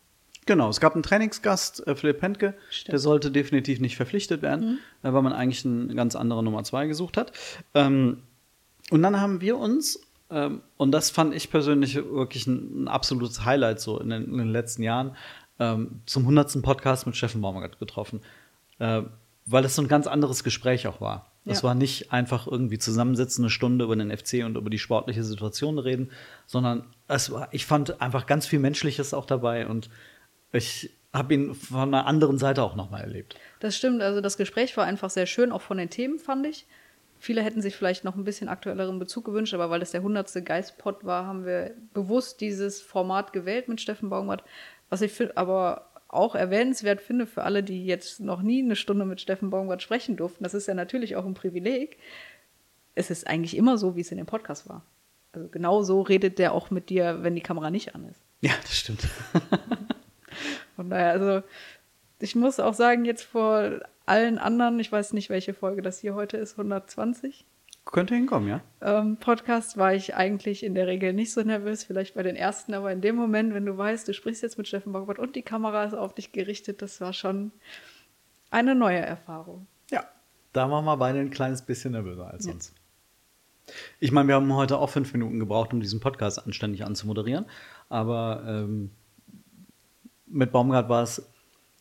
Genau, 0.46 0.70
es 0.70 0.80
gab 0.80 0.94
einen 0.94 1.04
Trainingsgast, 1.04 1.88
äh, 1.88 1.96
Philipp 1.96 2.20
Pentke, 2.20 2.56
Stimmt. 2.70 2.94
der 2.94 3.00
sollte 3.00 3.32
definitiv 3.32 3.80
nicht 3.80 3.96
verpflichtet 3.96 4.42
werden, 4.42 4.80
äh, 5.04 5.14
weil 5.14 5.22
man 5.22 5.34
eigentlich 5.34 5.66
eine 5.66 5.94
ganz 5.96 6.16
andere 6.16 6.44
Nummer 6.44 6.64
zwei 6.64 6.88
gesucht 6.88 7.16
hat. 7.16 7.32
Ähm, 7.74 8.24
und 8.90 9.02
dann 9.04 9.22
haben 9.22 9.40
wir 9.40 9.58
uns, 9.58 10.02
ähm, 10.30 10.62
und 10.78 10.92
das 10.92 11.12
fand 11.12 11.34
ich 11.34 11.50
persönlich 11.50 11.96
wirklich 11.96 12.48
ein, 12.48 12.84
ein 12.84 12.88
absolutes 12.88 13.46
Highlight 13.46 13.80
so 13.80 14.00
in 14.00 14.10
den, 14.10 14.26
in 14.26 14.38
den 14.38 14.50
letzten 14.50 14.84
Jahren, 14.84 15.16
ähm, 15.60 16.02
zum 16.06 16.24
100. 16.24 16.62
Podcast 16.62 17.06
mit 17.06 17.16
Steffen 17.16 17.42
Baumgart 17.42 17.80
getroffen, 17.80 18.22
äh, 18.80 19.02
weil 19.46 19.64
das 19.64 19.76
so 19.76 19.82
ein 19.82 19.88
ganz 19.88 20.08
anderes 20.08 20.44
Gespräch 20.44 20.88
auch 20.88 21.02
war. 21.02 21.32
Das 21.46 21.60
Ja. 21.60 21.68
war 21.70 21.76
nicht 21.76 22.14
einfach 22.14 22.48
irgendwie 22.48 22.78
zusammensitzen, 22.78 23.44
eine 23.44 23.50
Stunde 23.50 23.84
über 23.86 23.96
den 23.96 24.16
FC 24.16 24.46
und 24.46 24.56
über 24.56 24.70
die 24.70 24.80
sportliche 24.80 25.24
Situation 25.24 25.78
reden, 25.78 26.10
sondern 26.46 26.86
es 27.08 27.32
war, 27.32 27.50
ich 27.52 27.66
fand 27.66 28.02
einfach 28.02 28.26
ganz 28.26 28.46
viel 28.48 28.60
Menschliches 28.60 29.14
auch 29.14 29.26
dabei 29.26 29.68
und 29.68 29.90
ich 30.54 30.92
habe 31.14 31.34
ihn 31.34 31.54
von 31.54 31.94
einer 31.94 32.08
anderen 32.08 32.38
Seite 32.38 32.64
auch 32.64 32.76
nochmal 32.76 33.02
erlebt. 33.02 33.36
Das 33.60 33.76
stimmt, 33.76 34.02
also 34.02 34.22
das 34.22 34.38
Gespräch 34.38 34.76
war 34.78 34.86
einfach 34.86 35.10
sehr 35.10 35.26
schön, 35.26 35.52
auch 35.52 35.62
von 35.62 35.78
den 35.78 35.90
Themen, 35.90 36.18
fand 36.18 36.46
ich. 36.48 36.66
Viele 37.20 37.42
hätten 37.42 37.62
sich 37.62 37.76
vielleicht 37.76 38.04
noch 38.04 38.16
ein 38.16 38.24
bisschen 38.26 38.50
aktuelleren 38.50 39.00
Bezug 39.00 39.24
gewünscht, 39.26 39.54
aber 39.54 39.70
weil 39.70 39.82
es 39.82 39.92
der 39.92 40.02
100. 40.02 40.44
Geistpod 40.46 41.06
war, 41.06 41.26
haben 41.26 41.46
wir 41.46 41.72
bewusst 41.94 42.42
dieses 42.42 42.82
Format 42.82 43.32
gewählt 43.32 43.68
mit 43.70 43.80
Steffen 43.80 44.10
Baumgart. 44.10 44.44
Was 44.94 45.02
ich 45.02 45.12
find, 45.12 45.38
aber 45.38 45.90
auch 46.08 46.36
erwähnenswert 46.36 47.02
finde 47.02 47.26
für 47.26 47.42
alle, 47.42 47.64
die 47.64 47.84
jetzt 47.84 48.20
noch 48.20 48.44
nie 48.44 48.62
eine 48.62 48.76
Stunde 48.76 49.06
mit 49.06 49.20
Steffen 49.20 49.50
Baumgart 49.50 49.82
sprechen 49.82 50.18
durften, 50.18 50.44
das 50.44 50.54
ist 50.54 50.68
ja 50.68 50.76
natürlich 50.76 51.16
auch 51.16 51.26
ein 51.26 51.34
Privileg. 51.34 51.98
Es 52.94 53.10
ist 53.10 53.26
eigentlich 53.26 53.58
immer 53.58 53.80
so, 53.80 53.96
wie 53.96 54.02
es 54.02 54.12
in 54.12 54.20
dem 54.20 54.28
Podcast 54.28 54.70
war. 54.70 54.86
Also 55.32 55.48
genau 55.48 55.82
so 55.82 56.02
redet 56.02 56.38
der 56.38 56.54
auch 56.54 56.70
mit 56.70 56.92
dir, 56.92 57.24
wenn 57.24 57.34
die 57.34 57.42
Kamera 57.42 57.72
nicht 57.72 57.96
an 57.96 58.08
ist. 58.08 58.22
Ja, 58.42 58.52
das 58.62 58.78
stimmt. 58.78 59.08
Von 60.76 60.92
daher, 60.92 61.10
also 61.10 61.42
ich 62.20 62.36
muss 62.36 62.60
auch 62.60 62.76
sagen, 62.76 63.04
jetzt 63.04 63.24
vor 63.24 63.80
allen 64.06 64.38
anderen, 64.38 64.80
ich 64.80 64.92
weiß 64.92 65.14
nicht, 65.14 65.32
welche 65.32 65.56
Folge 65.56 65.82
das 65.82 65.98
hier 65.98 66.14
heute 66.14 66.38
ist, 66.38 66.52
120 66.52 67.48
Könnte 67.86 68.16
hinkommen, 68.16 68.50
ja? 68.50 68.62
ähm, 68.82 69.18
Podcast, 69.18 69.78
war 69.78 69.94
ich 69.94 70.16
eigentlich 70.16 70.64
in 70.64 70.74
der 70.74 70.88
Regel 70.88 71.14
nicht 71.14 71.34
so 71.34 71.42
nervös, 71.42 71.84
vielleicht 71.84 72.16
bei 72.16 72.24
den 72.24 72.36
ersten, 72.36 72.74
aber 72.74 72.92
in 72.92 73.02
dem 73.02 73.16
Moment, 73.16 73.54
wenn 73.54 73.66
du 73.66 73.78
weißt, 73.78 74.08
du 74.08 74.14
sprichst 74.14 74.42
jetzt 74.42 74.58
mit 74.58 74.68
Steffen 74.68 74.94
Bockbart 74.94 75.20
und 75.20 75.36
die 75.36 75.42
Kamera 75.42 75.84
ist 75.84 75.94
auf 75.94 76.14
dich 76.14 76.32
gerichtet, 76.32 76.82
das 76.82 77.02
war 77.02 77.14
schon 77.14 77.52
eine 78.52 78.74
neue 78.76 79.00
Erfahrung. 79.00 79.68
Ja. 79.92 80.06
Da 80.54 80.70
waren 80.70 80.86
wir 80.86 80.98
beide 80.98 81.20
ein 81.20 81.32
kleines 81.32 81.62
bisschen 81.62 81.92
nervöser 81.92 82.28
als 82.28 82.44
sonst. 82.44 82.74
Ich 84.00 84.12
meine, 84.12 84.28
wir 84.28 84.36
haben 84.36 84.54
heute 84.54 84.78
auch 84.78 84.90
fünf 84.90 85.14
Minuten 85.14 85.40
gebraucht, 85.40 85.74
um 85.74 85.80
diesen 85.80 86.00
Podcast 86.00 86.46
anständig 86.46 86.86
anzumoderieren. 86.86 87.46
Aber 87.90 88.44
ähm, 88.46 88.92
mit 90.28 90.52
Baumgart 90.52 90.90
war 90.90 91.04
es 91.04 91.30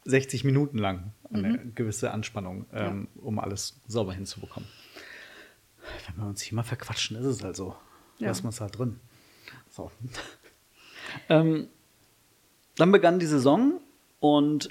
60 0.05 0.45
Minuten 0.45 0.79
lang 0.79 1.12
eine 1.33 1.59
gewisse 1.75 2.11
Anspannung, 2.12 2.67
ähm, 2.73 3.09
um 3.17 3.38
alles 3.38 3.81
sauber 3.87 4.12
hinzubekommen. 4.12 4.69
Wenn 6.07 6.25
wir 6.25 6.29
uns 6.29 6.42
hier 6.42 6.57
mal 6.57 6.62
verquatschen, 6.62 7.16
ist 7.16 7.27
es 7.27 7.42
halt 7.42 7.57
so. 7.57 7.77
Ja. 8.18 8.29
Lassen 8.29 8.45
wir 8.45 8.51
es 8.51 8.61
halt 8.61 8.79
drin. 8.79 9.01
So. 9.71 9.90
ähm, 11.29 11.68
dann 12.77 12.92
begann 12.92 13.18
die 13.18 13.27
Saison 13.27 13.81
und 14.21 14.68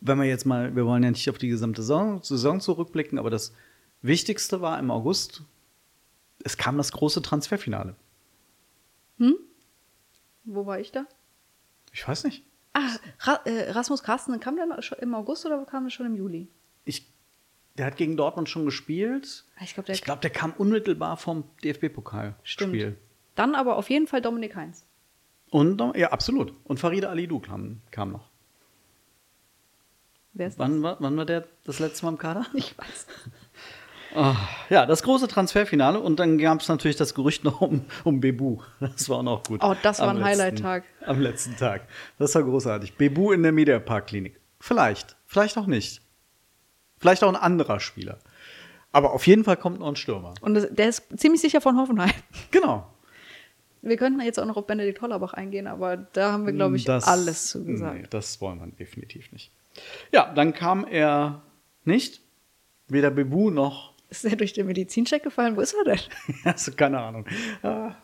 wenn 0.00 0.18
wir 0.18 0.26
jetzt 0.26 0.46
mal, 0.46 0.76
wir 0.76 0.86
wollen 0.86 1.02
ja 1.02 1.10
nicht 1.10 1.28
auf 1.28 1.38
die 1.38 1.48
gesamte 1.48 1.82
Saison, 1.82 2.22
Saison 2.22 2.60
zurückblicken, 2.60 3.18
aber 3.18 3.30
das 3.30 3.52
Wichtigste 4.02 4.60
war 4.60 4.78
im 4.78 4.90
August, 4.90 5.42
es 6.44 6.56
kam 6.56 6.76
das 6.76 6.92
große 6.92 7.22
Transferfinale. 7.22 7.96
Wo 10.46 10.64
war 10.64 10.78
ich 10.78 10.92
da? 10.92 11.06
Ich 11.92 12.06
weiß 12.06 12.24
nicht. 12.24 12.44
Ah, 12.72 12.96
Ra 13.20 13.40
äh, 13.44 13.72
Rasmus 13.72 14.02
Carsten, 14.02 14.38
kam 14.38 14.56
schon 14.80 14.98
im 14.98 15.14
August 15.14 15.44
oder 15.44 15.64
kam 15.64 15.84
der 15.84 15.90
schon 15.90 16.06
im 16.06 16.14
Juli? 16.14 16.48
Ich, 16.84 17.12
der 17.78 17.86
hat 17.86 17.96
gegen 17.96 18.16
Dortmund 18.16 18.48
schon 18.48 18.64
gespielt. 18.64 19.44
Ah, 19.58 19.62
Ich 19.64 19.74
glaube, 19.74 19.86
der 19.86 19.94
Ich 19.94 20.02
glaube, 20.02 20.20
der 20.20 20.30
kam 20.30 20.52
unmittelbar 20.52 21.16
vom 21.16 21.44
DFB-Pokal-Spiel. 21.62 22.44
stimmt. 22.44 22.96
Dann 23.34 23.54
aber 23.54 23.76
auf 23.76 23.90
jeden 23.90 24.06
Fall 24.06 24.22
Dominik 24.22 24.56
Heinz. 24.56 24.86
Und 25.50 25.80
ja, 25.94 26.10
absolut. 26.10 26.52
Und 26.64 26.80
Farida 26.80 27.08
Alidou 27.10 27.38
kam, 27.40 27.80
kam 27.90 28.12
noch. 28.12 28.30
Wer 30.32 30.48
ist 30.48 30.58
Wann 30.58 30.82
war, 30.82 30.96
wann 31.00 31.16
war 31.16 31.24
der 31.24 31.46
das 31.64 31.78
letzte 31.78 32.04
Mal 32.04 32.12
im 32.12 32.18
Kader? 32.18 32.46
das? 32.52 32.54
Ich 32.54 32.76
weiß. 32.78 33.06
Ja, 34.70 34.86
das 34.86 35.02
große 35.02 35.28
Transferfinale 35.28 36.00
und 36.00 36.18
dann 36.18 36.38
gab 36.38 36.60
es 36.60 36.68
natürlich 36.68 36.96
das 36.96 37.12
Gerücht 37.14 37.44
noch 37.44 37.60
um, 37.60 37.84
um 38.02 38.20
Bebu. 38.20 38.60
Das 38.80 39.08
war 39.10 39.18
auch 39.18 39.22
noch 39.22 39.42
gut. 39.44 39.60
Oh, 39.62 39.74
das 39.82 39.98
war 39.98 40.08
Am 40.08 40.16
ein 40.18 40.24
Highlight-Tag. 40.24 40.84
Am 41.04 41.20
letzten 41.20 41.54
Tag. 41.56 41.86
Das 42.18 42.34
war 42.34 42.42
großartig. 42.42 42.94
Bebu 42.96 43.32
in 43.32 43.42
der 43.42 43.52
Mediapark-Klinik. 43.52 44.40
Vielleicht, 44.58 45.16
vielleicht 45.26 45.58
auch 45.58 45.66
nicht. 45.66 46.00
Vielleicht 47.06 47.22
auch 47.24 47.28
ein 47.28 47.36
anderer 47.36 47.78
Spieler. 47.78 48.18
Aber 48.92 49.12
auf 49.12 49.26
jeden 49.26 49.44
Fall 49.44 49.56
kommt 49.56 49.78
noch 49.78 49.88
ein 49.88 49.96
Stürmer. 49.96 50.34
Und 50.40 50.54
das, 50.54 50.68
der 50.70 50.88
ist 50.88 51.02
ziemlich 51.16 51.40
sicher 51.40 51.60
von 51.60 51.76
Hoffenheim. 51.76 52.10
Genau. 52.50 52.86
Wir 53.82 53.96
könnten 53.96 54.20
jetzt 54.22 54.40
auch 54.40 54.46
noch 54.46 54.56
auf 54.56 54.66
Benedikt 54.66 55.00
Hollerbach 55.00 55.32
eingehen, 55.34 55.68
aber 55.68 55.96
da 55.96 56.32
haben 56.32 56.44
wir, 56.46 56.52
glaube 56.52 56.74
ich, 56.76 56.84
Das- 56.84 57.04
alles 57.06 57.46
zu 57.46 57.64
gesagt. 57.64 57.94
Nee, 58.00 58.06
das 58.10 58.40
wollen 58.40 58.58
wir 58.58 58.66
definitiv 58.66 59.30
nicht. 59.30 59.52
Ja, 60.10 60.32
dann 60.34 60.52
kam 60.54 60.84
er 60.88 61.42
nicht. 61.84 62.20
Weder 62.88 63.10
Bebu 63.10 63.50
noch 63.50 63.92
Ist 64.10 64.24
er 64.24 64.34
durch 64.34 64.52
den 64.54 64.66
Medizincheck 64.66 65.22
gefallen? 65.22 65.56
Wo 65.56 65.60
ist 65.60 65.74
er 65.74 65.84
denn? 65.84 66.00
Also 66.44 66.72
keine 66.72 66.98
Ahnung. 67.00 67.26
Ja. 67.62 67.94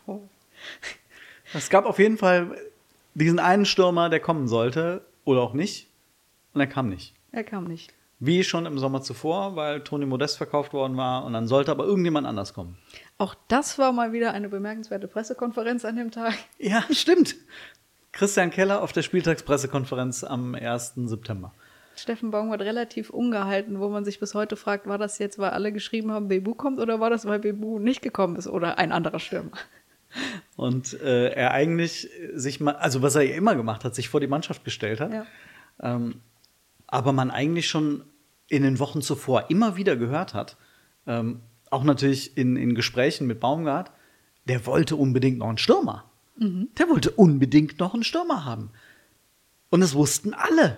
Es 1.53 1.69
gab 1.69 1.85
auf 1.85 1.99
jeden 1.99 2.17
Fall 2.17 2.55
diesen 3.13 3.39
einen 3.39 3.65
Stürmer, 3.65 4.09
der 4.09 4.19
kommen 4.19 4.47
sollte 4.47 5.01
oder 5.25 5.41
auch 5.41 5.53
nicht. 5.53 5.87
Und 6.53 6.61
er 6.61 6.67
kam 6.67 6.87
nicht. 6.89 7.13
Er 7.31 7.43
kam 7.43 7.65
nicht. 7.65 7.91
Wie 8.25 8.45
schon 8.45 8.65
im 8.65 8.79
Sommer 8.79 9.01
zuvor, 9.01 9.57
weil 9.57 9.81
Toni 9.81 10.05
Modest 10.05 10.37
verkauft 10.37 10.71
worden 10.71 10.95
war 10.95 11.25
und 11.25 11.33
dann 11.33 11.45
sollte 11.45 11.71
aber 11.71 11.83
irgendjemand 11.83 12.25
anders 12.25 12.53
kommen. 12.53 12.77
Auch 13.17 13.35
das 13.49 13.77
war 13.77 13.91
mal 13.91 14.13
wieder 14.13 14.31
eine 14.31 14.47
bemerkenswerte 14.47 15.09
Pressekonferenz 15.09 15.83
an 15.83 15.97
dem 15.97 16.09
Tag. 16.09 16.33
Ja, 16.57 16.85
stimmt. 16.91 17.35
Christian 18.13 18.49
Keller 18.49 18.81
auf 18.81 18.93
der 18.93 19.01
Spieltagspressekonferenz 19.01 20.23
am 20.23 20.55
1. 20.55 20.93
September. 20.95 21.51
Steffen 21.97 22.31
Baumgart 22.31 22.61
relativ 22.61 23.09
ungehalten, 23.09 23.81
wo 23.81 23.89
man 23.89 24.05
sich 24.05 24.21
bis 24.21 24.33
heute 24.33 24.55
fragt, 24.55 24.87
war 24.87 24.97
das 24.97 25.19
jetzt, 25.19 25.37
weil 25.37 25.49
alle 25.49 25.73
geschrieben 25.73 26.11
haben, 26.11 26.29
Bebu 26.29 26.55
kommt 26.55 26.79
oder 26.79 27.01
war 27.01 27.09
das, 27.09 27.25
weil 27.25 27.39
Bebu 27.39 27.77
nicht 27.77 28.01
gekommen 28.01 28.37
ist 28.37 28.47
oder 28.47 28.77
ein 28.77 28.93
anderer 28.93 29.19
Stürmer? 29.19 29.51
Und 30.55 30.93
äh, 31.01 31.29
er 31.33 31.51
eigentlich 31.51 32.09
sich 32.33 32.61
mal, 32.61 32.75
also 32.75 33.01
was 33.01 33.15
er 33.15 33.23
ja 33.23 33.35
immer 33.35 33.55
gemacht 33.55 33.83
hat, 33.83 33.95
sich 33.95 34.07
vor 34.07 34.21
die 34.21 34.27
Mannschaft 34.27 34.63
gestellt 34.63 35.01
hat. 35.01 35.11
Ja. 35.11 35.25
Ähm, 35.81 36.21
aber 36.87 37.11
man 37.11 37.31
eigentlich 37.31 37.67
schon 37.67 38.03
in 38.49 38.63
den 38.63 38.79
Wochen 38.79 39.01
zuvor 39.01 39.49
immer 39.49 39.75
wieder 39.75 39.95
gehört 39.95 40.33
hat, 40.33 40.57
ähm, 41.07 41.41
auch 41.69 41.83
natürlich 41.83 42.37
in, 42.37 42.55
in 42.55 42.75
Gesprächen 42.75 43.27
mit 43.27 43.39
Baumgart, 43.39 43.91
der 44.45 44.65
wollte 44.65 44.95
unbedingt 44.95 45.39
noch 45.39 45.49
einen 45.49 45.57
Stürmer. 45.57 46.09
Der 46.77 46.89
wollte 46.89 47.11
unbedingt 47.11 47.79
noch 47.79 47.93
einen 47.93 48.03
Stürmer 48.03 48.45
haben. 48.45 48.71
Und 49.69 49.81
das 49.81 49.95
wussten 49.95 50.33
alle. 50.33 50.77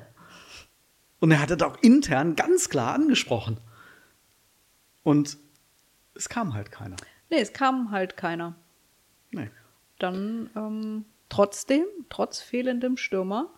Und 1.19 1.31
er 1.31 1.41
hat 1.41 1.49
das 1.49 1.61
auch 1.61 1.77
intern 1.81 2.35
ganz 2.35 2.69
klar 2.69 2.93
angesprochen. 2.93 3.57
Und 5.03 5.37
es 6.13 6.29
kam 6.29 6.53
halt 6.53 6.71
keiner. 6.71 6.95
Nee, 7.29 7.39
es 7.39 7.53
kam 7.53 7.91
halt 7.91 8.15
keiner. 8.17 8.55
Nee. 9.31 9.49
Dann 9.99 10.49
ähm, 10.55 11.05
trotzdem, 11.29 11.85
trotz 12.09 12.39
fehlendem 12.39 12.97
Stürmer, 12.97 13.49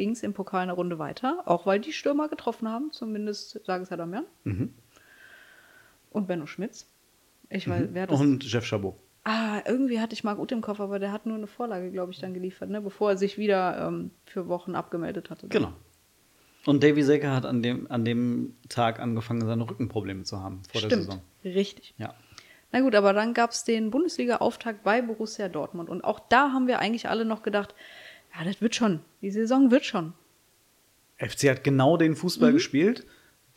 ging 0.00 0.12
es 0.12 0.22
im 0.22 0.32
Pokal 0.32 0.62
eine 0.62 0.72
Runde 0.72 0.98
weiter, 0.98 1.42
auch 1.44 1.66
weil 1.66 1.78
die 1.78 1.92
Stürmer 1.92 2.28
getroffen 2.28 2.68
haben, 2.68 2.90
zumindest 2.90 3.60
Sages 3.66 3.92
Adamian 3.92 4.24
Mhm. 4.44 4.72
und 6.10 6.26
Benno 6.26 6.46
Schmitz. 6.46 6.86
Ich 7.50 7.68
weiß, 7.68 7.88
wer 7.92 8.02
hat 8.04 8.10
das? 8.12 8.18
Und 8.20 8.50
Jeff 8.50 8.64
Chabot. 8.64 8.94
Ah, 9.24 9.60
irgendwie 9.66 10.00
hatte 10.00 10.14
ich 10.14 10.24
Marc 10.24 10.38
Uth 10.38 10.52
im 10.52 10.62
Kopf, 10.62 10.80
aber 10.80 10.98
der 10.98 11.12
hat 11.12 11.26
nur 11.26 11.36
eine 11.36 11.46
Vorlage, 11.46 11.90
glaube 11.90 12.12
ich, 12.12 12.18
dann 12.18 12.32
geliefert, 12.32 12.70
ne? 12.70 12.80
bevor 12.80 13.10
er 13.10 13.16
sich 13.18 13.36
wieder 13.36 13.86
ähm, 13.88 14.10
für 14.24 14.48
Wochen 14.48 14.74
abgemeldet 14.74 15.28
hatte. 15.28 15.48
Genau. 15.48 15.72
Und 16.64 16.82
Davy 16.82 17.02
Secker 17.02 17.34
hat 17.34 17.44
an 17.44 17.62
dem, 17.62 17.90
an 17.90 18.04
dem 18.06 18.54
Tag 18.70 19.00
angefangen, 19.00 19.46
seine 19.46 19.68
Rückenprobleme 19.68 20.22
zu 20.24 20.40
haben 20.40 20.62
vor 20.72 20.80
der 20.80 20.88
Stimmt, 20.88 21.04
Saison. 21.04 21.20
richtig. 21.44 21.94
Ja. 21.98 22.14
Na 22.72 22.80
gut, 22.80 22.94
aber 22.94 23.12
dann 23.12 23.34
gab 23.34 23.50
es 23.50 23.64
den 23.64 23.90
Bundesliga-Auftakt 23.90 24.84
bei 24.84 25.02
Borussia 25.02 25.48
Dortmund. 25.48 25.90
Und 25.90 26.02
auch 26.04 26.20
da 26.20 26.52
haben 26.52 26.66
wir 26.68 26.78
eigentlich 26.78 27.08
alle 27.08 27.24
noch 27.24 27.42
gedacht, 27.42 27.74
ja, 28.34 28.44
das 28.44 28.60
wird 28.60 28.74
schon. 28.74 29.00
Die 29.22 29.30
Saison 29.30 29.70
wird 29.70 29.84
schon. 29.84 30.12
FC 31.18 31.50
hat 31.50 31.64
genau 31.64 31.96
den 31.96 32.16
Fußball 32.16 32.52
gespielt, 32.52 33.06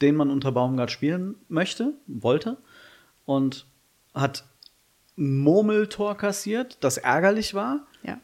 den 0.02 0.16
man 0.16 0.30
unter 0.30 0.52
Baumgart 0.52 0.92
spielen 0.92 1.36
möchte, 1.48 1.94
wollte. 2.08 2.58
Und 3.26 3.66
hat 4.14 4.46
ein 5.18 5.40
Murmeltor 5.40 6.18
kassiert, 6.18 6.78
das 6.82 6.98
ärgerlich 6.98 7.54
war. 7.54 7.88
Ja. 8.04 8.20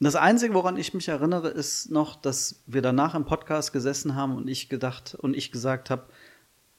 Das 0.00 0.16
Einzige, 0.16 0.54
woran 0.54 0.76
ich 0.76 0.94
mich 0.94 1.08
erinnere, 1.08 1.48
ist 1.48 1.90
noch, 1.90 2.16
dass 2.16 2.62
wir 2.66 2.82
danach 2.82 3.14
im 3.14 3.24
Podcast 3.24 3.72
gesessen 3.72 4.14
haben 4.14 4.36
und 4.36 4.48
ich 4.48 4.68
gedacht 4.68 5.14
und 5.14 5.36
ich 5.36 5.52
gesagt 5.52 5.90
habe, 5.90 6.06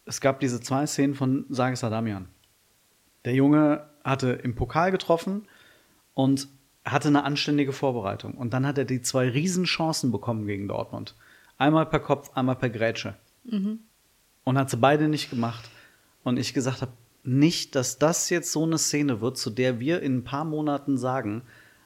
es 0.05 0.19
gab 0.19 0.39
diese 0.39 0.59
zwei 0.59 0.85
Szenen 0.85 1.13
von 1.13 1.45
Sages 1.49 1.83
Adamian. 1.83 2.27
Der 3.23 3.33
Junge 3.33 3.89
hatte 4.03 4.31
im 4.31 4.55
Pokal 4.55 4.91
getroffen 4.91 5.47
und 6.13 6.49
hatte 6.85 7.07
eine 7.07 7.23
anständige 7.23 7.73
Vorbereitung. 7.73 8.33
Und 8.33 8.53
dann 8.53 8.65
hat 8.65 8.77
er 8.77 8.85
die 8.85 9.01
zwei 9.01 9.29
Riesenchancen 9.29 10.11
bekommen 10.11 10.45
gegen 10.47 10.67
Dortmund. 10.67 11.15
Einmal 11.57 11.85
per 11.85 11.99
Kopf, 11.99 12.31
einmal 12.35 12.55
per 12.55 12.69
Grätsche. 12.69 13.15
Und 14.43 14.57
hat 14.57 14.69
sie 14.69 14.77
beide 14.77 15.07
nicht 15.07 15.29
gemacht. 15.29 15.69
Und 16.23 16.37
ich 16.37 16.53
gesagt 16.53 16.81
habe, 16.81 16.91
nicht, 17.23 17.75
dass 17.75 17.99
das 17.99 18.29
jetzt 18.29 18.51
so 18.51 18.63
eine 18.63 18.77
Szene 18.77 19.21
wird, 19.21 19.37
zu 19.37 19.49
der 19.49 19.79
wir 19.79 20.01
in 20.01 20.17
ein 20.17 20.23
paar 20.23 20.43
Monaten 20.43 20.97
sagen, 20.97 21.43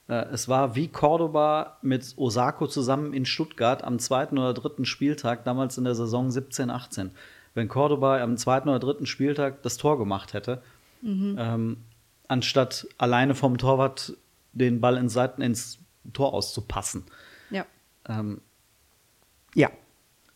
äh, 0.08 0.26
es 0.32 0.48
war 0.48 0.76
wie 0.76 0.88
Cordoba 0.88 1.78
mit 1.82 2.14
Osako 2.18 2.68
zusammen 2.68 3.14
in 3.14 3.26
Stuttgart 3.26 3.84
am 3.84 4.00
zweiten 4.00 4.38
oder 4.38 4.54
dritten 4.54 4.86
Spieltag, 4.86 5.44
damals 5.44 5.78
in 5.78 5.84
der 5.84 5.96
Saison 5.96 6.32
17, 6.32 6.72
18. 6.72 7.12
Wenn 7.54 7.68
Cordoba 7.68 8.22
am 8.22 8.38
zweiten 8.38 8.70
oder 8.70 8.80
dritten 8.80 9.06
Spieltag 9.06 9.62
das 9.62 9.78
Tor 9.78 9.98
gemacht 9.98 10.34
hätte, 10.34 10.62
ähm, 11.04 11.78
anstatt 12.28 12.88
alleine 12.98 13.36
vom 13.36 13.58
Torwart 13.58 14.14
den 14.58 14.82
Ball 14.82 14.98
ins 14.98 15.14
Seiten 15.14 15.42
ins 15.42 15.80
Tor 16.14 16.34
auszupassen. 16.34 17.06
Ja. 17.50 17.66
Ähm, 18.08 18.42
ja. 19.56 19.70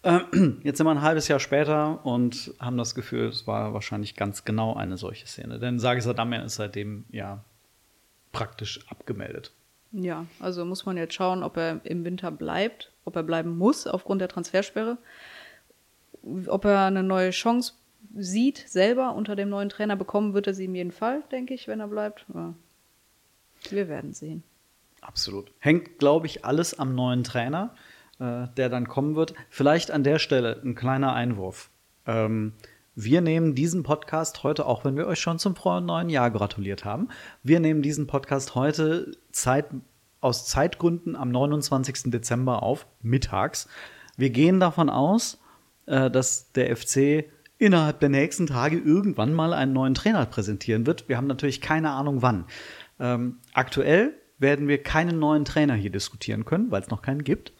Ähm, 0.03 0.59
jetzt 0.63 0.77
sind 0.77 0.85
wir 0.85 0.91
ein 0.91 1.01
halbes 1.01 1.27
Jahr 1.27 1.39
später 1.39 2.05
und 2.05 2.53
haben 2.59 2.77
das 2.77 2.95
Gefühl, 2.95 3.27
es 3.27 3.47
war 3.47 3.73
wahrscheinlich 3.73 4.15
ganz 4.15 4.45
genau 4.45 4.75
eine 4.75 4.97
solche 4.97 5.27
Szene. 5.27 5.59
Denn 5.59 5.79
Sagi 5.79 6.01
Sadamian 6.01 6.45
ist 6.45 6.55
seitdem 6.55 7.05
ja 7.11 7.43
praktisch 8.31 8.79
abgemeldet. 8.89 9.51
Ja, 9.91 10.25
also 10.39 10.63
muss 10.63 10.85
man 10.85 10.97
jetzt 10.97 11.13
schauen, 11.13 11.43
ob 11.43 11.57
er 11.57 11.81
im 11.83 12.05
Winter 12.05 12.31
bleibt, 12.31 12.91
ob 13.03 13.15
er 13.15 13.23
bleiben 13.23 13.57
muss 13.57 13.87
aufgrund 13.87 14.21
der 14.21 14.29
Transfersperre, 14.29 14.97
ob 16.47 16.65
er 16.65 16.85
eine 16.85 17.03
neue 17.03 17.31
Chance 17.31 17.73
sieht, 18.15 18.57
selber 18.57 19.13
unter 19.15 19.35
dem 19.35 19.49
neuen 19.49 19.69
Trainer 19.69 19.95
bekommen, 19.95 20.33
wird 20.33 20.47
er 20.47 20.53
sie 20.53 20.65
in 20.65 20.75
jedem 20.75 20.91
Fall, 20.91 21.23
denke 21.31 21.53
ich, 21.53 21.67
wenn 21.67 21.81
er 21.81 21.87
bleibt. 21.87 22.25
Ja. 22.33 22.53
Wir 23.69 23.87
werden 23.87 24.13
sehen. 24.13 24.43
Absolut. 25.01 25.51
Hängt, 25.59 25.99
glaube 25.99 26.27
ich, 26.27 26.45
alles 26.45 26.77
am 26.77 26.95
neuen 26.95 27.23
Trainer, 27.23 27.75
äh, 28.19 28.47
der 28.55 28.69
dann 28.69 28.87
kommen 28.87 29.15
wird. 29.15 29.33
Vielleicht 29.49 29.91
an 29.91 30.03
der 30.03 30.19
Stelle 30.19 30.61
ein 30.63 30.75
kleiner 30.75 31.13
Einwurf. 31.13 31.69
Ähm, 32.05 32.53
wir 32.95 33.21
nehmen 33.21 33.55
diesen 33.55 33.83
Podcast 33.83 34.43
heute, 34.43 34.65
auch 34.65 34.83
wenn 34.83 34.97
wir 34.97 35.07
euch 35.07 35.19
schon 35.19 35.39
zum 35.39 35.55
neuen 35.63 36.09
Jahr 36.09 36.29
gratuliert 36.29 36.83
haben, 36.83 37.07
wir 37.41 37.59
nehmen 37.59 37.81
diesen 37.81 38.05
Podcast 38.05 38.53
heute 38.53 39.17
Zeit, 39.31 39.67
aus 40.19 40.45
Zeitgründen 40.45 41.15
am 41.15 41.31
29. 41.31 42.11
Dezember 42.11 42.61
auf, 42.61 42.85
mittags. 43.01 43.69
Wir 44.17 44.29
gehen 44.29 44.59
davon 44.59 44.89
aus, 44.89 45.39
äh, 45.85 46.11
dass 46.11 46.51
der 46.51 46.75
FC 46.75 47.25
innerhalb 47.57 47.99
der 47.99 48.09
nächsten 48.09 48.47
Tage 48.47 48.77
irgendwann 48.77 49.33
mal 49.33 49.53
einen 49.53 49.73
neuen 49.73 49.93
Trainer 49.93 50.25
präsentieren 50.25 50.85
wird. 50.85 51.07
Wir 51.07 51.17
haben 51.17 51.27
natürlich 51.27 51.61
keine 51.61 51.91
Ahnung 51.91 52.21
wann. 52.21 52.45
Ähm, 53.01 53.39
aktuell 53.53 54.13
werden 54.37 54.67
wir 54.67 54.81
keinen 54.81 55.19
neuen 55.19 55.43
Trainer 55.43 55.73
hier 55.73 55.91
diskutieren 55.91 56.45
können, 56.45 56.71
weil 56.71 56.81
es 56.81 56.89
noch 56.89 57.01
keinen 57.01 57.23
gibt. 57.23 57.51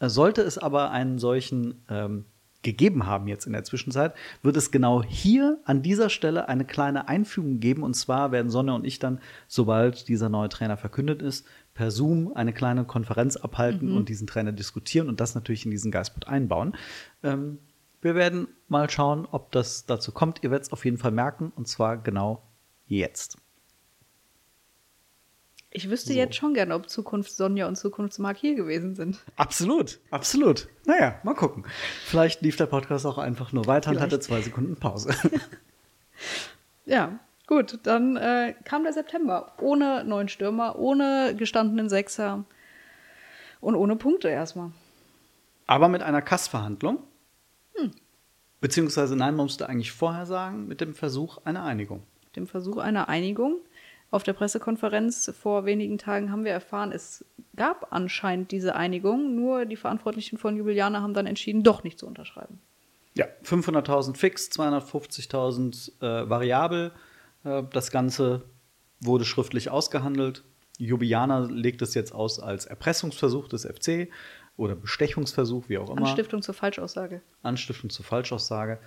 Äh, 0.00 0.08
Sollte 0.08 0.42
es 0.42 0.58
aber 0.58 0.90
einen 0.90 1.18
solchen 1.18 1.84
ähm, 1.88 2.24
gegeben 2.62 3.06
haben 3.06 3.28
jetzt 3.28 3.46
in 3.46 3.52
der 3.52 3.62
Zwischenzeit, 3.62 4.14
wird 4.42 4.56
es 4.56 4.70
genau 4.70 5.02
hier 5.04 5.60
an 5.64 5.82
dieser 5.82 6.10
Stelle 6.10 6.48
eine 6.48 6.64
kleine 6.64 7.08
Einfügung 7.08 7.60
geben. 7.60 7.82
Und 7.82 7.94
zwar 7.94 8.32
werden 8.32 8.50
Sonne 8.50 8.74
und 8.74 8.84
ich 8.84 8.98
dann, 8.98 9.20
sobald 9.46 10.08
dieser 10.08 10.28
neue 10.28 10.48
Trainer 10.48 10.76
verkündet 10.76 11.22
ist, 11.22 11.46
per 11.74 11.90
Zoom 11.90 12.32
eine 12.34 12.52
kleine 12.52 12.84
Konferenz 12.84 13.36
abhalten 13.36 13.96
und 13.96 14.08
diesen 14.08 14.26
Trainer 14.26 14.50
diskutieren 14.50 15.08
und 15.08 15.20
das 15.20 15.36
natürlich 15.36 15.64
in 15.64 15.70
diesen 15.70 15.92
Geistbot 15.92 16.26
einbauen. 16.26 16.74
Ähm, 17.22 17.58
wir 18.00 18.14
werden 18.14 18.48
mal 18.66 18.90
schauen, 18.90 19.26
ob 19.30 19.52
das 19.52 19.86
dazu 19.86 20.12
kommt. 20.12 20.42
Ihr 20.42 20.50
werdet 20.50 20.66
es 20.66 20.72
auf 20.72 20.84
jeden 20.84 20.98
Fall 20.98 21.12
merken 21.12 21.52
und 21.54 21.68
zwar 21.68 21.96
genau 21.96 22.42
jetzt. 22.86 23.38
Ich 25.70 25.90
wüsste 25.90 26.12
So. 26.12 26.18
jetzt 26.18 26.34
schon 26.36 26.54
gerne, 26.54 26.74
ob 26.74 26.88
Zukunft 26.88 27.30
Sonja 27.30 27.68
und 27.68 27.76
Zukunftsmark 27.76 28.36
hier 28.38 28.54
gewesen 28.54 28.94
sind. 28.94 29.22
Absolut, 29.36 30.00
absolut. 30.10 30.68
Naja, 30.86 31.20
mal 31.24 31.34
gucken. 31.34 31.64
Vielleicht 32.06 32.40
lief 32.40 32.56
der 32.56 32.66
Podcast 32.66 33.04
auch 33.04 33.18
einfach 33.18 33.52
nur 33.52 33.66
weiter 33.66 33.90
und 33.90 33.96
Vielleicht. 33.96 34.12
hatte 34.12 34.20
zwei 34.20 34.40
Sekunden 34.40 34.76
Pause. 34.76 35.14
Ja, 36.86 37.20
gut, 37.46 37.78
dann 37.82 38.16
äh, 38.16 38.54
kam 38.64 38.82
der 38.82 38.92
September 38.92 39.52
ohne 39.60 40.04
neuen 40.04 40.28
Stürmer, 40.28 40.78
ohne 40.78 41.34
gestandenen 41.36 41.88
Sechser 41.90 42.44
und 43.60 43.74
ohne 43.74 43.94
Punkte 43.96 44.28
erstmal. 44.28 44.72
Aber 45.66 45.88
mit 45.88 46.02
einer 46.02 46.22
Kassverhandlung. 46.22 47.02
Beziehungsweise, 48.60 49.14
nein, 49.14 49.36
man 49.36 49.44
musste 49.46 49.68
eigentlich 49.68 49.92
vorher 49.92 50.26
sagen, 50.26 50.66
mit 50.66 50.80
dem 50.80 50.94
Versuch 50.94 51.38
einer 51.44 51.62
Einigung. 51.64 52.02
Dem 52.34 52.46
Versuch 52.48 52.78
einer 52.78 53.08
Einigung. 53.08 53.58
Auf 54.10 54.22
der 54.22 54.32
Pressekonferenz 54.32 55.30
vor 55.38 55.66
wenigen 55.66 55.98
Tagen 55.98 56.32
haben 56.32 56.44
wir 56.44 56.52
erfahren, 56.52 56.92
es 56.92 57.24
gab 57.56 57.92
anscheinend 57.92 58.52
diese 58.52 58.74
Einigung, 58.74 59.34
nur 59.34 59.66
die 59.66 59.76
Verantwortlichen 59.76 60.38
von 60.38 60.56
Jubiliana 60.56 61.02
haben 61.02 61.12
dann 61.12 61.26
entschieden, 61.26 61.62
doch 61.62 61.84
nicht 61.84 61.98
zu 61.98 62.06
unterschreiben. 62.06 62.60
Ja, 63.14 63.26
500.000 63.44 64.16
fix, 64.16 64.48
250.000 64.50 66.00
äh, 66.00 66.30
variabel. 66.30 66.92
Äh, 67.44 67.64
das 67.70 67.90
Ganze 67.90 68.44
wurde 69.00 69.24
schriftlich 69.24 69.70
ausgehandelt. 69.70 70.44
Jubiana 70.78 71.40
legt 71.40 71.82
es 71.82 71.94
jetzt 71.94 72.14
aus 72.14 72.38
als 72.40 72.64
Erpressungsversuch 72.64 73.48
des 73.48 73.66
FC 73.66 74.08
oder 74.56 74.74
Bestechungsversuch, 74.74 75.68
wie 75.68 75.78
auch 75.78 75.90
immer. 75.90 76.06
Anstiftung 76.06 76.42
zur 76.42 76.54
Falschaussage. 76.54 77.20
Anstiftung 77.42 77.90
zur 77.90 78.04
Falschaussage. 78.04 78.78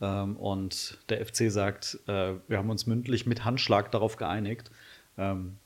Ähm, 0.00 0.36
und 0.36 0.98
der 1.08 1.24
FC 1.24 1.50
sagt, 1.50 1.98
äh, 2.06 2.34
wir 2.48 2.58
haben 2.58 2.70
uns 2.70 2.86
mündlich 2.86 3.26
mit 3.26 3.44
Handschlag 3.44 3.90
darauf 3.90 4.16
geeinigt, 4.16 4.70
ähm, 5.16 5.56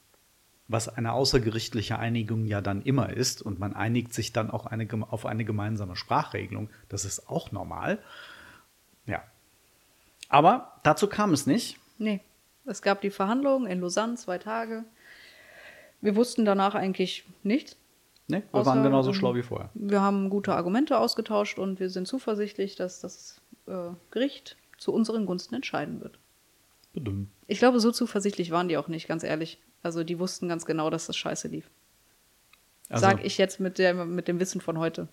was 0.68 0.88
eine 0.88 1.12
außergerichtliche 1.12 1.98
Einigung 1.98 2.46
ja 2.46 2.60
dann 2.60 2.82
immer 2.82 3.10
ist. 3.10 3.42
Und 3.42 3.58
man 3.58 3.74
einigt 3.74 4.14
sich 4.14 4.32
dann 4.32 4.50
auch 4.50 4.66
eine, 4.66 4.86
auf 5.10 5.26
eine 5.26 5.44
gemeinsame 5.44 5.96
Sprachregelung. 5.96 6.70
Das 6.88 7.04
ist 7.04 7.28
auch 7.28 7.50
normal. 7.50 7.98
Ja. 9.06 9.24
Aber 10.28 10.78
dazu 10.84 11.08
kam 11.08 11.32
es 11.32 11.46
nicht. 11.46 11.78
Nee, 11.98 12.20
es 12.64 12.82
gab 12.82 13.00
die 13.00 13.10
Verhandlungen 13.10 13.66
in 13.66 13.80
Lausanne, 13.80 14.14
zwei 14.14 14.38
Tage. 14.38 14.84
Wir 16.00 16.14
wussten 16.14 16.44
danach 16.44 16.74
eigentlich 16.74 17.24
nichts. 17.42 17.76
Nee, 18.28 18.44
wir 18.52 18.60
Außer, 18.60 18.70
waren 18.70 18.84
genauso 18.84 19.10
ähm, 19.10 19.14
schlau 19.14 19.34
wie 19.34 19.42
vorher. 19.42 19.70
Wir 19.74 20.00
haben 20.00 20.30
gute 20.30 20.54
Argumente 20.54 20.98
ausgetauscht 20.98 21.58
und 21.58 21.80
wir 21.80 21.90
sind 21.90 22.06
zuversichtlich, 22.06 22.76
dass 22.76 23.00
das 23.00 23.39
äh, 23.66 23.90
Gericht 24.10 24.56
zu 24.78 24.92
unseren 24.92 25.26
Gunsten 25.26 25.54
entscheiden 25.54 26.00
wird. 26.00 26.18
Bedummt. 26.92 27.28
Ich 27.46 27.58
glaube, 27.58 27.80
so 27.80 27.92
zuversichtlich 27.92 28.50
waren 28.50 28.68
die 28.68 28.76
auch 28.76 28.88
nicht, 28.88 29.06
ganz 29.06 29.22
ehrlich. 29.22 29.58
Also 29.82 30.04
die 30.04 30.18
wussten 30.18 30.48
ganz 30.48 30.66
genau, 30.66 30.90
dass 30.90 31.06
das 31.06 31.16
scheiße 31.16 31.48
lief. 31.48 31.70
Also, 32.88 33.02
Sag 33.02 33.24
ich 33.24 33.38
jetzt 33.38 33.60
mit, 33.60 33.78
der, 33.78 34.04
mit 34.04 34.26
dem 34.26 34.40
Wissen 34.40 34.60
von 34.60 34.78
heute. 34.78 35.08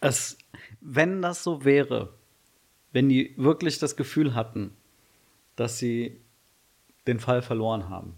Es, 0.00 0.38
wenn 0.80 1.20
das 1.20 1.42
so 1.42 1.64
wäre, 1.64 2.14
wenn 2.92 3.08
die 3.08 3.34
wirklich 3.36 3.78
das 3.78 3.96
Gefühl 3.96 4.34
hatten, 4.34 4.76
dass 5.56 5.78
sie 5.78 6.20
den 7.06 7.18
Fall 7.18 7.42
verloren 7.42 7.88
haben, 7.88 8.14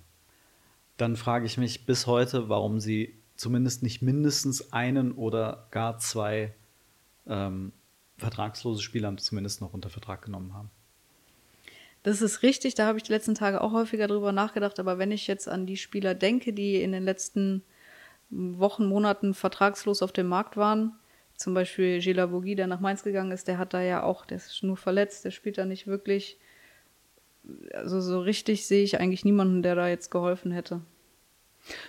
dann 0.97 1.17
frage 1.17 1.47
ich 1.47 1.59
mich 1.59 1.87
bis 1.87 2.07
heute, 2.07 2.49
warum 2.49 2.81
sie 2.81 3.15
zumindest 3.37 3.83
nicht 3.83 4.03
mindestens 4.03 4.73
einen 4.73 5.13
oder 5.13 5.69
gar 5.71 5.99
zwei 5.99 6.55
ähm, 7.27 7.73
vertragslose 8.17 8.83
Spieler 8.83 9.17
zumindest 9.17 9.61
noch 9.61 9.75
unter 9.75 9.91
Vertrag 9.91 10.23
genommen 10.23 10.55
haben. 10.55 10.71
Das 12.03 12.23
ist 12.23 12.43
richtig, 12.43 12.75
da 12.75 12.87
habe 12.87 12.99
ich 12.99 13.05
die 13.05 13.13
letzten 13.13 13.35
Tage 13.35 13.61
auch 13.61 13.73
häufiger 13.73 14.07
drüber 14.07 14.31
nachgedacht, 14.31 14.79
aber 14.79 14.99
wenn 14.99 15.11
ich 15.11 15.27
jetzt 15.27 15.49
an 15.49 15.67
die 15.67 15.77
Spieler 15.77 16.15
denke, 16.15 16.53
die 16.53 16.81
in 16.81 16.93
den 16.93 17.03
letzten 17.03 17.63
Wochen, 18.31 18.87
Monaten 18.87 19.35
vertragslos 19.35 20.03
auf 20.03 20.13
dem 20.13 20.29
Markt 20.29 20.57
waren, 20.57 20.93
zum 21.37 21.53
Beispiel 21.53 22.01
Gila 22.01 22.27
Bogi, 22.27 22.55
der 22.55 22.67
nach 22.67 22.81
Mainz 22.81 23.03
gegangen 23.03 23.33
ist, 23.33 23.49
der 23.49 23.59
hat 23.59 23.75
da 23.75 23.83
ja 23.83 24.03
auch, 24.03 24.25
der 24.25 24.39
ist 24.39 24.63
nur 24.63 24.77
verletzt, 24.77 25.25
der 25.25 25.31
spielt 25.31 25.59
da 25.59 25.67
nicht 25.67 25.87
wirklich. 25.87 26.39
Also 27.75 28.01
so 28.01 28.21
richtig 28.21 28.67
sehe 28.67 28.83
ich 28.83 28.99
eigentlich 28.99 29.25
niemanden, 29.25 29.63
der 29.63 29.75
da 29.75 29.89
jetzt 29.89 30.11
geholfen 30.11 30.53
hätte. 30.53 30.81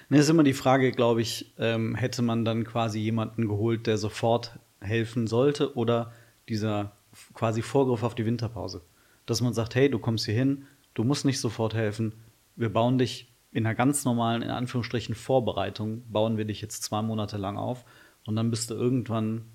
Ne, 0.10 0.18
ist 0.18 0.30
immer 0.30 0.44
die 0.44 0.54
Frage, 0.54 0.92
glaube 0.92 1.22
ich, 1.22 1.54
ähm, 1.60 1.96
hätte 1.96 2.22
man 2.22 2.44
dann 2.44 2.64
quasi 2.64 3.00
jemanden 3.00 3.48
geholt, 3.48 3.88
der 3.88 3.98
sofort 3.98 4.60
helfen 4.82 5.28
sollte 5.28 5.76
oder 5.76 6.14
dieser 6.50 6.92
quasi 7.34 7.62
Vorgriff 7.62 8.04
auf 8.04 8.16
die 8.16 8.26
Winterpause. 8.26 8.82
Dass 9.26 9.42
man 9.42 9.54
sagt, 9.54 9.76
hey, 9.76 9.90
du 9.90 10.00
kommst 10.00 10.26
hier 10.26 10.36
hin, 10.36 10.66
du 10.94 11.04
musst 11.04 11.26
nicht 11.26 11.40
sofort 11.40 11.74
helfen, 11.74 12.14
wir 12.56 12.72
bauen 12.72 12.98
dich 12.98 13.32
in 13.52 13.66
einer 13.66 13.76
ganz 13.76 14.06
normalen, 14.06 14.42
in 14.42 14.50
Anführungsstrichen, 14.50 15.16
Vorbereitung, 15.16 16.04
bauen 16.12 16.38
wir 16.38 16.46
dich 16.46 16.62
jetzt 16.62 16.84
zwei 16.84 17.02
Monate 17.02 17.38
lang 17.38 17.58
auf 17.58 17.86
und 18.26 18.36
dann 18.36 18.52
bist 18.52 18.70
du 18.70 18.76
irgendwann 18.76 19.46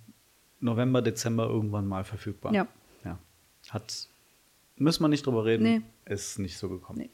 November, 0.60 1.02
Dezember 1.02 1.46
irgendwann 1.46 1.86
mal 1.86 2.04
verfügbar. 2.04 2.52
Ja. 2.52 2.66
ja. 3.04 3.18
Hat, 3.70 4.08
müssen 4.76 5.02
wir 5.02 5.08
nicht 5.08 5.26
drüber 5.26 5.44
reden, 5.44 5.62
Nee. 5.64 5.80
ist 6.04 6.38
nicht 6.38 6.56
so 6.58 6.68
gekommen. 6.68 6.98
Nee. 7.00 7.10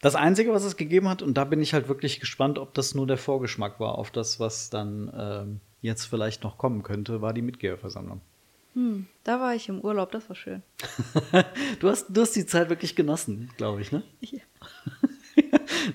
Das 0.00 0.16
Einzige, 0.16 0.52
was 0.52 0.64
es 0.64 0.76
gegeben 0.76 1.08
hat, 1.08 1.22
und 1.22 1.34
da 1.34 1.44
bin 1.44 1.60
ich 1.62 1.74
halt 1.74 1.88
wirklich 1.88 2.18
gespannt, 2.18 2.58
ob 2.58 2.74
das 2.74 2.94
nur 2.94 3.06
der 3.06 3.18
Vorgeschmack 3.18 3.78
war 3.78 3.96
auf 3.98 4.10
das, 4.10 4.40
was 4.40 4.68
dann 4.68 5.12
ähm, 5.16 5.60
jetzt 5.82 6.06
vielleicht 6.06 6.42
noch 6.44 6.56
kommen 6.58 6.82
könnte, 6.82 7.20
war 7.20 7.32
die 7.34 7.42
Mitgliederversammlung. 7.42 8.20
Hm, 8.74 9.06
da 9.24 9.38
war 9.38 9.54
ich 9.54 9.68
im 9.68 9.80
Urlaub, 9.80 10.10
das 10.12 10.28
war 10.30 10.36
schön. 10.36 10.62
Du 11.80 11.88
hast, 11.90 12.06
du 12.08 12.20
hast 12.22 12.34
die 12.36 12.46
Zeit 12.46 12.70
wirklich 12.70 12.96
genossen, 12.96 13.50
glaube 13.56 13.82
ich, 13.82 13.92
ne? 13.92 14.02
Ja. 14.20 14.38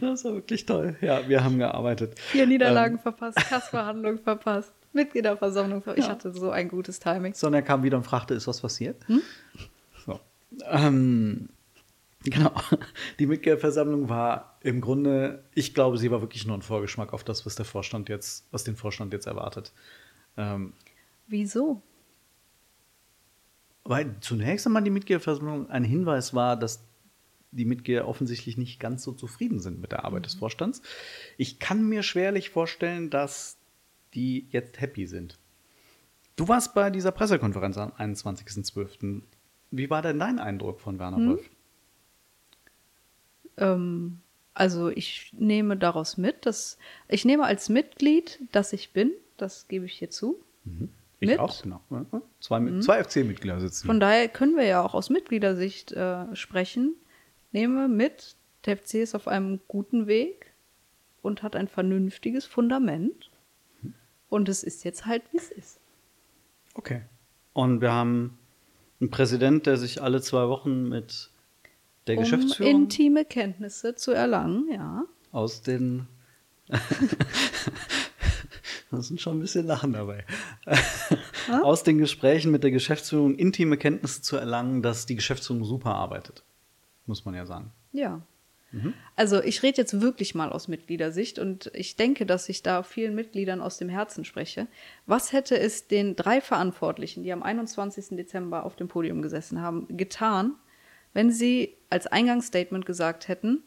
Das 0.01 0.25
war 0.25 0.33
wirklich 0.33 0.65
toll. 0.65 0.95
Ja, 1.01 1.27
wir 1.29 1.43
haben 1.43 1.57
gearbeitet. 1.59 2.19
Vier 2.19 2.45
Niederlagen 2.45 2.95
Ähm, 2.95 3.01
verpasst, 3.01 3.37
Kassverhandlung 3.37 4.17
verpasst, 4.19 4.73
Mitgliederversammlung 4.93 5.81
verpasst. 5.81 5.99
Ich 5.99 6.05
Ja. 6.05 6.11
hatte 6.11 6.31
so 6.31 6.49
ein 6.49 6.67
gutes 6.67 6.99
Timing. 6.99 7.33
Sonja 7.33 7.61
kam 7.61 7.83
wieder 7.83 7.97
und 7.97 8.03
fragte, 8.03 8.33
ist 8.33 8.47
was 8.47 8.59
passiert? 8.61 8.97
So. 10.05 10.19
Ähm, 10.69 11.49
genau. 12.31 12.51
Die 13.19 13.25
Mitgliederversammlung 13.25 14.09
war 14.09 14.57
im 14.61 14.81
Grunde, 14.81 15.43
ich 15.53 15.73
glaube, 15.73 15.97
sie 15.97 16.11
war 16.11 16.21
wirklich 16.21 16.45
nur 16.45 16.57
ein 16.57 16.61
Vorgeschmack 16.61 17.13
auf 17.13 17.23
das, 17.23 17.45
was 17.45 17.55
der 17.55 17.65
Vorstand 17.65 18.09
jetzt, 18.09 18.47
was 18.51 18.63
den 18.63 18.75
Vorstand 18.75 19.13
jetzt 19.13 19.27
erwartet. 19.27 19.71
Ähm, 20.35 20.73
Wieso? 21.27 21.81
Weil 23.83 24.15
zunächst 24.19 24.65
einmal 24.65 24.83
die 24.83 24.91
Mitgliederversammlung 24.91 25.69
ein 25.69 25.83
Hinweis 25.83 26.33
war, 26.33 26.57
dass 26.57 26.83
die 27.51 27.65
Mitglieder 27.65 28.07
offensichtlich 28.07 28.57
nicht 28.57 28.79
ganz 28.79 29.03
so 29.03 29.13
zufrieden 29.13 29.61
sind 29.61 29.79
mit 29.79 29.93
der 29.93 30.03
Arbeit 30.03 30.25
des 30.25 30.35
Vorstands. 30.35 30.81
Ich 31.37 31.59
kann 31.59 31.87
mir 31.87 32.03
schwerlich 32.03 32.49
vorstellen, 32.49 33.09
dass 33.09 33.57
die 34.13 34.47
jetzt 34.49 34.81
happy 34.81 35.07
sind. 35.07 35.39
Du 36.35 36.47
warst 36.47 36.73
bei 36.73 36.89
dieser 36.89 37.11
Pressekonferenz 37.11 37.77
am 37.77 37.91
21.12. 37.91 39.21
Wie 39.71 39.89
war 39.89 40.01
denn 40.01 40.19
dein 40.19 40.39
Eindruck 40.39 40.81
von 40.81 40.99
Werner 40.99 41.25
Wolf? 41.25 41.49
Ähm, 43.57 44.19
also 44.53 44.89
ich 44.89 45.31
nehme 45.37 45.77
daraus 45.77 46.17
mit, 46.17 46.45
dass 46.45 46.77
ich 47.07 47.25
nehme 47.25 47.43
als 47.45 47.69
Mitglied, 47.69 48.39
dass 48.51 48.73
ich 48.73 48.91
bin, 48.91 49.11
das 49.37 49.67
gebe 49.67 49.85
ich 49.85 49.93
hier 49.93 50.09
zu. 50.09 50.39
Ich 51.19 51.29
Mit? 51.29 51.39
auch, 51.39 51.61
genau. 51.63 51.81
Zwei, 52.41 52.59
mit- 52.59 52.83
zwei 52.83 53.03
FC-Mitglieder 53.03 53.59
sitzen. 53.59 53.85
Von 53.87 53.99
daher 53.99 54.27
können 54.27 54.55
wir 54.55 54.65
ja 54.65 54.83
auch 54.83 54.93
aus 54.93 55.09
Mitgliedersicht 55.09 55.91
äh, 55.91 56.35
sprechen. 56.35 56.93
Nehme 57.51 57.87
mit, 57.87 58.35
der 58.65 58.77
FC 58.77 58.95
ist 58.95 59.15
auf 59.15 59.27
einem 59.27 59.59
guten 59.67 60.07
Weg 60.07 60.51
und 61.21 61.43
hat 61.43 61.55
ein 61.55 61.67
vernünftiges 61.67 62.45
Fundament. 62.45 63.29
Und 64.29 64.49
es 64.49 64.63
ist 64.63 64.83
jetzt 64.83 65.05
halt, 65.05 65.23
wie 65.31 65.37
es 65.37 65.51
ist. 65.51 65.79
Okay. 66.73 67.01
Und 67.53 67.79
wir 67.81 67.91
haben 67.93 68.37
einen 68.99 69.09
Präsident, 69.09 69.65
der 69.65 69.77
sich 69.77 70.01
alle 70.01 70.21
zwei 70.21 70.47
Wochen 70.49 70.89
mit 70.89 71.29
der 72.07 72.17
Um 72.17 72.23
Geschäftsführung 72.23 72.83
intime 72.83 73.25
Kenntnisse 73.25 73.95
zu 73.95 74.11
erlangen, 74.11 74.67
ja. 74.71 75.05
aus 75.31 75.61
den. 75.61 76.07
da 78.91 79.01
sind 79.01 79.21
schon 79.21 79.37
ein 79.37 79.41
bisschen 79.41 79.65
Lachen 79.65 79.93
dabei. 79.93 80.25
aus 81.63 81.83
den 81.83 81.97
Gesprächen 81.97 82.51
mit 82.51 82.63
der 82.63 82.71
Geschäftsführung 82.71 83.35
intime 83.35 83.77
Kenntnisse 83.77 84.21
zu 84.21 84.35
erlangen, 84.37 84.81
dass 84.81 85.05
die 85.05 85.15
Geschäftsführung 85.15 85.63
super 85.63 85.95
arbeitet. 85.95 86.43
Muss 87.05 87.23
man 87.23 87.35
ja 87.35 87.45
sagen. 87.45 87.71
Ja. 87.93 88.21
Also 89.15 89.41
ich 89.41 89.63
rede 89.63 89.77
jetzt 89.77 90.01
wirklich 90.01 90.35
mal 90.35 90.51
aus 90.51 90.67
Mitgliedersicht 90.67 91.39
und 91.39 91.71
ich 91.73 91.95
denke, 91.95 92.25
dass 92.25 92.49
ich 92.49 92.63
da 92.63 92.83
vielen 92.83 93.15
Mitgliedern 93.15 93.61
aus 93.61 93.77
dem 93.77 93.89
Herzen 93.89 94.25
spreche. 94.25 94.67
Was 95.05 95.31
hätte 95.31 95.57
es 95.57 95.87
den 95.87 96.15
drei 96.15 96.41
Verantwortlichen, 96.41 97.23
die 97.23 97.31
am 97.31 97.43
21. 97.43 98.17
Dezember 98.17 98.65
auf 98.65 98.75
dem 98.75 98.87
Podium 98.87 99.21
gesessen 99.21 99.61
haben, 99.61 99.87
getan, 99.95 100.55
wenn 101.13 101.31
sie 101.31 101.75
als 101.89 102.07
Eingangsstatement 102.07 102.85
gesagt 102.85 103.27
hätten, 103.27 103.63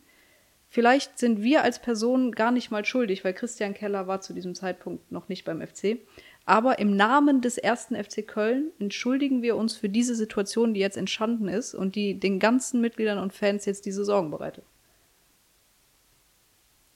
vielleicht 0.69 1.19
sind 1.19 1.43
wir 1.43 1.63
als 1.63 1.81
Person 1.81 2.33
gar 2.33 2.53
nicht 2.53 2.71
mal 2.71 2.85
schuldig, 2.85 3.25
weil 3.25 3.35
Christian 3.35 3.75
Keller 3.75 4.07
war 4.07 4.21
zu 4.21 4.33
diesem 4.33 4.55
Zeitpunkt 4.55 5.11
noch 5.11 5.29
nicht 5.29 5.45
beim 5.45 5.61
FC. 5.67 5.99
Aber 6.47 6.79
im 6.79 6.97
Namen 6.97 7.43
des 7.43 7.59
ersten 7.59 7.95
FC 7.95 8.27
Köln 8.27 8.71
entschuldigen 8.79 9.43
wir 9.43 9.57
uns 9.57 9.77
für 9.77 9.89
diese 9.89 10.15
Situation, 10.15 10.75
die 10.75 10.81
jetzt 10.81 10.97
entstanden 10.97 11.49
ist 11.49 11.75
und 11.75 11.95
die 11.95 12.19
den 12.19 12.39
ganzen 12.39 12.81
Mitgliedern 12.81 13.19
und 13.19 13.33
Fans 13.33 13.67
jetzt 13.67 13.87
diese 13.87 14.05
Sorgen 14.05 14.31
bereitet. 14.31 14.65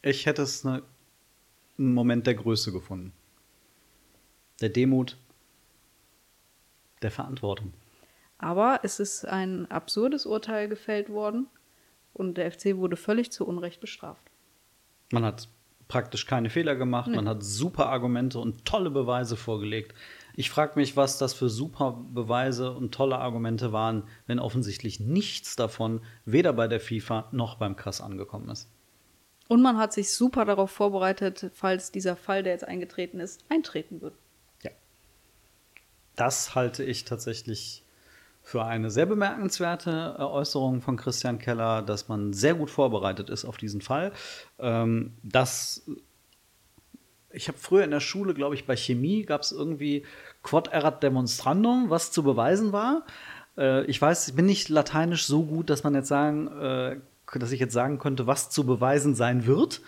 Ich 0.02 0.26
hätte 0.26 0.42
es 0.42 0.66
eine, 0.66 0.82
einen 1.78 1.94
Moment 1.94 2.26
der 2.26 2.34
Größe 2.34 2.72
gefunden. 2.72 3.12
Der 4.60 4.68
Demut, 4.68 5.16
der 7.02 7.10
Verantwortung. 7.10 7.72
Aber 8.44 8.80
es 8.82 9.00
ist 9.00 9.24
ein 9.24 9.70
absurdes 9.70 10.26
Urteil 10.26 10.68
gefällt 10.68 11.08
worden 11.08 11.46
und 12.12 12.36
der 12.36 12.52
FC 12.52 12.76
wurde 12.76 12.94
völlig 12.94 13.32
zu 13.32 13.46
Unrecht 13.46 13.80
bestraft. 13.80 14.22
Man 15.12 15.24
hat 15.24 15.48
praktisch 15.88 16.26
keine 16.26 16.50
Fehler 16.50 16.76
gemacht, 16.76 17.10
man 17.10 17.26
hat 17.26 17.42
super 17.42 17.86
Argumente 17.86 18.38
und 18.38 18.66
tolle 18.66 18.90
Beweise 18.90 19.36
vorgelegt. 19.36 19.94
Ich 20.36 20.50
frage 20.50 20.78
mich, 20.78 20.94
was 20.94 21.16
das 21.16 21.32
für 21.32 21.48
super 21.48 22.04
Beweise 22.12 22.72
und 22.72 22.92
tolle 22.92 23.16
Argumente 23.16 23.72
waren, 23.72 24.02
wenn 24.26 24.38
offensichtlich 24.38 25.00
nichts 25.00 25.56
davon 25.56 26.02
weder 26.26 26.52
bei 26.52 26.68
der 26.68 26.80
FIFA 26.80 27.30
noch 27.32 27.54
beim 27.54 27.76
Kass 27.76 28.02
angekommen 28.02 28.50
ist. 28.50 28.68
Und 29.48 29.62
man 29.62 29.78
hat 29.78 29.94
sich 29.94 30.12
super 30.12 30.44
darauf 30.44 30.70
vorbereitet, 30.70 31.50
falls 31.54 31.92
dieser 31.92 32.14
Fall, 32.14 32.42
der 32.42 32.52
jetzt 32.52 32.68
eingetreten 32.68 33.20
ist, 33.20 33.42
eintreten 33.48 34.02
wird. 34.02 34.12
Ja. 34.62 34.70
Das 36.14 36.54
halte 36.54 36.84
ich 36.84 37.06
tatsächlich 37.06 37.80
für 38.44 38.64
eine 38.64 38.90
sehr 38.90 39.06
bemerkenswerte 39.06 40.16
äh, 40.18 40.22
Äußerung 40.22 40.82
von 40.82 40.96
Christian 40.96 41.38
Keller, 41.38 41.82
dass 41.82 42.08
man 42.08 42.34
sehr 42.34 42.54
gut 42.54 42.70
vorbereitet 42.70 43.30
ist 43.30 43.44
auf 43.44 43.56
diesen 43.56 43.80
Fall. 43.80 44.12
Ähm, 44.58 45.14
das 45.22 45.82
ich 47.30 47.48
habe 47.48 47.58
früher 47.58 47.82
in 47.82 47.90
der 47.90 48.00
Schule, 48.00 48.32
glaube 48.32 48.54
ich, 48.54 48.64
bei 48.64 48.76
Chemie 48.76 49.24
gab 49.24 49.40
es 49.40 49.50
irgendwie 49.50 50.04
Quod 50.42 50.68
erat 50.68 51.02
demonstrandum, 51.02 51.90
was 51.90 52.12
zu 52.12 52.22
beweisen 52.22 52.72
war. 52.72 53.04
Äh, 53.56 53.84
ich 53.86 54.00
weiß, 54.00 54.28
ich 54.28 54.34
bin 54.34 54.46
nicht 54.46 54.68
lateinisch 54.68 55.26
so 55.26 55.42
gut, 55.42 55.70
dass 55.70 55.82
man 55.82 55.94
jetzt 55.94 56.08
sagen, 56.08 56.46
äh, 56.46 57.00
dass 57.34 57.50
ich 57.50 57.58
jetzt 57.58 57.72
sagen 57.72 57.98
könnte, 57.98 58.26
was 58.26 58.50
zu 58.50 58.64
beweisen 58.64 59.14
sein 59.14 59.46
wird. 59.46 59.80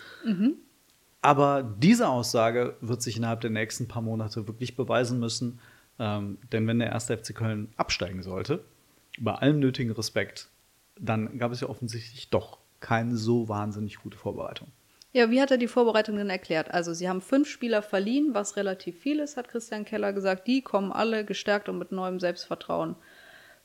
Aber 1.21 1.63
diese 1.63 2.09
Aussage 2.09 2.75
wird 2.81 3.01
sich 3.01 3.17
innerhalb 3.17 3.41
der 3.41 3.49
nächsten 3.51 3.87
paar 3.87 4.01
Monate 4.01 4.47
wirklich 4.47 4.75
beweisen 4.75 5.19
müssen. 5.19 5.59
Ähm, 5.99 6.37
denn 6.51 6.67
wenn 6.67 6.79
der 6.79 6.89
erste 6.89 7.17
FC 7.17 7.35
Köln 7.35 7.73
absteigen 7.77 8.21
sollte, 8.21 8.63
bei 9.19 9.33
allem 9.33 9.59
nötigen 9.59 9.91
Respekt, 9.91 10.49
dann 10.99 11.37
gab 11.37 11.51
es 11.51 11.61
ja 11.61 11.69
offensichtlich 11.69 12.29
doch 12.29 12.59
keine 12.79 13.15
so 13.15 13.49
wahnsinnig 13.49 13.97
gute 13.97 14.17
Vorbereitung. 14.17 14.69
Ja, 15.13 15.31
wie 15.31 15.41
hat 15.41 15.49
er 15.49 15.57
die 15.57 15.67
Vorbereitung 15.67 16.17
denn 16.17 16.29
erklärt? 16.29 16.71
Also, 16.71 16.93
sie 16.93 17.09
haben 17.09 17.21
fünf 17.21 17.47
Spieler 17.47 17.81
verliehen, 17.81 18.33
was 18.33 18.55
relativ 18.55 18.99
viel 18.99 19.19
ist, 19.19 19.37
hat 19.37 19.47
Christian 19.47 19.85
Keller 19.85 20.13
gesagt. 20.13 20.47
Die 20.47 20.61
kommen 20.61 20.91
alle 20.91 21.25
gestärkt 21.25 21.69
und 21.69 21.79
mit 21.79 21.91
neuem 21.91 22.19
Selbstvertrauen 22.19 22.95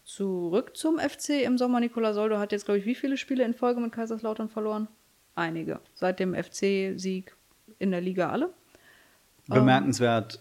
zurück 0.05 0.77
zum 0.77 0.99
FC 0.99 1.43
im 1.45 1.59
Sommer. 1.59 1.81
Nicola 1.81 2.15
Soldo 2.15 2.39
hat 2.39 2.53
jetzt, 2.53 2.65
glaube 2.65 2.79
ich, 2.79 2.87
wie 2.87 2.95
viele 2.95 3.17
Spiele 3.17 3.45
in 3.45 3.55
Folge 3.55 3.81
mit 3.81 3.93
Kaiserslautern 3.93 4.49
verloren? 4.49 4.89
Einige. 5.35 5.81
Seit 5.95 6.21
dem 6.21 6.35
FC-Sieg 6.35 7.37
in 7.79 7.91
der 7.91 8.01
Liga 8.01 8.31
alle. 8.31 8.51
Bemerkenswert, 9.49 10.41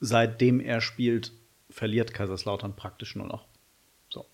seitdem 0.00 0.60
er 0.60 0.80
spielt, 0.80 1.32
verliert 1.70 2.14
Kaiserslautern 2.14 2.76
praktisch 2.76 3.16
nur 3.16 3.26
noch. 3.26 3.46
So. 4.08 4.26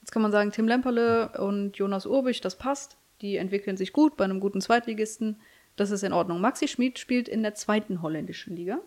Jetzt 0.00 0.10
kann 0.10 0.22
man 0.22 0.32
sagen, 0.32 0.52
Tim 0.52 0.68
Lemperle 0.68 1.30
und 1.38 1.76
Jonas 1.76 2.06
Urbich, 2.06 2.40
das 2.40 2.56
passt. 2.56 2.96
Die 3.20 3.36
entwickeln 3.36 3.76
sich 3.76 3.92
gut 3.92 4.16
bei 4.16 4.24
einem 4.24 4.40
guten 4.40 4.60
Zweitligisten. 4.60 5.40
Das 5.76 5.90
ist 5.90 6.02
in 6.02 6.12
Ordnung. 6.12 6.40
Maxi 6.40 6.68
Schmid 6.68 6.98
spielt 6.98 7.28
in 7.28 7.42
der 7.42 7.54
zweiten 7.54 8.02
holländischen 8.02 8.54
Liga. 8.56 8.80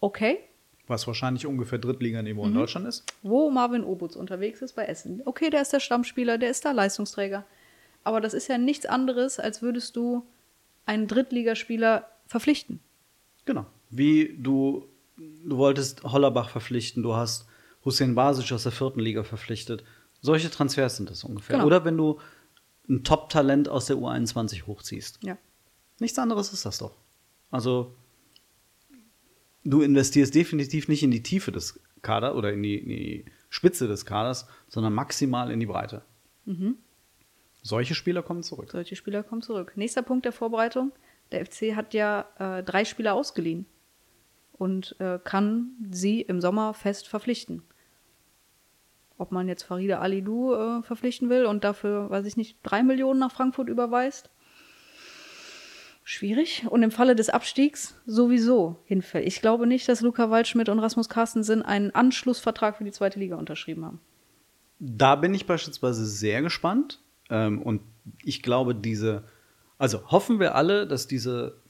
Okay. 0.00 0.38
Was 0.86 1.06
wahrscheinlich 1.06 1.46
ungefähr 1.46 1.78
Drittliganiveau 1.78 2.46
in 2.46 2.54
Deutschland 2.54 2.86
ist. 2.86 3.04
Wo 3.22 3.50
Marvin 3.50 3.84
Obutz 3.84 4.16
unterwegs 4.16 4.62
ist 4.62 4.74
bei 4.74 4.86
Essen. 4.86 5.20
Okay, 5.26 5.50
der 5.50 5.60
ist 5.62 5.72
der 5.72 5.80
Stammspieler, 5.80 6.38
der 6.38 6.50
ist 6.50 6.64
da 6.64 6.72
Leistungsträger. 6.72 7.44
Aber 8.04 8.20
das 8.20 8.32
ist 8.32 8.48
ja 8.48 8.56
nichts 8.56 8.86
anderes, 8.86 9.38
als 9.38 9.60
würdest 9.60 9.96
du 9.96 10.24
einen 10.86 11.06
Drittligaspieler 11.06 12.08
verpflichten. 12.26 12.80
Genau. 13.44 13.66
Wie 13.90 14.36
du, 14.38 14.86
du 15.16 15.56
wolltest 15.56 16.02
Hollerbach 16.04 16.50
verpflichten, 16.50 17.02
du 17.02 17.14
hast 17.14 17.46
Hussein 17.84 18.14
Basic 18.14 18.52
aus 18.52 18.64
der 18.64 18.72
vierten 18.72 19.00
Liga 19.00 19.22
verpflichtet. 19.22 19.84
Solche 20.20 20.50
Transfers 20.50 20.96
sind 20.96 21.10
das 21.10 21.24
ungefähr. 21.24 21.56
Genau. 21.56 21.66
Oder 21.66 21.84
wenn 21.84 21.96
du 21.96 22.18
ein 22.88 23.04
Top-Talent 23.04 23.68
aus 23.68 23.86
der 23.86 23.96
U21 23.96 24.66
hochziehst. 24.66 25.20
Ja. 25.22 25.38
Nichts 26.00 26.18
anderes 26.18 26.52
ist 26.52 26.64
das 26.64 26.78
doch. 26.78 26.96
Also, 27.50 27.94
du 29.64 29.82
investierst 29.82 30.34
definitiv 30.34 30.88
nicht 30.88 31.02
in 31.02 31.10
die 31.10 31.22
Tiefe 31.22 31.52
des 31.52 31.80
Kaders 32.02 32.34
oder 32.34 32.52
in 32.52 32.62
die, 32.62 32.78
in 32.78 32.88
die 32.88 33.24
Spitze 33.50 33.88
des 33.88 34.06
Kaders, 34.06 34.46
sondern 34.68 34.94
maximal 34.94 35.50
in 35.50 35.60
die 35.60 35.66
Breite. 35.66 36.02
Solche 37.62 37.94
Spieler 37.94 38.22
kommen 38.22 38.42
zurück. 38.42 38.70
Solche 38.72 38.96
Spieler 38.96 39.22
kommen 39.22 39.42
zurück. 39.42 39.72
Nächster 39.76 40.02
Punkt 40.02 40.24
der 40.24 40.32
Vorbereitung. 40.32 40.92
Der 41.32 41.44
FC 41.44 41.74
hat 41.76 41.92
ja 41.92 42.26
äh, 42.38 42.62
drei 42.62 42.84
Spieler 42.84 43.14
ausgeliehen 43.14 43.66
und 44.58 44.96
äh, 44.98 45.18
kann 45.22 45.70
sie 45.90 46.20
im 46.20 46.40
Sommer 46.40 46.74
fest 46.74 47.08
verpflichten. 47.08 47.62
Ob 49.16 49.32
man 49.32 49.48
jetzt 49.48 49.64
Farida 49.64 49.98
Alidou 49.98 50.54
äh, 50.54 50.82
verpflichten 50.82 51.30
will 51.30 51.46
und 51.46 51.64
dafür, 51.64 52.10
weiß 52.10 52.26
ich 52.26 52.36
nicht, 52.36 52.58
drei 52.62 52.82
Millionen 52.82 53.18
nach 53.18 53.32
Frankfurt 53.32 53.68
überweist. 53.68 54.30
Schwierig. 56.04 56.64
Und 56.70 56.82
im 56.82 56.90
Falle 56.90 57.14
des 57.14 57.28
Abstiegs 57.28 57.94
sowieso 58.06 58.80
hinfällt. 58.84 59.26
Ich 59.26 59.42
glaube 59.42 59.66
nicht, 59.66 59.88
dass 59.88 60.00
Luca 60.00 60.30
Waldschmidt 60.30 60.68
und 60.68 60.78
Rasmus 60.78 61.08
Carstensen 61.08 61.62
einen 61.62 61.90
Anschlussvertrag 61.90 62.76
für 62.78 62.84
die 62.84 62.92
zweite 62.92 63.18
Liga 63.18 63.36
unterschrieben 63.36 63.84
haben. 63.84 64.00
Da 64.78 65.16
bin 65.16 65.34
ich 65.34 65.46
beispielsweise 65.46 66.06
sehr 66.06 66.40
gespannt. 66.40 67.00
Ähm, 67.28 67.60
und 67.60 67.82
ich 68.22 68.42
glaube, 68.42 68.74
diese, 68.74 69.24
also 69.76 70.10
hoffen 70.10 70.40
wir 70.40 70.54
alle, 70.54 70.86
dass 70.86 71.08
diese 71.08 71.60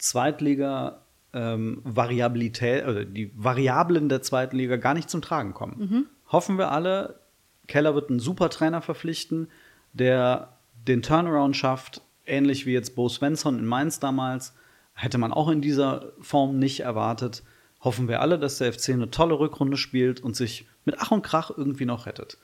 Zweitliga-Variabilität 1.33 2.87
oder 2.87 3.05
die 3.05 3.31
Variablen 3.35 4.09
der 4.09 4.22
zweiten 4.22 4.57
Liga 4.57 4.76
gar 4.76 4.95
nicht 4.95 5.11
zum 5.11 5.22
Tragen 5.22 5.55
kommen. 5.55 6.09
Hoffen 6.31 6.59
wir 6.59 6.70
alle, 6.72 7.20
Keller 7.66 7.95
wird 7.95 8.11
einen 8.11 8.20
super 8.20 8.51
Trainer 8.51 8.83
verpflichten, 8.83 9.49
der 9.93 10.59
den 10.87 11.03
Turnaround 11.03 11.57
schafft, 11.57 12.03
ähnlich 12.26 12.66
wie 12.66 12.72
jetzt 12.72 12.95
Bo 12.95 13.09
Svensson 13.09 13.59
in 13.59 13.66
Mainz 13.66 14.01
damals. 14.01 14.55
Hätte 14.95 15.18
man 15.18 15.33
auch 15.33 15.49
in 15.49 15.61
dieser 15.61 16.12
Form 16.20 16.59
nicht 16.59 16.81
erwartet. 16.81 17.43
Hoffen 17.81 18.09
wir 18.09 18.20
alle, 18.20 18.39
dass 18.39 18.59
der 18.59 18.72
FC 18.72 18.91
eine 18.91 19.11
tolle 19.11 19.39
Rückrunde 19.39 19.76
spielt 19.76 20.20
und 20.20 20.35
sich 20.35 20.66
mit 20.85 20.97
Ach 20.99 21.12
und 21.12 21.22
Krach 21.22 21.51
irgendwie 21.57 21.85
noch 21.85 22.07
rettet. 22.07 22.39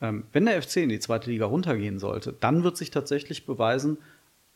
Ähm, 0.00 0.24
wenn 0.32 0.46
der 0.46 0.60
FC 0.60 0.78
in 0.78 0.88
die 0.88 0.98
zweite 0.98 1.30
Liga 1.30 1.46
runtergehen 1.46 2.00
sollte, 2.00 2.32
dann 2.32 2.64
wird 2.64 2.76
sich 2.76 2.90
tatsächlich 2.90 3.46
beweisen, 3.46 3.98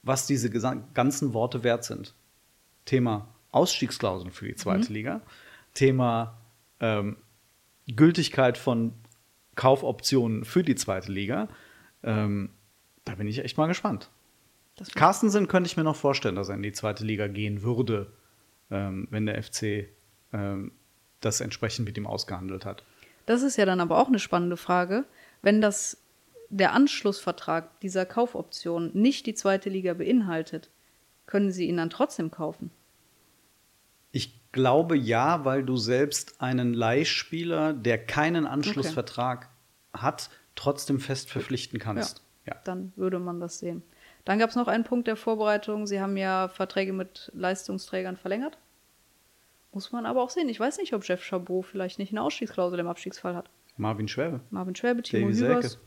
was 0.03 0.27
diese 0.27 0.51
ganzen 0.51 1.35
Worte 1.35 1.63
wert 1.63 1.85
sind. 1.85 2.15
Thema 2.85 3.29
Ausstiegsklauseln 3.57 4.31
für 4.31 4.47
die 4.47 4.55
zweite 4.55 4.93
Liga, 4.93 5.21
Thema 5.75 6.39
ähm, 6.81 7.17
Gültigkeit 7.89 8.59
von 8.59 8.93
Kaufoptionen 9.55 10.45
für 10.45 10.63
die 10.63 10.75
zweite 10.75 11.11
Liga. 11.11 11.49
Ähm, 12.03 12.51
da 13.05 13.15
bin 13.15 13.27
ich 13.27 13.39
echt 13.39 13.57
mal 13.57 13.67
gespannt. 13.67 14.11
Carstensen 14.95 15.49
könnte 15.49 15.69
ich 15.69 15.77
mir 15.77 15.85
noch 15.85 15.97
vorstellen, 15.97 16.35
dass 16.35 16.49
er 16.49 16.57
in 16.57 16.63
die 16.63 16.73
zweite 16.73 17.05
Liga 17.05 17.29
gehen 17.29 17.63
würde, 17.63 18.13
ähm, 18.71 19.09
wenn 19.11 19.27
der 19.27 19.43
FC 19.43 19.89
ähm, 20.33 20.73
das 21.21 21.41
entsprechend 21.41 21.87
mit 21.87 21.97
ihm 21.97 22.07
ausgehandelt 22.07 22.67
hat. 22.67 22.85
Das 23.25 23.43
ist 23.43 23.57
ja 23.57 23.65
dann 23.65 23.81
aber 23.81 23.99
auch 23.99 24.09
eine 24.09 24.19
spannende 24.19 24.57
Frage. 24.57 25.05
Wenn 25.43 25.61
das 25.61 25.99
der 26.51 26.73
Anschlussvertrag 26.73 27.81
dieser 27.81 28.07
Kaufoption 28.07 28.91
nicht 28.93 29.27
die 29.27 29.35
zweite 29.35 29.71
Liga 29.71 29.95
beinhaltet, 29.95 30.71
können 31.27 31.51
Sie 31.51 31.67
ihn 31.67 31.79
dann 31.79 31.91
trotzdem 31.91 32.31
kaufen? 32.31 32.71
Ich 34.17 34.41
glaube 34.51 34.97
ja, 34.97 35.45
weil 35.45 35.63
du 35.63 35.77
selbst 35.77 36.41
einen 36.41 36.73
Leihspieler, 36.73 37.75
der 37.75 38.03
keinen 38.03 38.47
Anschlussvertrag 38.47 39.51
hat, 39.93 40.31
trotzdem 40.55 41.01
fest 41.01 41.31
verpflichten 41.31 41.79
kannst. 41.79 42.23
Ja. 42.47 42.57
Dann 42.65 42.95
würde 42.97 43.19
man 43.19 43.41
das 43.41 43.59
sehen. 43.59 43.83
Dann 44.25 44.39
gab 44.39 44.49
es 44.49 44.57
noch 44.57 44.69
einen 44.69 44.85
Punkt 44.85 45.07
der 45.07 45.17
Vorbereitung. 45.17 45.87
Sie 45.87 46.01
haben 46.01 46.17
ja 46.17 46.49
Verträge 46.49 46.95
mit 46.95 47.31
Leistungsträgern 47.35 48.17
verlängert. 48.17 48.57
Muss 49.73 49.93
man 49.93 50.07
aber 50.07 50.23
auch 50.23 50.31
sehen. 50.31 50.49
Ich 50.49 50.59
weiß 50.59 50.79
nicht, 50.79 50.95
ob 50.95 51.07
Jeff 51.07 51.23
Chabot 51.23 51.67
vielleicht 51.67 51.99
nicht 51.99 52.13
eine 52.13 52.23
Ausstiegsklausel 52.23 52.79
im 52.79 52.89
Abstiegsfall 52.89 53.37
hat. 53.37 53.51
Marvin 53.77 54.09
Schwäbe. 54.09 54.41
Marvin 54.49 54.75
Schwäbe, 54.75 55.03
Timo 55.03 55.29
Hübers. 55.29 55.79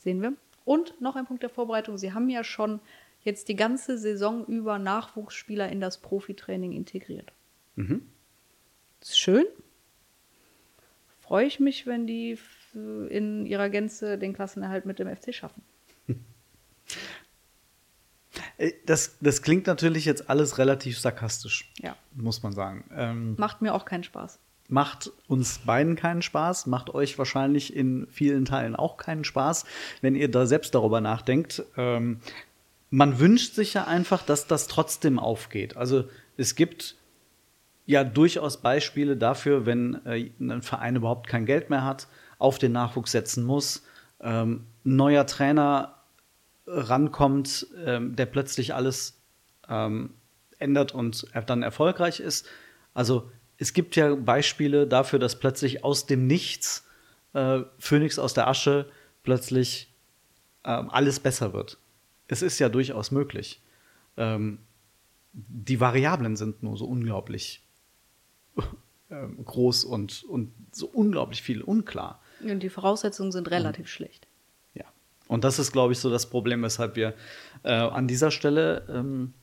Sehen 0.00 0.20
wir. 0.20 0.34
Und 0.66 1.00
noch 1.00 1.16
ein 1.16 1.24
Punkt 1.24 1.42
der 1.42 1.48
Vorbereitung. 1.48 1.96
Sie 1.96 2.12
haben 2.12 2.28
ja 2.28 2.44
schon 2.44 2.80
jetzt 3.24 3.48
die 3.48 3.56
ganze 3.56 3.98
Saison 3.98 4.46
über 4.46 4.78
Nachwuchsspieler 4.78 5.68
in 5.70 5.80
das 5.80 5.98
Profitraining 5.98 6.72
integriert. 6.72 7.32
Mhm. 7.76 8.02
Ist 9.00 9.18
schön. 9.18 9.44
Freue 11.20 11.46
ich 11.46 11.58
mich, 11.58 11.86
wenn 11.86 12.06
die 12.06 12.38
in 12.74 13.46
ihrer 13.46 13.68
Gänze 13.70 14.18
den 14.18 14.32
Klassenerhalt 14.34 14.84
mit 14.86 14.98
dem 14.98 15.08
FC 15.14 15.34
schaffen. 15.34 15.62
Äh, 18.58 18.72
Das, 18.86 19.16
das 19.20 19.42
klingt 19.42 19.66
natürlich 19.66 20.04
jetzt 20.04 20.28
alles 20.28 20.58
relativ 20.58 20.98
sarkastisch, 20.98 21.70
Ja. 21.80 21.96
muss 22.14 22.42
man 22.42 22.52
sagen. 22.52 22.84
Ähm, 22.94 23.34
Macht 23.38 23.62
mir 23.62 23.74
auch 23.74 23.84
keinen 23.84 24.04
Spaß. 24.04 24.38
macht 24.68 25.12
uns 25.28 25.58
beiden 25.60 25.94
keinen 25.94 26.22
Spaß, 26.22 26.66
macht 26.66 26.90
euch 26.90 27.18
wahrscheinlich 27.18 27.74
in 27.76 28.06
vielen 28.10 28.44
Teilen 28.44 28.74
auch 28.76 28.96
keinen 28.96 29.22
Spaß, 29.24 29.64
wenn 30.00 30.14
ihr 30.14 30.30
da 30.30 30.46
selbst 30.46 30.74
darüber 30.74 31.00
nachdenkt. 31.00 31.62
Ähm, 31.76 32.20
man 32.94 33.18
wünscht 33.18 33.54
sich 33.54 33.74
ja 33.74 33.88
einfach, 33.88 34.22
dass 34.22 34.46
das 34.46 34.68
trotzdem 34.68 35.18
aufgeht. 35.18 35.76
Also 35.76 36.04
es 36.36 36.54
gibt 36.54 36.94
ja 37.86 38.04
durchaus 38.04 38.62
Beispiele 38.62 39.16
dafür, 39.16 39.66
wenn 39.66 40.00
äh, 40.06 40.30
ein 40.38 40.62
Verein 40.62 40.94
überhaupt 40.94 41.26
kein 41.26 41.44
Geld 41.44 41.70
mehr 41.70 41.84
hat, 41.84 42.06
auf 42.38 42.58
den 42.58 42.70
Nachwuchs 42.70 43.10
setzen 43.10 43.42
muss, 43.42 43.82
ähm, 44.20 44.66
ein 44.84 44.94
neuer 44.94 45.26
Trainer 45.26 45.96
rankommt, 46.68 47.66
ähm, 47.84 48.14
der 48.14 48.26
plötzlich 48.26 48.74
alles 48.76 49.20
ähm, 49.68 50.14
ändert 50.60 50.94
und 50.94 51.26
dann 51.46 51.64
erfolgreich 51.64 52.20
ist. 52.20 52.46
Also 52.94 53.28
es 53.58 53.72
gibt 53.72 53.96
ja 53.96 54.14
Beispiele 54.14 54.86
dafür, 54.86 55.18
dass 55.18 55.40
plötzlich 55.40 55.82
aus 55.82 56.06
dem 56.06 56.28
Nichts, 56.28 56.86
äh, 57.32 57.62
Phönix 57.80 58.20
aus 58.20 58.34
der 58.34 58.46
Asche, 58.46 58.86
plötzlich 59.24 59.92
ähm, 60.64 60.90
alles 60.90 61.18
besser 61.18 61.52
wird. 61.52 61.78
Es 62.28 62.42
ist 62.42 62.58
ja 62.58 62.68
durchaus 62.68 63.10
möglich. 63.10 63.62
Ähm, 64.16 64.58
die 65.32 65.80
Variablen 65.80 66.36
sind 66.36 66.62
nur 66.62 66.76
so 66.76 66.86
unglaublich 66.86 67.62
ähm, 69.10 69.44
groß 69.44 69.84
und, 69.84 70.24
und 70.24 70.52
so 70.72 70.86
unglaublich 70.86 71.42
viel 71.42 71.62
unklar. 71.62 72.20
Und 72.40 72.62
die 72.62 72.70
Voraussetzungen 72.70 73.32
sind 73.32 73.50
relativ 73.50 73.88
schlecht. 73.88 74.26
Ja. 74.74 74.84
Und 75.28 75.44
das 75.44 75.58
ist, 75.58 75.72
glaube 75.72 75.92
ich, 75.92 75.98
so 75.98 76.10
das 76.10 76.30
Problem, 76.30 76.62
weshalb 76.62 76.96
wir 76.96 77.14
äh, 77.62 77.72
an 77.72 78.06
dieser 78.06 78.30
Stelle, 78.30 78.86
ähm, 78.88 79.34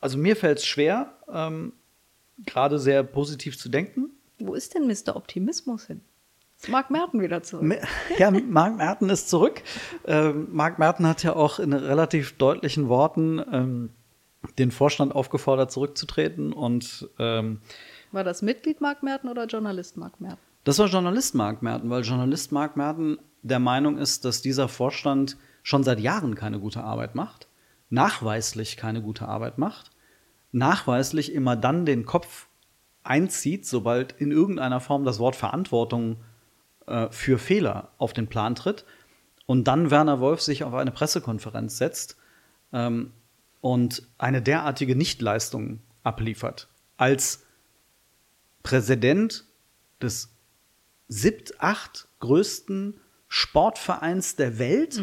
also 0.00 0.18
mir 0.18 0.36
fällt 0.36 0.58
es 0.58 0.66
schwer, 0.66 1.16
ähm, 1.32 1.72
gerade 2.46 2.78
sehr 2.78 3.02
positiv 3.02 3.58
zu 3.58 3.68
denken. 3.68 4.10
Wo 4.38 4.54
ist 4.54 4.74
denn 4.74 4.86
Mr. 4.86 5.16
Optimismus 5.16 5.86
hin? 5.86 6.00
Ist 6.60 6.68
Marc 6.68 6.90
Merten 6.90 7.20
wieder 7.20 7.42
zurück. 7.42 7.76
Ja, 8.18 8.30
Marc 8.30 8.76
Merten 8.76 9.08
ist 9.10 9.28
zurück. 9.30 9.62
Ähm, 10.06 10.48
Marc 10.50 10.78
Merten 10.78 11.06
hat 11.06 11.22
ja 11.22 11.36
auch 11.36 11.58
in 11.60 11.72
relativ 11.72 12.36
deutlichen 12.36 12.88
Worten 12.88 13.40
ähm, 13.52 13.90
den 14.58 14.70
Vorstand 14.72 15.14
aufgefordert, 15.14 15.70
zurückzutreten. 15.70 16.52
Und 16.52 17.08
ähm, 17.18 17.60
War 18.10 18.24
das 18.24 18.42
Mitglied 18.42 18.80
Marc 18.80 19.02
Merten 19.04 19.28
oder 19.28 19.46
Journalist 19.46 19.96
Marc 19.96 20.20
Merten? 20.20 20.38
das 20.64 20.78
war 20.78 20.86
Journalist 20.88 21.34
Marc 21.34 21.62
Merten, 21.62 21.88
weil 21.88 22.02
Journalist 22.02 22.52
Marc 22.52 22.76
Merten 22.76 23.18
der 23.42 23.58
Meinung 23.60 23.96
ist, 23.96 24.24
dass 24.24 24.42
dieser 24.42 24.68
Vorstand 24.68 25.36
schon 25.62 25.82
seit 25.84 26.00
Jahren 26.00 26.34
keine 26.34 26.58
gute 26.58 26.82
Arbeit 26.82 27.14
macht. 27.14 27.46
nachweislich 27.88 28.76
keine 28.76 29.00
gute 29.00 29.26
Arbeit 29.28 29.56
macht, 29.58 29.92
nachweislich 30.52 31.32
immer 31.32 31.56
dann 31.56 31.86
den 31.86 32.04
Kopf 32.04 32.48
einzieht, 33.02 33.64
sobald 33.64 34.12
in 34.20 34.30
irgendeiner 34.30 34.80
Form 34.80 35.04
das 35.04 35.18
Wort 35.18 35.36
Verantwortung 35.36 36.16
äh, 36.88 37.12
für 37.12 37.38
Fehler 37.38 37.92
auf 37.98 38.12
den 38.12 38.28
Plan 38.28 38.54
tritt 38.54 38.84
und 39.46 39.64
dann 39.64 39.90
Werner 39.90 40.20
Wolf 40.20 40.40
sich 40.40 40.64
auf 40.64 40.74
eine 40.74 40.90
Pressekonferenz 40.90 41.78
setzt 41.78 42.16
ähm, 42.72 43.12
und 43.60 44.02
eine 44.18 44.42
derartige 44.42 44.96
Nichtleistung 44.96 45.80
abliefert 46.02 46.68
als 46.96 47.44
Präsident 48.62 49.46
des 50.02 50.30
siebt, 51.08 51.60
acht 51.60 52.08
größten 52.20 53.00
Sportvereins 53.28 54.36
der 54.36 54.58
Welt 54.58 54.96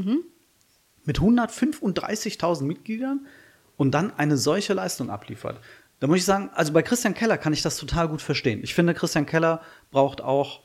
mit 1.03 1.19
135.000 1.19 2.63
Mitgliedern 2.63 3.25
und 3.77 3.91
dann 3.91 4.11
eine 4.17 4.37
solche 4.37 4.73
Leistung 4.73 5.09
abliefert. 5.09 5.59
Da 5.99 6.07
muss 6.07 6.17
ich 6.17 6.25
sagen, 6.25 6.49
also 6.53 6.73
bei 6.73 6.81
Christian 6.81 7.13
Keller 7.13 7.37
kann 7.37 7.53
ich 7.53 7.61
das 7.61 7.77
total 7.77 8.07
gut 8.09 8.21
verstehen. 8.21 8.61
Ich 8.63 8.75
finde, 8.75 8.93
Christian 8.93 9.25
Keller 9.25 9.61
braucht 9.91 10.21
auch, 10.21 10.61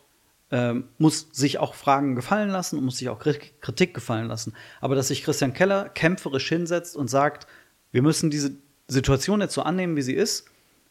ähm, 0.50 0.88
muss 0.98 1.28
sich 1.32 1.58
auch 1.58 1.74
Fragen 1.74 2.16
gefallen 2.16 2.50
lassen 2.50 2.76
und 2.78 2.84
muss 2.84 2.98
sich 2.98 3.08
auch 3.08 3.20
Kri- 3.20 3.52
Kritik 3.60 3.94
gefallen 3.94 4.26
lassen. 4.28 4.54
Aber 4.80 4.94
dass 4.94 5.08
sich 5.08 5.22
Christian 5.22 5.52
Keller 5.54 5.88
kämpferisch 5.88 6.48
hinsetzt 6.48 6.96
und 6.96 7.08
sagt, 7.08 7.46
wir 7.92 8.02
müssen 8.02 8.30
diese 8.30 8.52
Situation 8.88 9.40
jetzt 9.40 9.54
so 9.54 9.62
annehmen, 9.62 9.96
wie 9.96 10.02
sie 10.02 10.14
ist. 10.14 10.46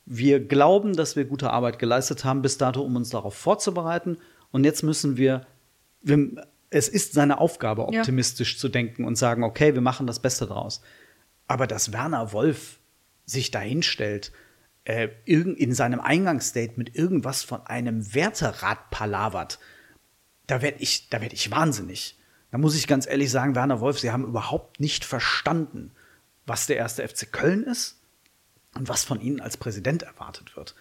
Wir 0.05 0.39
glauben, 0.39 0.95
dass 0.95 1.15
wir 1.15 1.25
gute 1.25 1.51
Arbeit 1.51 1.77
geleistet 1.77 2.23
haben 2.25 2.41
bis 2.41 2.57
dato, 2.57 2.81
um 2.81 2.95
uns 2.95 3.09
darauf 3.09 3.35
vorzubereiten. 3.35 4.17
Und 4.51 4.63
jetzt 4.63 4.81
müssen 4.83 5.17
wir, 5.17 5.45
wir 6.01 6.45
es 6.71 6.87
ist 6.87 7.13
seine 7.13 7.39
Aufgabe, 7.39 7.87
Ja. 7.91 7.99
optimistisch 7.99 8.57
zu 8.59 8.69
denken 8.69 9.03
und 9.03 9.17
sagen, 9.17 9.43
okay, 9.43 9.73
wir 9.73 9.81
machen 9.81 10.07
das 10.07 10.19
Beste 10.19 10.45
draus. 10.47 10.81
Aber 11.47 11.67
dass 11.67 11.91
Werner 11.91 12.31
Wolf 12.31 12.79
sich 13.25 13.51
dahinstellt, 13.51 14.31
äh, 14.85 15.09
in 15.25 15.73
seinem 15.73 15.99
Eingangsstatement 15.99 16.95
irgendwas 16.95 17.43
von 17.43 17.65
einem 17.65 18.13
Werterat 18.13 18.89
palavert, 18.89 19.59
da 20.47 20.61
werde 20.61 20.79
ich, 20.79 21.07
werd 21.11 21.33
ich 21.33 21.51
wahnsinnig. 21.51 22.17
Da 22.51 22.57
muss 22.57 22.75
ich 22.75 22.87
ganz 22.87 23.07
ehrlich 23.07 23.29
sagen, 23.29 23.55
Werner 23.55 23.79
Wolf, 23.79 23.99
Sie 23.99 24.11
haben 24.11 24.25
überhaupt 24.25 24.79
nicht 24.79 25.05
verstanden, 25.05 25.91
was 26.47 26.65
der 26.65 26.77
erste 26.77 27.07
FC 27.07 27.31
Köln 27.31 27.63
ist 27.63 28.01
und 28.75 28.89
was 28.89 29.03
von 29.03 29.21
Ihnen 29.21 29.39
als 29.39 29.57
Präsident 29.57 30.03
erwartet 30.03 30.55
wird. 30.55 30.75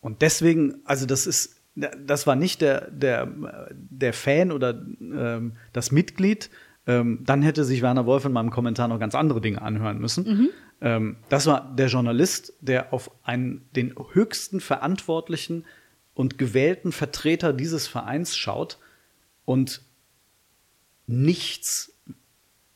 Und 0.00 0.20
deswegen, 0.20 0.82
also 0.84 1.06
das 1.06 1.26
ist, 1.26 1.56
das 1.74 2.26
war 2.26 2.36
nicht 2.36 2.60
der, 2.60 2.90
der, 2.90 3.32
der 3.72 4.12
Fan 4.12 4.52
oder 4.52 4.82
ähm, 5.00 5.56
das 5.72 5.90
Mitglied. 5.90 6.50
Ähm, 6.86 7.20
dann 7.24 7.40
hätte 7.40 7.64
sich 7.64 7.80
Werner 7.80 8.04
Wolf 8.04 8.24
in 8.26 8.32
meinem 8.32 8.50
Kommentar 8.50 8.88
noch 8.88 8.98
ganz 8.98 9.14
andere 9.14 9.40
Dinge 9.40 9.62
anhören 9.62 9.98
müssen. 9.98 10.50
Ähm, 10.82 11.16
das 11.28 11.46
war 11.46 11.72
der 11.74 11.86
Journalist, 11.86 12.52
der 12.60 12.92
auf 12.92 13.10
einen, 13.22 13.66
den 13.74 13.94
höchsten 14.12 14.60
verantwortlichen 14.60 15.64
und 16.14 16.38
gewählten 16.38 16.92
Vertreter 16.92 17.52
dieses 17.52 17.86
Vereins 17.86 18.36
schaut 18.36 18.78
und 19.44 19.82
nichts 21.06 21.92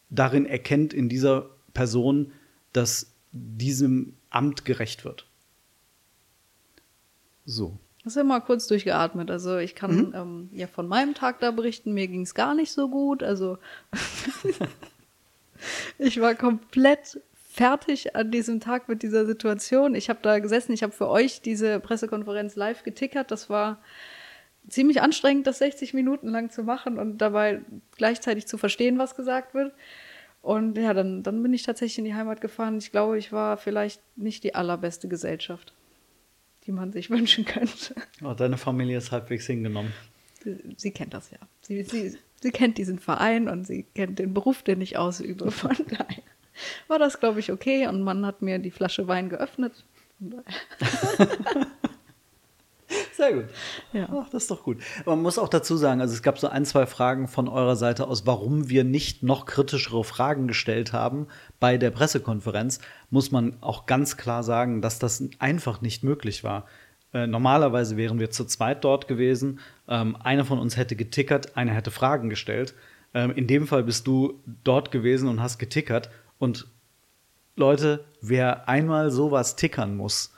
darin 0.08 0.46
erkennt 0.46 0.94
in 0.94 1.08
dieser 1.08 1.50
Person, 1.74 2.32
dass 2.72 3.12
diesem 3.32 4.14
Amt 4.30 4.64
gerecht 4.64 5.04
wird. 5.04 5.26
So. 7.44 7.76
Hast 8.04 8.16
du 8.16 8.22
mal 8.22 8.40
kurz 8.40 8.68
durchgeatmet. 8.68 9.32
Also 9.32 9.58
ich 9.58 9.74
kann 9.74 10.14
ähm, 10.14 10.48
ja 10.52 10.68
von 10.68 10.86
meinem 10.86 11.14
Tag 11.14 11.40
da 11.40 11.50
berichten. 11.50 11.92
Mir 11.92 12.06
ging 12.06 12.22
es 12.22 12.34
gar 12.34 12.54
nicht 12.54 12.70
so 12.70 12.88
gut. 12.88 13.24
Also 13.24 13.58
ich 15.98 16.20
war 16.20 16.36
komplett 16.36 17.20
fertig 17.56 18.14
an 18.14 18.30
diesem 18.30 18.60
Tag 18.60 18.86
mit 18.86 19.02
dieser 19.02 19.24
Situation. 19.24 19.94
Ich 19.94 20.10
habe 20.10 20.18
da 20.20 20.40
gesessen. 20.40 20.72
Ich 20.72 20.82
habe 20.82 20.92
für 20.92 21.08
euch 21.08 21.40
diese 21.40 21.80
Pressekonferenz 21.80 22.54
live 22.54 22.82
getickert. 22.82 23.30
Das 23.30 23.48
war 23.48 23.80
ziemlich 24.68 25.00
anstrengend, 25.00 25.46
das 25.46 25.58
60 25.58 25.94
Minuten 25.94 26.28
lang 26.28 26.50
zu 26.50 26.64
machen 26.64 26.98
und 26.98 27.16
dabei 27.18 27.62
gleichzeitig 27.96 28.46
zu 28.46 28.58
verstehen, 28.58 28.98
was 28.98 29.16
gesagt 29.16 29.54
wird. 29.54 29.72
Und 30.42 30.76
ja, 30.76 30.92
dann, 30.92 31.22
dann 31.22 31.42
bin 31.42 31.54
ich 31.54 31.62
tatsächlich 31.62 31.98
in 31.98 32.04
die 32.04 32.14
Heimat 32.14 32.42
gefahren. 32.42 32.76
Ich 32.76 32.90
glaube, 32.90 33.16
ich 33.16 33.32
war 33.32 33.56
vielleicht 33.56 34.02
nicht 34.16 34.44
die 34.44 34.54
allerbeste 34.54 35.08
Gesellschaft, 35.08 35.72
die 36.66 36.72
man 36.72 36.92
sich 36.92 37.08
wünschen 37.10 37.46
könnte. 37.46 37.94
Oh, 38.22 38.34
deine 38.34 38.58
Familie 38.58 38.98
ist 38.98 39.12
halbwegs 39.12 39.46
hingenommen. 39.46 39.94
Sie, 40.44 40.58
sie 40.76 40.90
kennt 40.90 41.14
das 41.14 41.30
ja. 41.30 41.38
Sie, 41.62 41.82
sie, 41.84 42.18
sie 42.42 42.50
kennt 42.50 42.76
diesen 42.76 42.98
Verein 42.98 43.48
und 43.48 43.66
sie 43.66 43.86
kennt 43.94 44.18
den 44.18 44.34
Beruf, 44.34 44.62
den 44.62 44.82
ich 44.82 44.98
ausübe. 44.98 45.50
Von 45.50 45.74
daher 45.88 46.22
war 46.88 46.98
das, 46.98 47.20
glaube 47.20 47.40
ich, 47.40 47.52
okay. 47.52 47.86
Und 47.86 48.02
man 48.02 48.24
hat 48.26 48.42
mir 48.42 48.58
die 48.58 48.70
Flasche 48.70 49.08
Wein 49.08 49.28
geöffnet. 49.28 49.84
Sehr 53.12 53.32
gut. 53.32 53.46
Ja. 53.92 54.08
Ach, 54.12 54.28
das 54.28 54.42
ist 54.42 54.50
doch 54.50 54.62
gut. 54.62 54.78
Man 55.04 55.22
muss 55.22 55.38
auch 55.38 55.48
dazu 55.48 55.76
sagen, 55.76 56.00
also 56.00 56.14
es 56.14 56.22
gab 56.22 56.38
so 56.38 56.48
ein, 56.48 56.64
zwei 56.64 56.86
Fragen 56.86 57.28
von 57.28 57.48
eurer 57.48 57.76
Seite 57.76 58.06
aus, 58.06 58.26
warum 58.26 58.68
wir 58.68 58.84
nicht 58.84 59.22
noch 59.22 59.46
kritischere 59.46 60.04
Fragen 60.04 60.46
gestellt 60.46 60.92
haben 60.92 61.26
bei 61.58 61.78
der 61.78 61.90
Pressekonferenz, 61.90 62.80
muss 63.10 63.32
man 63.32 63.56
auch 63.62 63.86
ganz 63.86 64.16
klar 64.16 64.42
sagen, 64.42 64.82
dass 64.82 64.98
das 64.98 65.24
einfach 65.38 65.80
nicht 65.80 66.04
möglich 66.04 66.44
war. 66.44 66.66
Äh, 67.12 67.26
normalerweise 67.26 67.96
wären 67.96 68.20
wir 68.20 68.30
zu 68.30 68.44
zweit 68.44 68.84
dort 68.84 69.08
gewesen. 69.08 69.60
Ähm, 69.88 70.16
einer 70.16 70.44
von 70.44 70.58
uns 70.58 70.76
hätte 70.76 70.96
getickert, 70.96 71.56
einer 71.56 71.72
hätte 71.72 71.90
Fragen 71.90 72.28
gestellt. 72.28 72.74
Ähm, 73.14 73.30
in 73.30 73.46
dem 73.46 73.66
Fall 73.66 73.82
bist 73.82 74.06
du 74.06 74.42
dort 74.64 74.90
gewesen 74.90 75.28
und 75.28 75.40
hast 75.40 75.58
getickert. 75.58 76.10
Und 76.38 76.68
Leute, 77.56 78.04
wer 78.20 78.68
einmal 78.68 79.10
sowas 79.10 79.56
tickern 79.56 79.96
muss, 79.96 80.34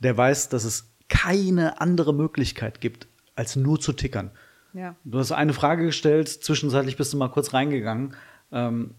der 0.00 0.16
weiß, 0.16 0.48
dass 0.48 0.64
es 0.64 0.94
keine 1.08 1.80
andere 1.80 2.12
Möglichkeit 2.12 2.80
gibt, 2.80 3.08
als 3.34 3.56
nur 3.56 3.80
zu 3.80 3.92
tickern. 3.92 4.30
ja. 4.74 4.94
Du 5.04 5.18
hast 5.18 5.32
eine 5.32 5.54
Frage 5.54 5.86
gestellt, 5.86 6.28
zwischenzeitlich 6.28 6.96
bist 6.96 7.12
du 7.12 7.16
mal 7.16 7.28
kurz 7.28 7.54
reingegangen. 7.54 8.14
Ähm, 8.52 8.94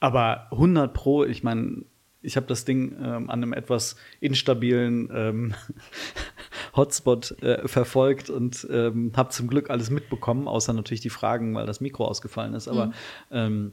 aber 0.00 0.46
100 0.52 0.94
Pro, 0.94 1.24
ich 1.24 1.42
meine, 1.42 1.84
ich 2.22 2.36
habe 2.36 2.46
das 2.46 2.64
Ding 2.64 2.96
ähm, 3.00 3.30
an 3.30 3.42
einem 3.42 3.52
etwas 3.52 3.96
instabilen 4.20 5.10
ähm, 5.12 5.54
Hotspot 6.76 7.42
äh, 7.42 7.66
verfolgt 7.66 8.30
und 8.30 8.66
ähm, 8.70 9.12
habe 9.16 9.30
zum 9.30 9.48
Glück 9.48 9.70
alles 9.70 9.90
mitbekommen, 9.90 10.46
außer 10.46 10.72
natürlich 10.72 11.00
die 11.00 11.10
Fragen, 11.10 11.54
weil 11.54 11.66
das 11.66 11.80
Mikro 11.80 12.06
ausgefallen 12.06 12.54
ist. 12.54 12.68
Aber 12.68 12.92
ähm, 13.30 13.72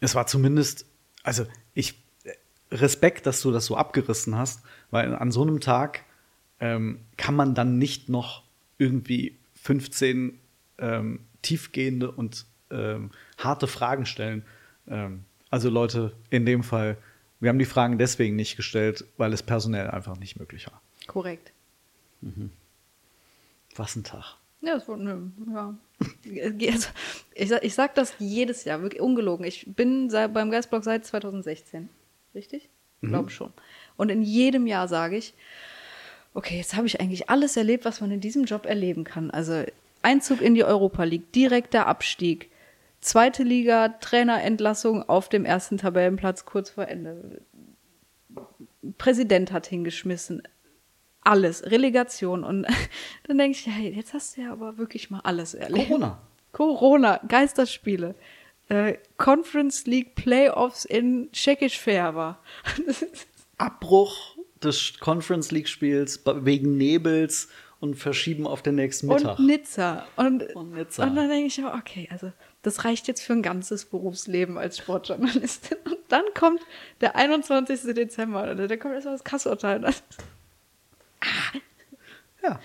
es 0.00 0.14
war 0.14 0.26
zumindest, 0.26 0.86
also 1.22 1.46
ich 1.74 1.94
Respekt, 2.72 3.26
dass 3.26 3.42
du 3.42 3.50
das 3.50 3.66
so 3.66 3.76
abgerissen 3.76 4.36
hast, 4.36 4.62
weil 4.90 5.14
an 5.14 5.32
so 5.32 5.42
einem 5.42 5.60
Tag 5.60 6.04
ähm, 6.60 7.00
kann 7.16 7.34
man 7.34 7.54
dann 7.54 7.78
nicht 7.78 8.08
noch 8.08 8.44
irgendwie 8.78 9.36
15 9.62 10.38
ähm, 10.78 11.20
tiefgehende 11.42 12.10
und 12.10 12.46
ähm, 12.70 13.10
harte 13.38 13.66
Fragen 13.66 14.06
stellen. 14.06 14.44
Ähm, 14.86 15.24
also 15.50 15.68
Leute, 15.68 16.12
in 16.30 16.46
dem 16.46 16.62
Fall, 16.62 16.96
wir 17.40 17.48
haben 17.48 17.58
die 17.58 17.64
Fragen 17.64 17.98
deswegen 17.98 18.36
nicht 18.36 18.56
gestellt, 18.56 19.04
weil 19.16 19.32
es 19.32 19.42
personell 19.42 19.90
einfach 19.90 20.16
nicht 20.16 20.38
möglich 20.38 20.66
war. 20.66 20.80
Korrekt. 21.06 21.52
Was 23.74 23.96
ein 23.96 24.04
Tag. 24.04 24.36
Ja, 24.62 24.76
es 24.76 24.86
wurde, 24.88 25.02
nö, 25.04 25.18
ja. 25.54 25.74
Also, 26.70 26.88
Ich, 27.34 27.48
sag- 27.48 27.64
ich 27.64 27.74
sag 27.74 27.94
das 27.94 28.14
jedes 28.18 28.64
Jahr, 28.64 28.82
wirklich 28.82 29.00
ungelogen. 29.02 29.44
Ich 29.46 29.64
bin 29.74 30.10
seit, 30.10 30.32
beim 30.34 30.50
Geistblog 30.50 30.84
seit 30.84 31.04
2016. 31.06 31.88
Richtig? 32.34 32.68
Ich 33.02 33.08
glaube 33.08 33.30
schon. 33.30 33.52
Und 33.96 34.10
in 34.10 34.22
jedem 34.22 34.66
Jahr 34.66 34.86
sage 34.88 35.16
ich, 35.16 35.32
okay, 36.34 36.58
jetzt 36.58 36.76
habe 36.76 36.86
ich 36.86 37.00
eigentlich 37.00 37.30
alles 37.30 37.56
erlebt, 37.56 37.84
was 37.86 38.00
man 38.02 38.10
in 38.10 38.20
diesem 38.20 38.44
Job 38.44 38.66
erleben 38.66 39.04
kann. 39.04 39.30
Also 39.30 39.64
Einzug 40.02 40.40
in 40.42 40.54
die 40.54 40.64
Europa 40.64 41.04
League, 41.04 41.32
direkter 41.32 41.86
Abstieg, 41.86 42.50
zweite 43.00 43.42
Liga, 43.42 43.88
Trainerentlassung 43.88 45.02
auf 45.08 45.28
dem 45.30 45.44
ersten 45.46 45.78
Tabellenplatz 45.78 46.44
kurz 46.44 46.68
vor 46.70 46.86
Ende. 46.88 47.40
Präsident 48.98 49.52
hat 49.52 49.66
hingeschmissen, 49.66 50.42
alles, 51.22 51.64
Relegation. 51.64 52.44
Und 52.44 52.66
dann 53.26 53.38
denke 53.38 53.58
ich, 53.58 53.66
hey, 53.66 53.90
jetzt 53.90 54.14
hast 54.14 54.36
du 54.36 54.42
ja 54.42 54.52
aber 54.52 54.78
wirklich 54.78 55.10
mal 55.10 55.20
alles 55.20 55.54
erlebt. 55.54 55.88
Corona. 55.88 56.18
Corona, 56.52 57.20
Geisterspiele, 57.28 58.14
äh, 58.68 58.94
Conference 59.16 59.86
League 59.86 60.14
Playoffs 60.16 60.84
in 60.84 61.30
Tschechisch 61.32 61.78
Färber. 61.78 62.38
Abbruch 63.58 64.36
des 64.62 64.98
Conference 64.98 65.50
League 65.50 65.68
Spiels 65.68 66.20
wegen 66.24 66.76
Nebels 66.76 67.48
und 67.80 67.94
verschieben 67.94 68.46
auf 68.46 68.62
den 68.62 68.74
nächsten 68.74 69.06
Mittag. 69.06 69.38
Und 69.38 69.46
Nizza. 69.46 70.06
Und, 70.16 70.54
Und 70.54 70.74
Nizza. 70.74 71.04
und 71.04 71.16
dann 71.16 71.28
denke 71.28 71.46
ich, 71.46 71.64
okay, 71.64 72.08
also 72.10 72.30
das 72.62 72.84
reicht 72.84 73.08
jetzt 73.08 73.22
für 73.22 73.32
ein 73.32 73.42
ganzes 73.42 73.86
Berufsleben 73.86 74.58
als 74.58 74.78
Sportjournalistin. 74.78 75.78
Und 75.84 75.98
dann 76.08 76.24
kommt 76.38 76.60
der 77.00 77.16
21. 77.16 77.94
Dezember, 77.94 78.42
oder 78.42 78.68
da 78.68 78.76
kommt 78.76 78.94
erstmal 78.94 79.14
das 79.14 79.24
Kassurteil. 79.24 79.92
Ja, 82.42 82.58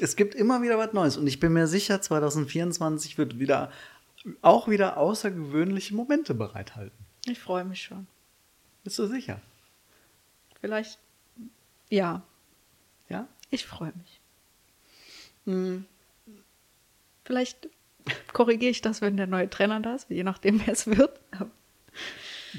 es 0.00 0.16
gibt 0.16 0.34
immer 0.34 0.60
wieder 0.62 0.76
was 0.76 0.92
Neues 0.92 1.16
und 1.16 1.26
ich 1.26 1.40
bin 1.40 1.52
mir 1.54 1.66
sicher, 1.66 2.00
2024 2.02 3.16
wird 3.16 3.38
wieder 3.38 3.72
auch 4.42 4.68
wieder 4.68 4.98
außergewöhnliche 4.98 5.94
Momente 5.94 6.34
bereithalten. 6.34 6.96
Ich 7.26 7.38
freue 7.40 7.64
mich 7.64 7.82
schon. 7.82 8.06
Bist 8.84 8.98
du 8.98 9.06
sicher? 9.06 9.40
Vielleicht, 10.60 10.98
ja, 11.88 12.22
Ja? 13.08 13.26
ich 13.50 13.64
freue 13.66 13.92
mich. 15.44 15.80
Vielleicht 17.24 17.68
korrigiere 18.32 18.70
ich 18.70 18.80
das, 18.80 19.00
wenn 19.00 19.16
der 19.16 19.26
neue 19.26 19.48
Trainer 19.48 19.80
da 19.80 19.94
ist, 19.94 20.10
je 20.10 20.24
nachdem, 20.24 20.60
wer 20.66 20.72
es 20.74 20.86
wird. 20.86 21.18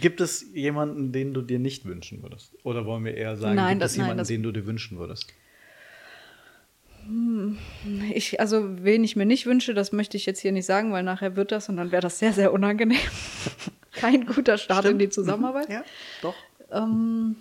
Gibt 0.02 0.22
es 0.22 0.46
jemanden, 0.54 1.12
den 1.12 1.34
du 1.34 1.42
dir 1.42 1.60
nicht 1.60 1.86
wünschen 1.86 2.24
würdest? 2.24 2.54
Oder 2.64 2.86
wollen 2.86 3.06
wir 3.06 3.16
eher 3.16 3.38
sagen, 3.38 3.56
Nein, 3.56 3.76
gibt 3.76 3.84
das- 3.84 3.92
es 3.92 3.98
nein, 3.98 4.06
jemanden, 4.08 4.18
das- 4.20 4.28
den 4.30 4.44
du 4.44 4.52
dir 4.52 4.66
wünschen 4.66 4.98
würdest? 4.98 5.28
Ich, 8.14 8.40
also, 8.40 8.84
wen 8.84 9.04
ich 9.04 9.16
mir 9.16 9.26
nicht 9.26 9.46
wünsche, 9.46 9.74
das 9.74 9.92
möchte 9.92 10.18
ich 10.18 10.26
jetzt 10.26 10.40
hier 10.40 10.52
nicht 10.52 10.66
sagen, 10.66 10.92
weil 10.94 11.04
nachher 11.04 11.36
wird 11.36 11.52
das 11.52 11.70
und 11.70 11.78
dann 11.78 11.92
wäre 11.92 12.02
das 12.02 12.20
sehr, 12.20 12.34
sehr 12.34 12.54
unangenehm. 12.54 12.98
Kein 13.92 14.26
guter 14.26 14.58
Start 14.58 14.86
in 14.86 15.00
die 15.00 15.10
Zusammenarbeit. 15.10 15.70
Ja, 15.70 15.84
doch. 16.22 16.36
Ähm, 16.72 17.36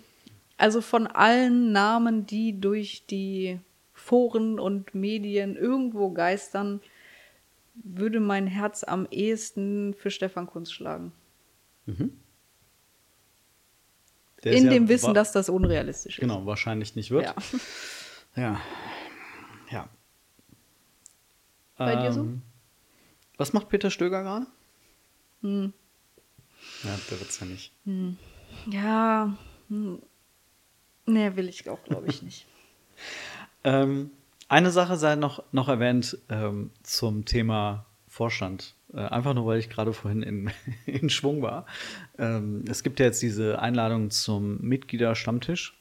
also 0.57 0.81
von 0.81 1.07
allen 1.07 1.71
Namen, 1.71 2.25
die 2.25 2.59
durch 2.59 3.05
die 3.09 3.59
Foren 3.93 4.59
und 4.59 4.93
Medien 4.93 5.55
irgendwo 5.55 6.11
geistern, 6.11 6.81
würde 7.75 8.19
mein 8.19 8.47
Herz 8.47 8.83
am 8.83 9.07
ehesten 9.09 9.93
für 9.95 10.11
Stefan 10.11 10.47
Kunz 10.47 10.71
schlagen. 10.71 11.11
Ist 14.43 14.57
in 14.57 14.65
ja 14.65 14.71
dem 14.71 14.89
Wissen, 14.89 15.13
dass 15.13 15.31
das 15.31 15.49
unrealistisch 15.49 16.17
ist. 16.17 16.21
Genau, 16.21 16.45
wahrscheinlich 16.45 16.95
nicht 16.95 17.11
wird. 17.11 17.25
Ja. 17.25 17.35
Ja. 18.35 18.61
Bei 21.85 21.95
dir 21.95 22.11
so? 22.11 22.21
Ähm, 22.21 22.41
Was 23.37 23.53
macht 23.53 23.69
Peter 23.69 23.89
Stöger 23.89 24.23
gerade? 24.23 24.47
Hm. 25.41 25.73
Ja, 26.83 26.97
der 27.09 27.19
wird's 27.19 27.39
ja 27.39 27.45
nicht. 27.45 27.73
Ja. 28.69 29.37
Hm. 29.69 30.01
Nee, 31.05 31.35
will 31.35 31.49
ich 31.49 31.67
auch, 31.69 31.83
glaube 31.83 32.07
ich, 32.07 32.21
nicht. 32.21 32.45
Ähm, 33.65 34.11
eine 34.49 34.71
Sache 34.71 34.97
sei 34.97 35.15
noch, 35.15 35.41
noch 35.53 35.69
erwähnt 35.69 36.17
ähm, 36.29 36.69
zum 36.83 37.23
Thema 37.23 37.85
Vorstand. 38.09 38.75
Äh, 38.93 38.97
einfach 38.99 39.33
nur, 39.33 39.45
weil 39.45 39.59
ich 39.59 39.69
gerade 39.69 39.93
vorhin 39.93 40.21
in, 40.21 40.51
in 40.85 41.09
Schwung 41.09 41.41
war. 41.41 41.65
Ähm, 42.17 42.65
es 42.69 42.83
gibt 42.83 42.99
ja 42.99 43.05
jetzt 43.05 43.21
diese 43.21 43.59
Einladung 43.59 44.11
zum 44.11 44.59
Mitgliederstammtisch. 44.59 45.77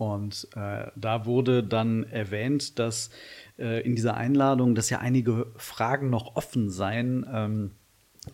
Und 0.00 0.48
äh, 0.56 0.86
da 0.96 1.26
wurde 1.26 1.62
dann 1.62 2.04
erwähnt, 2.04 2.78
dass 2.78 3.10
äh, 3.58 3.82
in 3.82 3.94
dieser 3.94 4.16
Einladung, 4.16 4.74
dass 4.74 4.88
ja 4.88 5.00
einige 5.00 5.48
Fragen 5.58 6.08
noch 6.08 6.36
offen 6.36 6.70
seien 6.70 7.26
ähm, 7.30 7.72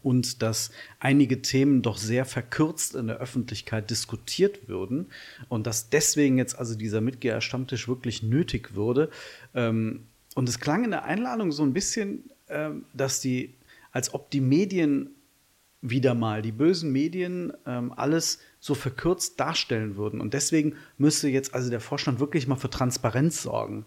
und 0.05 0.43
dass 0.43 0.71
einige 1.01 1.43
Themen 1.43 1.83
doch 1.83 1.97
sehr 1.97 2.25
verkürzt 2.25 2.95
in 2.95 3.09
der 3.09 3.17
Öffentlichkeit 3.17 3.91
diskutiert 3.91 4.69
würden 4.69 5.07
und 5.49 5.67
dass 5.67 5.91
deswegen 5.91 6.39
jetzt 6.39 6.57
also 6.57 6.77
dieser 6.77 7.01
Mitgliederstammtisch 7.01 7.89
wirklich 7.89 8.23
nötig 8.23 8.77
würde. 8.77 9.11
Ähm, 9.53 10.07
und 10.37 10.49
es 10.49 10.61
klang 10.61 10.85
in 10.85 10.93
der 10.93 11.05
Einladung 11.05 11.51
so 11.51 11.65
ein 11.65 11.73
bisschen, 11.73 12.31
ähm, 12.49 12.85
dass 12.95 13.19
die, 13.21 13.55
als 13.91 14.15
ob 14.15 14.31
die 14.31 14.41
Medien 14.41 15.16
wieder 15.83 16.15
mal 16.15 16.43
die 16.43 16.53
bösen 16.53 16.91
Medien 16.91 17.53
ähm, 17.67 17.93
alles 17.95 18.41
so 18.61 18.75
verkürzt 18.75 19.39
darstellen 19.39 19.97
würden. 19.97 20.21
Und 20.21 20.35
deswegen 20.35 20.75
müsste 20.99 21.29
jetzt 21.29 21.55
also 21.55 21.71
der 21.71 21.81
Vorstand 21.81 22.19
wirklich 22.21 22.47
mal 22.47 22.57
für 22.57 22.71
Transparenz 22.71 23.43
sorgen. 23.43 23.85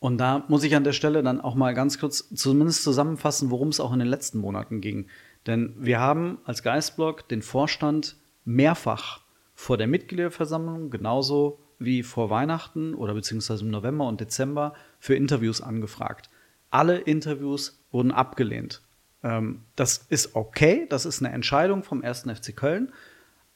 Und 0.00 0.18
da 0.18 0.44
muss 0.48 0.64
ich 0.64 0.74
an 0.74 0.84
der 0.84 0.92
Stelle 0.92 1.22
dann 1.22 1.40
auch 1.40 1.54
mal 1.54 1.74
ganz 1.74 1.98
kurz 1.98 2.28
zumindest 2.34 2.82
zusammenfassen, 2.82 3.50
worum 3.50 3.68
es 3.68 3.80
auch 3.80 3.92
in 3.92 3.98
den 3.98 4.08
letzten 4.08 4.38
Monaten 4.38 4.80
ging. 4.80 5.06
Denn 5.46 5.74
wir 5.78 6.00
haben 6.00 6.38
als 6.44 6.62
Geistblock 6.62 7.28
den 7.28 7.42
Vorstand 7.42 8.16
mehrfach 8.44 9.20
vor 9.54 9.76
der 9.76 9.86
Mitgliederversammlung, 9.86 10.90
genauso 10.90 11.60
wie 11.78 12.02
vor 12.02 12.30
Weihnachten 12.30 12.94
oder 12.94 13.14
beziehungsweise 13.14 13.64
im 13.64 13.70
November 13.70 14.08
und 14.08 14.20
Dezember, 14.20 14.74
für 14.98 15.14
Interviews 15.14 15.60
angefragt. 15.60 16.30
Alle 16.70 16.98
Interviews 16.98 17.78
wurden 17.90 18.10
abgelehnt. 18.10 18.82
Ähm, 19.22 19.62
das 19.76 19.98
ist 20.08 20.34
okay, 20.34 20.86
das 20.88 21.06
ist 21.06 21.22
eine 21.22 21.32
Entscheidung 21.34 21.82
vom 21.82 22.02
1. 22.02 22.22
FC 22.22 22.56
Köln. 22.56 22.92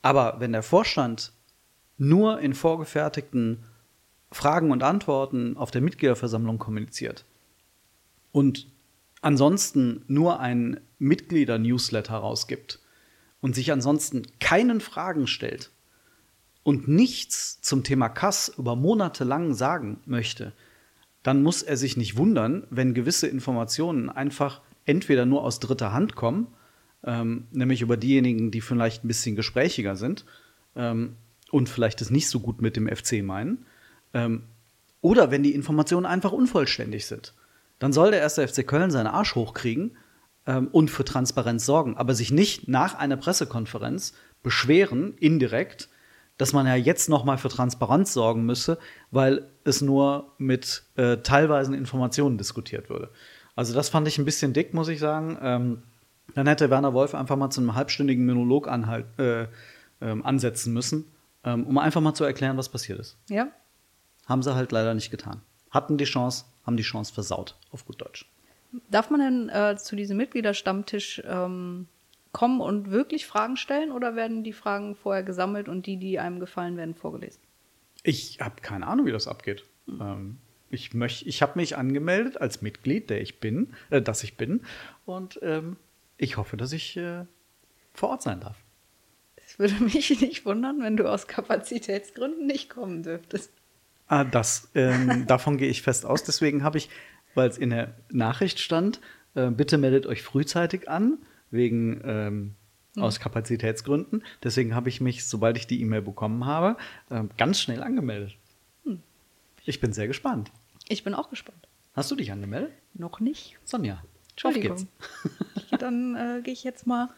Aber 0.03 0.37
wenn 0.39 0.53
der 0.53 0.63
Vorstand 0.63 1.33
nur 1.97 2.41
in 2.41 2.55
vorgefertigten 2.55 3.65
Fragen 4.31 4.71
und 4.73 4.83
Antworten 4.83 5.57
auf 5.57 5.71
der 5.71 5.81
Mitgliederversammlung 5.81 6.59
kommuniziert 6.59 7.25
und 8.33 8.67
ansonsten 9.21 10.05
nur 10.09 10.41
ein 10.41 10.81
Mitglieder-Newsletter 10.99 12.17
rausgibt 12.17 12.81
und 13.41 13.55
sich 13.55 13.73
ansonsten 13.73 14.23
keinen 14.41 14.81
Fragen 14.81 15.27
stellt 15.27 15.71
und 16.65 16.89
nichts 16.89 17.61
zum 17.61 17.85
Thema 17.85 18.09
Kass 18.09 18.53
über 18.59 18.75
Monate 18.75 19.23
lang 19.25 19.55
sagen 19.55 20.01
möchte, 20.05 20.53
dann 21.23 21.43
muss 21.43 21.63
er 21.63 21.77
sich 21.77 21.97
nicht 21.97 22.17
wundern, 22.17 22.67
wenn 22.71 22.93
gewisse 22.93 23.29
Informationen 23.29 24.11
einfach 24.11 24.61
entweder 24.87 25.27
nur 25.27 25.43
aus 25.43 25.61
dritter 25.61 25.93
Hand 25.93 26.15
kommen, 26.15 26.49
ähm, 27.05 27.47
nämlich 27.53 27.83
über 27.83 27.97
diejenigen, 27.97 28.51
die 28.51 28.61
vielleicht 28.61 29.05
ein 29.05 29.09
bisschen 29.09 29.37
gesprächiger 29.37 29.97
sind 29.97 30.25
ähm, 30.77 31.17
und 31.51 31.69
vielleicht 31.69 32.01
es 32.01 32.11
nicht 32.11 32.29
so 32.29 32.41
gut 32.41 32.63
mit 32.63 32.77
dem 32.77 32.89
FC 32.89 33.23
meinen, 33.23 33.67
ähm, 34.13 34.45
oder 35.01 35.31
wenn 35.31 35.43
die 35.43 35.55
Informationen 35.55 36.07
einfach 36.07 36.33
unvollständig 36.33 37.07
sind. 37.07 37.35
Dann 37.79 37.93
soll 37.93 38.11
der 38.11 38.21
erste 38.21 38.47
FC 38.47 38.67
Köln 38.67 38.91
seinen 38.91 39.09
Arsch 39.09 39.35
hochkriegen 39.35 39.97
ähm, 40.47 40.69
und 40.69 40.91
für 40.91 41.05
Transparenz 41.05 41.67
sorgen, 41.67 41.97
aber 41.97 42.15
sich 42.15 42.31
nicht 42.31 42.69
nach 42.69 42.95
einer 42.95 43.17
Pressekonferenz 43.17 44.15
beschweren, 44.43 45.15
indirekt, 45.19 45.89
dass 46.39 46.53
man 46.53 46.67
ja 46.67 46.75
jetzt 46.75 47.09
noch 47.09 47.25
mal 47.25 47.39
für 47.39 47.49
Transparenz 47.49 48.13
sorgen 48.13 48.45
müsse, 48.45 48.79
weil 49.11 49.51
es 49.65 49.81
nur 49.83 50.33
mit 50.39 50.85
äh, 50.97 51.19
teilweisen 51.19 51.75
Informationen 51.75 52.39
diskutiert 52.39 52.89
würde. 52.89 53.11
Also 53.57 53.75
das 53.75 53.89
fand 53.89 54.09
ich 54.09 54.19
ein 54.19 54.25
bisschen 54.25 54.53
dick, 54.53 54.75
muss 54.75 54.89
ich 54.89 54.99
sagen. 54.99 55.39
Ähm, 55.41 55.83
dann 56.35 56.47
hätte 56.47 56.71
Werner 56.71 56.95
Wolf 56.95 57.15
einfach 57.15 57.37
mal 57.37 57.51
zu 57.51 57.61
einem 57.61 57.75
halbstündigen 57.75 58.27
Monolog 58.27 58.69
anhalt, 58.69 59.07
äh, 59.19 59.47
ähm, 60.01 60.25
ansetzen 60.25 60.73
müssen, 60.73 61.05
ähm, 61.45 61.67
um 61.67 61.79
einfach 61.79 62.01
mal 62.01 62.15
zu 62.15 62.25
erklären, 62.25 62.57
was 62.57 62.69
passiert 62.69 62.99
ist. 62.99 63.17
Ja. 63.29 63.49
Haben 64.27 64.43
sie 64.43 64.55
halt 64.55 64.73
leider 64.73 64.95
nicht 64.95 65.11
getan. 65.11 65.43
Hatten 65.71 65.99
die 65.99 66.05
Chance, 66.05 66.47
haben 66.65 66.77
die 66.77 66.83
Chance 66.83 67.13
versaut, 67.13 67.57
auf 67.71 67.85
gut 67.85 68.01
Deutsch. 68.01 68.31
Darf 68.91 69.11
man 69.11 69.21
denn 69.21 69.49
äh, 69.51 69.77
zu 69.77 69.95
diesem 69.95 70.17
Mitgliederstammtisch 70.17 71.23
ähm, 71.27 71.87
kommen 72.33 72.61
und 72.61 72.91
wirklich 72.91 73.27
Fragen 73.27 73.57
stellen 73.57 73.93
oder 73.93 74.17
werden 74.17 74.43
die 74.43 74.53
Fragen 74.53 74.97
vorher 74.97 75.23
gesammelt 75.23 75.69
und 75.69 75.87
die, 75.87 75.97
die 75.97 76.19
einem 76.19 76.41
gefallen, 76.41 76.77
werden 76.77 76.95
vorgelesen? 76.95 77.41
Ich 78.03 78.41
habe 78.41 78.57
keine 78.61 78.87
Ahnung, 78.87 79.07
wie 79.07 79.13
das 79.13 79.29
abgeht. 79.29 79.65
Ähm, 79.89 80.39
ich 80.75 80.95
möch, 80.95 81.27
ich 81.27 81.43
habe 81.43 81.59
mich 81.59 81.77
angemeldet 81.77 82.41
als 82.41 82.63
Mitglied, 82.63 83.11
der 83.11 83.21
ich 83.21 83.41
bin, 83.41 83.73
äh, 83.91 84.03
dass 84.03 84.25
ich 84.25 84.37
bin, 84.37 84.63
und 85.07 85.39
ähm, 85.43 85.77
ich 86.17 86.37
hoffe, 86.37 86.57
dass 86.57 86.73
ich 86.73 86.97
äh, 86.97 87.25
vor 87.93 88.11
Ort 88.11 88.23
sein 88.23 88.41
darf. 88.41 88.57
Es 89.37 89.59
würde 89.59 89.83
mich 89.83 90.21
nicht 90.21 90.45
wundern, 90.45 90.83
wenn 90.83 90.97
du 90.97 91.11
aus 91.11 91.27
Kapazitätsgründen 91.27 92.47
nicht 92.47 92.71
kommen 92.71 93.03
dürftest. 93.03 93.53
Ah, 94.07 94.25
das, 94.25 94.71
ähm, 94.75 95.25
davon 95.27 95.57
gehe 95.57 95.69
ich 95.69 95.83
fest 95.83 96.05
aus. 96.05 96.25
Deswegen 96.25 96.63
habe 96.63 96.79
ich, 96.79 96.91
weil 97.35 97.49
es 97.49 97.59
in 97.59 97.71
der 97.71 97.95
Nachricht 98.11 98.61
stand, 98.61 99.01
äh, 99.35 99.51
bitte 99.51 99.79
meldet 99.79 100.07
euch 100.07 100.23
frühzeitig 100.23 100.89
an, 100.89 101.19
wegen 101.51 102.01
ähm, 102.05 102.55
aus 102.97 103.19
Kapazitätsgründen. 103.19 104.25
Deswegen 104.43 104.75
habe 104.75 104.89
ich 104.89 105.01
mich, 105.01 105.25
sobald 105.25 105.57
ich 105.57 105.67
die 105.67 105.81
E-Mail 105.81 106.03
bekommen 106.03 106.47
habe, 106.47 106.77
ähm, 107.11 107.31
ganz 107.37 107.61
schnell 107.61 107.83
angemeldet. 107.83 108.37
Ich 109.65 109.81
bin 109.81 109.93
sehr 109.93 110.07
gespannt. 110.07 110.51
Ich 110.89 111.05
bin 111.05 111.15
auch 111.15 111.31
gespannt. 111.31 111.67
Hast 111.95 112.11
du 112.11 112.17
dich 112.17 112.33
angemeldet? 112.33 112.73
Noch 112.95 113.21
nicht. 113.21 113.57
Sonja, 113.65 113.95
auf 113.95 114.01
Entschuldigung. 114.31 114.77
geht's. 114.77 114.87
Ich- 115.71 115.79
Dann 115.79 116.15
äh, 116.15 116.41
gehe 116.43 116.53
ich 116.53 116.63
jetzt 116.65 116.87
mal 116.87 117.09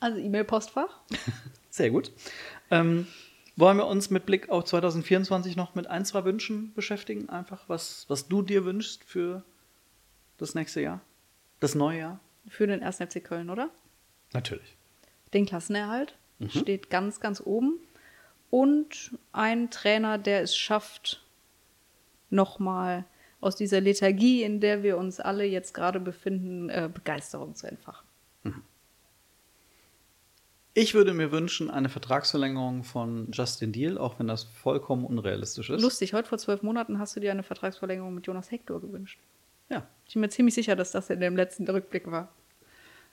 ans 0.00 0.18
E-Mail-Postfach. 0.18 1.00
Sehr 1.70 1.90
gut. 1.90 2.12
Ähm, 2.70 3.06
wollen 3.56 3.76
wir 3.76 3.86
uns 3.86 4.10
mit 4.10 4.26
Blick 4.26 4.48
auf 4.50 4.64
2024 4.64 5.56
noch 5.56 5.74
mit 5.74 5.86
ein, 5.86 6.04
zwei 6.04 6.24
Wünschen 6.24 6.72
beschäftigen? 6.74 7.28
Einfach, 7.28 7.68
was, 7.68 8.04
was 8.08 8.28
du 8.28 8.42
dir 8.42 8.64
wünschst 8.64 9.04
für 9.04 9.42
das 10.38 10.54
nächste 10.54 10.80
Jahr? 10.80 11.00
Das 11.60 11.74
neue 11.74 11.98
Jahr? 12.00 12.20
Für 12.48 12.66
den 12.66 12.82
1. 12.82 12.96
FC 12.98 13.22
Köln, 13.24 13.48
oder? 13.48 13.70
Natürlich. 14.32 14.76
Den 15.32 15.46
Klassenerhalt 15.46 16.16
steht 16.48 16.90
ganz, 16.90 17.20
ganz 17.20 17.40
oben. 17.40 17.78
Und 18.50 19.12
ein 19.32 19.70
Trainer, 19.70 20.18
der 20.18 20.42
es 20.42 20.54
schafft, 20.56 21.23
nochmal 22.34 23.04
aus 23.40 23.56
dieser 23.56 23.80
Lethargie, 23.80 24.42
in 24.42 24.60
der 24.60 24.82
wir 24.82 24.96
uns 24.98 25.20
alle 25.20 25.44
jetzt 25.44 25.72
gerade 25.74 26.00
befinden, 26.00 26.68
äh, 26.70 26.90
Begeisterung 26.92 27.54
zu 27.54 27.66
entfachen. 27.66 28.06
Ich 30.76 30.94
würde 30.94 31.14
mir 31.14 31.30
wünschen, 31.30 31.70
eine 31.70 31.88
Vertragsverlängerung 31.88 32.82
von 32.82 33.28
Justin 33.30 33.70
Deal, 33.70 33.96
auch 33.96 34.18
wenn 34.18 34.26
das 34.26 34.42
vollkommen 34.42 35.04
unrealistisch 35.04 35.70
ist. 35.70 35.80
Lustig, 35.80 36.14
heute 36.14 36.28
vor 36.28 36.38
zwölf 36.38 36.62
Monaten 36.62 36.98
hast 36.98 37.14
du 37.14 37.20
dir 37.20 37.30
eine 37.30 37.44
Vertragsverlängerung 37.44 38.12
mit 38.12 38.26
Jonas 38.26 38.50
Hector 38.50 38.80
gewünscht. 38.80 39.20
Ja. 39.70 39.86
Ich 40.08 40.14
bin 40.14 40.20
mir 40.22 40.30
ziemlich 40.30 40.54
sicher, 40.54 40.74
dass 40.74 40.90
das 40.90 41.10
in 41.10 41.20
dem 41.20 41.36
letzten 41.36 41.68
Rückblick 41.68 42.10
war. 42.10 42.32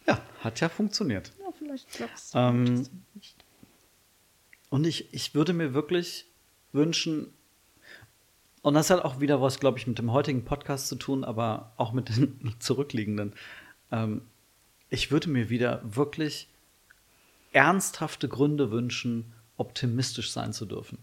ja, 0.08 0.20
hat 0.40 0.60
ja 0.60 0.70
funktioniert. 0.70 1.32
Ja, 1.40 1.52
vielleicht 1.58 1.88
klappt 1.90 2.16
es 2.16 2.32
Ähm, 2.34 2.88
nicht. 3.14 3.36
Und 4.72 4.88
ich, 4.88 5.14
ich 5.14 5.36
würde 5.36 5.54
mir 5.54 5.76
wirklich 5.76 6.26
wünschen, 6.72 7.32
und 8.62 8.74
das 8.76 8.90
hat 8.90 9.04
auch 9.04 9.20
wieder 9.20 9.42
was, 9.42 9.60
glaube 9.60 9.80
ich, 9.80 9.88
mit 9.88 9.98
dem 9.98 10.12
heutigen 10.12 10.46
Podcast 10.46 10.88
zu 10.88 10.96
tun, 10.96 11.24
aber 11.24 11.74
auch 11.78 11.94
mit 11.94 12.10
den 12.10 12.56
zurückliegenden. 12.60 13.34
Ähm, 13.92 14.22
ich 14.90 15.12
würde 15.12 15.30
mir 15.30 15.50
wieder 15.50 15.82
wirklich 15.84 16.48
ernsthafte 17.54 18.28
Gründe 18.28 18.72
wünschen, 18.72 19.34
optimistisch 19.58 20.32
sein 20.32 20.54
zu 20.54 20.66
dürfen. 20.66 21.00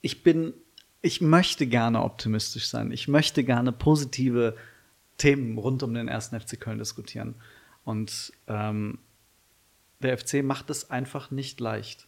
Ich 0.00 0.22
bin, 0.22 0.54
ich 1.02 1.20
möchte 1.20 1.66
gerne 1.66 2.02
optimistisch 2.02 2.68
sein. 2.68 2.90
Ich 2.90 3.06
möchte 3.06 3.44
gerne 3.44 3.72
positive 3.72 4.56
Themen 5.18 5.58
rund 5.58 5.82
um 5.82 5.94
den 5.94 6.08
ersten 6.08 6.38
FC 6.38 6.58
Köln 6.60 6.78
diskutieren. 6.78 7.36
Und 7.84 8.32
ähm, 8.48 8.98
der 10.00 10.18
FC 10.18 10.42
macht 10.42 10.70
es 10.70 10.90
einfach 10.90 11.30
nicht 11.30 11.60
leicht. 11.60 12.07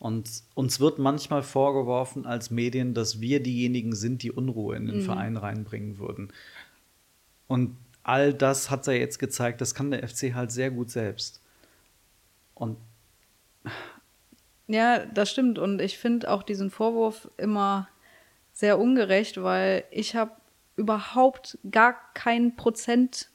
Und 0.00 0.44
uns 0.54 0.80
wird 0.80 0.98
manchmal 0.98 1.42
vorgeworfen 1.42 2.24
als 2.24 2.50
Medien, 2.50 2.94
dass 2.94 3.20
wir 3.20 3.42
diejenigen 3.42 3.94
sind, 3.94 4.22
die 4.22 4.32
Unruhe 4.32 4.74
in 4.74 4.86
den 4.86 5.00
mhm. 5.00 5.02
Verein 5.02 5.36
reinbringen 5.36 5.98
würden. 5.98 6.32
Und 7.46 7.76
all 8.02 8.32
das 8.32 8.70
hat 8.70 8.88
er 8.88 8.98
jetzt 8.98 9.18
gezeigt, 9.18 9.60
das 9.60 9.74
kann 9.74 9.90
der 9.90 10.08
FC 10.08 10.32
halt 10.34 10.52
sehr 10.52 10.70
gut 10.70 10.90
selbst. 10.90 11.42
Und 12.54 12.78
ja, 14.68 15.04
das 15.04 15.30
stimmt. 15.30 15.58
Und 15.58 15.82
ich 15.82 15.98
finde 15.98 16.30
auch 16.30 16.44
diesen 16.44 16.70
Vorwurf 16.70 17.30
immer 17.36 17.86
sehr 18.54 18.78
ungerecht, 18.78 19.42
weil 19.42 19.84
ich 19.90 20.16
habe 20.16 20.32
überhaupt 20.76 21.58
gar 21.70 21.94
keinen 22.14 22.56
Prozent 22.56 23.28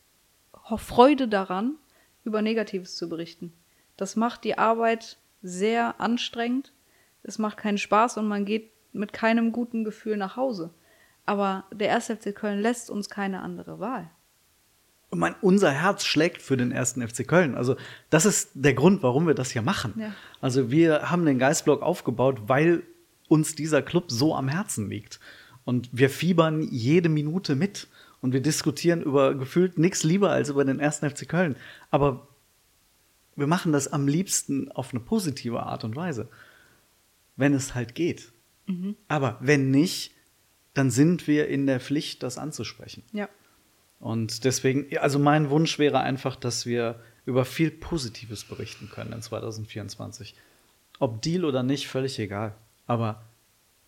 Freude 0.77 1.27
daran, 1.27 1.75
über 2.23 2.41
Negatives 2.41 2.95
zu 2.95 3.07
berichten. 3.07 3.53
Das 3.97 4.15
macht 4.15 4.43
die 4.43 4.57
Arbeit 4.57 5.19
sehr 5.45 6.01
anstrengend. 6.01 6.73
Es 7.23 7.37
macht 7.37 7.57
keinen 7.57 7.77
Spaß 7.77 8.17
und 8.17 8.27
man 8.27 8.45
geht 8.45 8.71
mit 8.93 9.13
keinem 9.13 9.51
guten 9.51 9.83
Gefühl 9.83 10.17
nach 10.17 10.35
Hause. 10.35 10.73
Aber 11.25 11.65
der 11.71 11.93
1. 11.93 12.07
FC 12.07 12.35
Köln 12.35 12.59
lässt 12.61 12.89
uns 12.89 13.09
keine 13.09 13.41
andere 13.41 13.79
Wahl. 13.79 14.09
Und 15.09 15.19
mein, 15.19 15.35
unser 15.41 15.71
Herz 15.71 16.03
schlägt 16.03 16.41
für 16.41 16.57
den 16.57 16.71
ersten 16.71 17.07
FC 17.07 17.27
Köln. 17.27 17.55
Also, 17.55 17.75
das 18.09 18.25
ist 18.25 18.51
der 18.53 18.73
Grund, 18.73 19.03
warum 19.03 19.27
wir 19.27 19.33
das 19.33 19.51
hier 19.51 19.61
machen. 19.61 19.93
Ja. 19.97 20.13
Also, 20.41 20.71
wir 20.71 21.09
haben 21.09 21.25
den 21.25 21.39
Geistblock 21.39 21.81
aufgebaut, 21.81 22.43
weil 22.47 22.83
uns 23.27 23.55
dieser 23.55 23.81
Club 23.81 24.05
so 24.07 24.35
am 24.35 24.47
Herzen 24.47 24.89
liegt. 24.89 25.19
Und 25.63 25.89
wir 25.91 26.09
fiebern 26.09 26.61
jede 26.61 27.09
Minute 27.09 27.55
mit. 27.55 27.87
Und 28.21 28.33
wir 28.33 28.41
diskutieren 28.41 29.01
über 29.01 29.35
gefühlt 29.35 29.77
nichts 29.77 30.03
lieber 30.03 30.31
als 30.31 30.49
über 30.49 30.65
den 30.65 30.79
ersten 30.79 31.09
FC 31.09 31.27
Köln. 31.27 31.55
Aber 31.91 32.27
wir 33.35 33.47
machen 33.47 33.71
das 33.71 33.87
am 33.87 34.07
liebsten 34.07 34.71
auf 34.71 34.93
eine 34.93 35.01
positive 35.01 35.63
Art 35.63 35.83
und 35.83 35.95
Weise. 35.95 36.29
Wenn 37.35 37.53
es 37.53 37.75
halt 37.75 37.95
geht. 37.95 38.31
Mhm. 38.65 38.95
Aber 39.07 39.37
wenn 39.41 39.71
nicht, 39.71 40.11
dann 40.73 40.91
sind 40.91 41.27
wir 41.27 41.47
in 41.47 41.67
der 41.67 41.79
Pflicht, 41.79 42.23
das 42.23 42.37
anzusprechen. 42.37 43.03
Ja. 43.11 43.29
Und 43.99 44.43
deswegen, 44.43 44.95
also 44.97 45.19
mein 45.19 45.49
Wunsch 45.49 45.79
wäre 45.79 45.99
einfach, 45.99 46.35
dass 46.35 46.65
wir 46.65 46.99
über 47.25 47.45
viel 47.45 47.71
Positives 47.71 48.43
berichten 48.43 48.89
können 48.89 49.13
in 49.13 49.21
2024. 49.21 50.35
Ob 50.99 51.21
Deal 51.21 51.45
oder 51.45 51.63
nicht, 51.63 51.87
völlig 51.87 52.19
egal. 52.19 52.55
Aber 52.87 53.23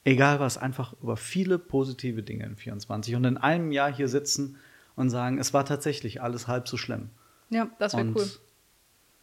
egal 0.04 0.40
was, 0.40 0.58
einfach 0.58 0.94
über 1.02 1.18
viele 1.18 1.60
positive 1.60 2.24
Dinge 2.24 2.46
in 2.46 2.56
24 2.56 3.16
und 3.16 3.26
in 3.26 3.38
einem 3.38 3.72
Jahr 3.72 3.94
hier 3.94 4.08
sitzen 4.08 4.58
und 4.96 5.10
sagen, 5.10 5.38
es 5.38 5.54
war 5.54 5.66
tatsächlich 5.66 6.22
alles 6.22 6.48
halb 6.48 6.68
so 6.68 6.78
schlimm. 6.78 7.10
Ja, 7.50 7.70
das 7.80 7.96
wäre 7.96 8.12
cool. 8.16 8.28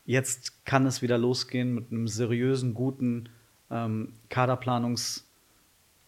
Jetzt 0.04 0.64
kann 0.66 0.86
es 0.86 1.02
wieder 1.02 1.18
losgehen 1.18 1.74
mit 1.74 1.90
einem 1.90 2.08
seriösen, 2.08 2.74
guten 2.74 3.30
ähm, 3.70 4.12
Kaderplanungs, 4.28 5.26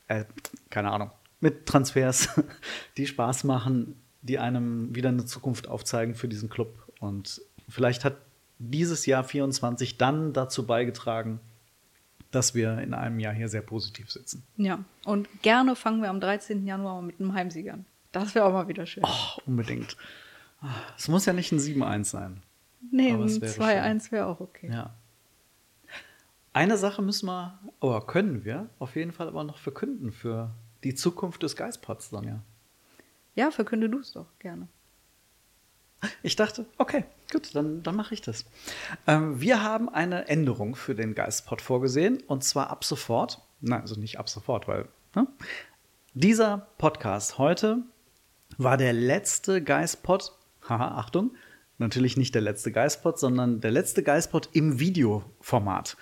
äh, 0.09 0.25
keine 0.71 0.91
Ahnung, 0.91 1.11
mit 1.41 1.67
Transfers, 1.67 2.29
die 2.97 3.07
Spaß 3.07 3.45
machen, 3.45 3.97
die 4.23 4.39
einem 4.39 4.95
wieder 4.95 5.09
eine 5.09 5.25
Zukunft 5.25 5.69
aufzeigen 5.69 6.15
für 6.15 6.29
diesen 6.29 6.51
Club. 6.51 6.93
Und 7.01 7.41
vielleicht 7.69 8.05
hat 8.05 8.17
dieses 8.59 9.07
Jahr 9.07 9.25
24 9.25 9.99
dann 9.99 10.33
dazu 10.33 10.67
beigetragen, 10.67 11.41
dass 12.31 12.55
wir 12.55 12.79
in 12.79 12.93
einem 12.93 13.19
Jahr 13.19 13.33
hier 13.33 13.49
sehr 13.49 13.63
positiv 13.63 14.11
sitzen. 14.11 14.45
Ja, 14.57 14.85
und 15.05 15.29
gerne 15.43 15.77
fangen 15.77 16.03
wir 16.03 16.11
am 16.11 16.21
13. 16.21 16.67
Januar 16.67 17.01
mit 17.01 17.21
einem 17.21 17.33
Heimsieg 17.33 17.71
an. 17.71 17.87
Das 18.13 18.35
wäre 18.35 18.45
auch 18.47 18.53
mal 18.53 18.69
wieder 18.69 18.87
schön. 18.87 19.05
Oh, 19.07 19.41
unbedingt. 19.47 19.97
Es 20.97 21.09
muss 21.09 21.27
ja 21.27 21.33
nicht 21.33 21.53
ein 21.53 21.59
7-1 21.59 22.05
sein. 22.05 22.43
Nee, 22.91 23.13
ein 23.13 23.29
2-1 23.29 24.13
wäre 24.13 24.27
auch 24.27 24.41
okay. 24.41 24.71
Ja. 24.71 24.95
Eine 26.53 26.79
Sache 26.79 27.03
müssen 27.03 27.27
wir, 27.27 27.59
oder 27.81 28.01
können 28.01 28.45
wir 28.45 28.71
auf 28.79 28.97
jeden 28.97 29.13
Fall 29.13 29.29
aber 29.29 29.45
noch 29.45 29.59
verkünden 29.59 30.11
für 30.11 30.55
die 30.85 30.95
Zukunft 30.95 31.43
des 31.43 31.57
Geistpots, 31.57 32.11
Sonja. 32.11 32.43
Ja, 33.35 33.51
verkünde 33.51 33.91
du 33.91 33.99
es 33.99 34.13
doch 34.13 34.27
gerne. 34.39 34.69
Ich 36.23 36.37
dachte, 36.37 36.67
okay, 36.79 37.05
gut, 37.31 37.55
dann, 37.55 37.83
dann 37.83 37.97
mache 37.97 38.15
ich 38.15 38.23
das. 38.23 38.45
Ähm, 39.07 39.41
wir 39.41 39.63
haben 39.63 39.89
eine 39.89 40.29
Änderung 40.29 40.77
für 40.77 40.95
den 40.95 41.15
Geistpod 41.15 41.61
vorgesehen 41.61 42.23
und 42.27 42.45
zwar 42.45 42.71
ab 42.71 42.85
sofort. 42.85 43.43
Nein, 43.61 43.81
also 43.81 43.99
nicht 43.99 44.19
ab 44.19 44.29
sofort, 44.29 44.69
weil 44.69 44.89
ne? 45.15 45.27
dieser 46.15 46.69
Podcast 46.79 47.39
heute 47.39 47.83
war 48.59 48.77
der 48.77 48.93
letzte 48.93 49.63
Geistpod. 49.63 50.33
Haha, 50.69 50.99
Achtung, 50.99 51.33
natürlich 51.79 52.17
nicht 52.17 52.35
der 52.35 52.43
letzte 52.43 52.73
Geistpod, 52.73 53.19
sondern 53.19 53.61
der 53.61 53.71
letzte 53.71 54.03
Geistpod 54.03 54.51
im 54.53 54.81
Videoformat. 54.81 55.97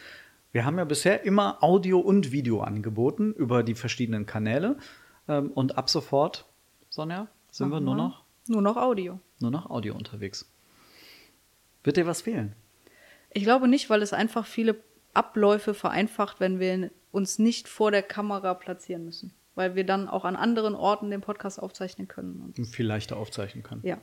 Wir 0.52 0.64
haben 0.64 0.78
ja 0.78 0.84
bisher 0.84 1.24
immer 1.24 1.62
Audio 1.62 1.98
und 1.98 2.30
Video 2.30 2.60
angeboten 2.60 3.32
über 3.32 3.62
die 3.62 3.74
verschiedenen 3.74 4.24
Kanäle 4.24 4.76
ähm, 5.26 5.50
und 5.50 5.76
ab 5.76 5.90
sofort 5.90 6.46
Sonja? 6.90 7.26
Sind 7.50 7.66
Aha. 7.68 7.76
wir 7.76 7.80
nur 7.80 7.96
noch? 7.96 8.22
Nur 8.46 8.62
noch 8.62 8.76
Audio. 8.76 9.18
Nur 9.40 9.50
noch 9.50 9.68
Audio 9.68 9.94
unterwegs. 9.94 10.48
Wird 11.82 11.96
dir 11.96 12.06
was 12.06 12.22
fehlen? 12.22 12.54
Ich 13.30 13.42
glaube 13.42 13.66
nicht, 13.66 13.90
weil 13.90 14.02
es 14.02 14.12
einfach 14.12 14.46
viele 14.46 14.76
Abläufe 15.12 15.74
vereinfacht, 15.74 16.38
wenn 16.38 16.60
wir 16.60 16.90
uns 17.10 17.38
nicht 17.38 17.68
vor 17.68 17.90
der 17.90 18.02
Kamera 18.02 18.54
platzieren 18.54 19.04
müssen. 19.04 19.32
Weil 19.56 19.74
wir 19.74 19.84
dann 19.84 20.08
auch 20.08 20.24
an 20.24 20.36
anderen 20.36 20.74
Orten 20.74 21.10
den 21.10 21.20
Podcast 21.20 21.60
aufzeichnen 21.60 22.06
können. 22.06 22.52
Und 22.56 22.66
viel 22.66 22.86
leichter 22.86 23.16
aufzeichnen 23.16 23.62
können. 23.62 23.80
Ja. 23.84 23.98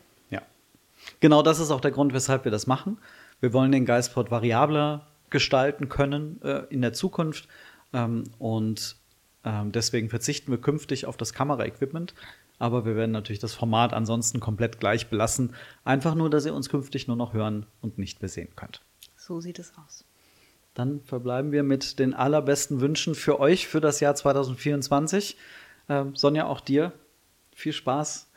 Genau 1.20 1.42
das 1.42 1.60
ist 1.60 1.72
auch 1.72 1.82
der 1.82 1.92
Grund, 1.92 2.14
weshalb 2.14 2.46
wir 2.46 2.52
das 2.52 2.68
machen. 2.68 2.98
Wir 3.40 3.54
wollen 3.54 3.72
den 3.72 3.86
Geistpod 3.86 4.32
variabler 4.32 5.08
gestalten 5.30 5.90
können 5.90 6.42
äh, 6.44 6.64
in 6.70 6.82
der 6.82 6.94
Zukunft. 6.94 7.48
Ähm, 7.94 8.24
und 8.38 8.98
ähm, 9.44 9.72
deswegen 9.72 10.10
verzichten 10.10 10.52
wir 10.52 10.60
künftig 10.60 11.06
auf 11.06 11.18
das 11.18 11.34
Kameraequipment 11.34 12.14
aber 12.62 12.86
wir 12.86 12.96
werden 12.96 13.12
natürlich 13.12 13.40
das 13.40 13.56
Format 13.56 13.92
ansonsten 13.92 14.40
komplett 14.40 14.80
gleich 14.80 15.10
belassen. 15.10 15.56
Einfach 15.84 16.14
nur, 16.14 16.30
dass 16.30 16.46
ihr 16.46 16.54
uns 16.54 16.70
künftig 16.70 17.08
nur 17.08 17.18
noch 17.18 17.34
hören 17.34 17.66
und 17.82 17.98
nicht 17.98 18.22
mehr 18.22 18.30
sehen 18.30 18.50
könnt. 18.56 18.82
So 19.18 19.42
sieht 19.42 19.58
es 19.58 19.74
aus. 19.84 20.06
Dann 20.76 21.02
verbleiben 21.02 21.52
wir 21.52 21.64
mit 21.64 21.98
den 21.98 22.14
allerbesten 22.14 22.80
Wünschen 22.80 23.16
für 23.16 23.40
euch 23.40 23.68
für 23.68 23.82
das 23.82 24.00
Jahr 24.00 24.14
2024. 24.14 25.38
Ähm, 25.90 26.16
Sonja, 26.16 26.46
auch 26.46 26.62
dir 26.62 26.94
viel 27.52 27.74
Spaß 27.74 28.30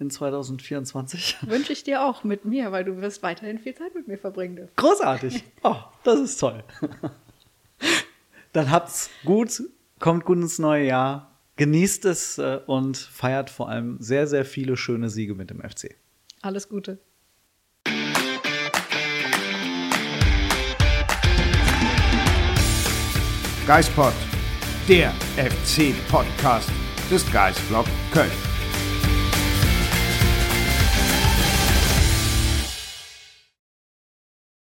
in 0.00 0.10
2024. 0.10 1.36
Wünsche 1.42 1.72
ich 1.72 1.84
dir 1.84 2.04
auch 2.04 2.24
mit 2.24 2.44
mir, 2.44 2.72
weil 2.72 2.84
du 2.84 3.00
wirst 3.00 3.22
weiterhin 3.22 3.58
viel 3.58 3.74
Zeit 3.74 3.94
mit 3.94 4.08
mir 4.08 4.18
verbringen 4.18 4.56
dürfen. 4.56 4.72
Großartig. 4.76 5.44
Oh, 5.62 5.76
das 6.04 6.18
ist 6.20 6.38
toll. 6.38 6.64
Dann 8.52 8.70
habt's 8.70 9.10
gut, 9.24 9.62
kommt 9.98 10.24
gut 10.24 10.38
ins 10.38 10.58
neue 10.58 10.86
Jahr 10.86 11.30
genießt 11.60 12.06
es 12.06 12.38
äh, 12.38 12.58
und 12.66 12.96
feiert 12.96 13.50
vor 13.50 13.68
allem 13.68 13.98
sehr, 14.00 14.26
sehr 14.26 14.46
viele 14.46 14.78
schöne 14.78 15.10
Siege 15.10 15.34
mit 15.34 15.50
dem 15.50 15.60
FC. 15.60 15.94
Alles 16.40 16.70
Gute. 16.70 16.98
Geispod, 23.66 24.14
der 24.88 25.12
FC-Podcast 25.36 26.70
des 27.10 27.30
Geistblog 27.30 27.84
Köln. 28.10 28.49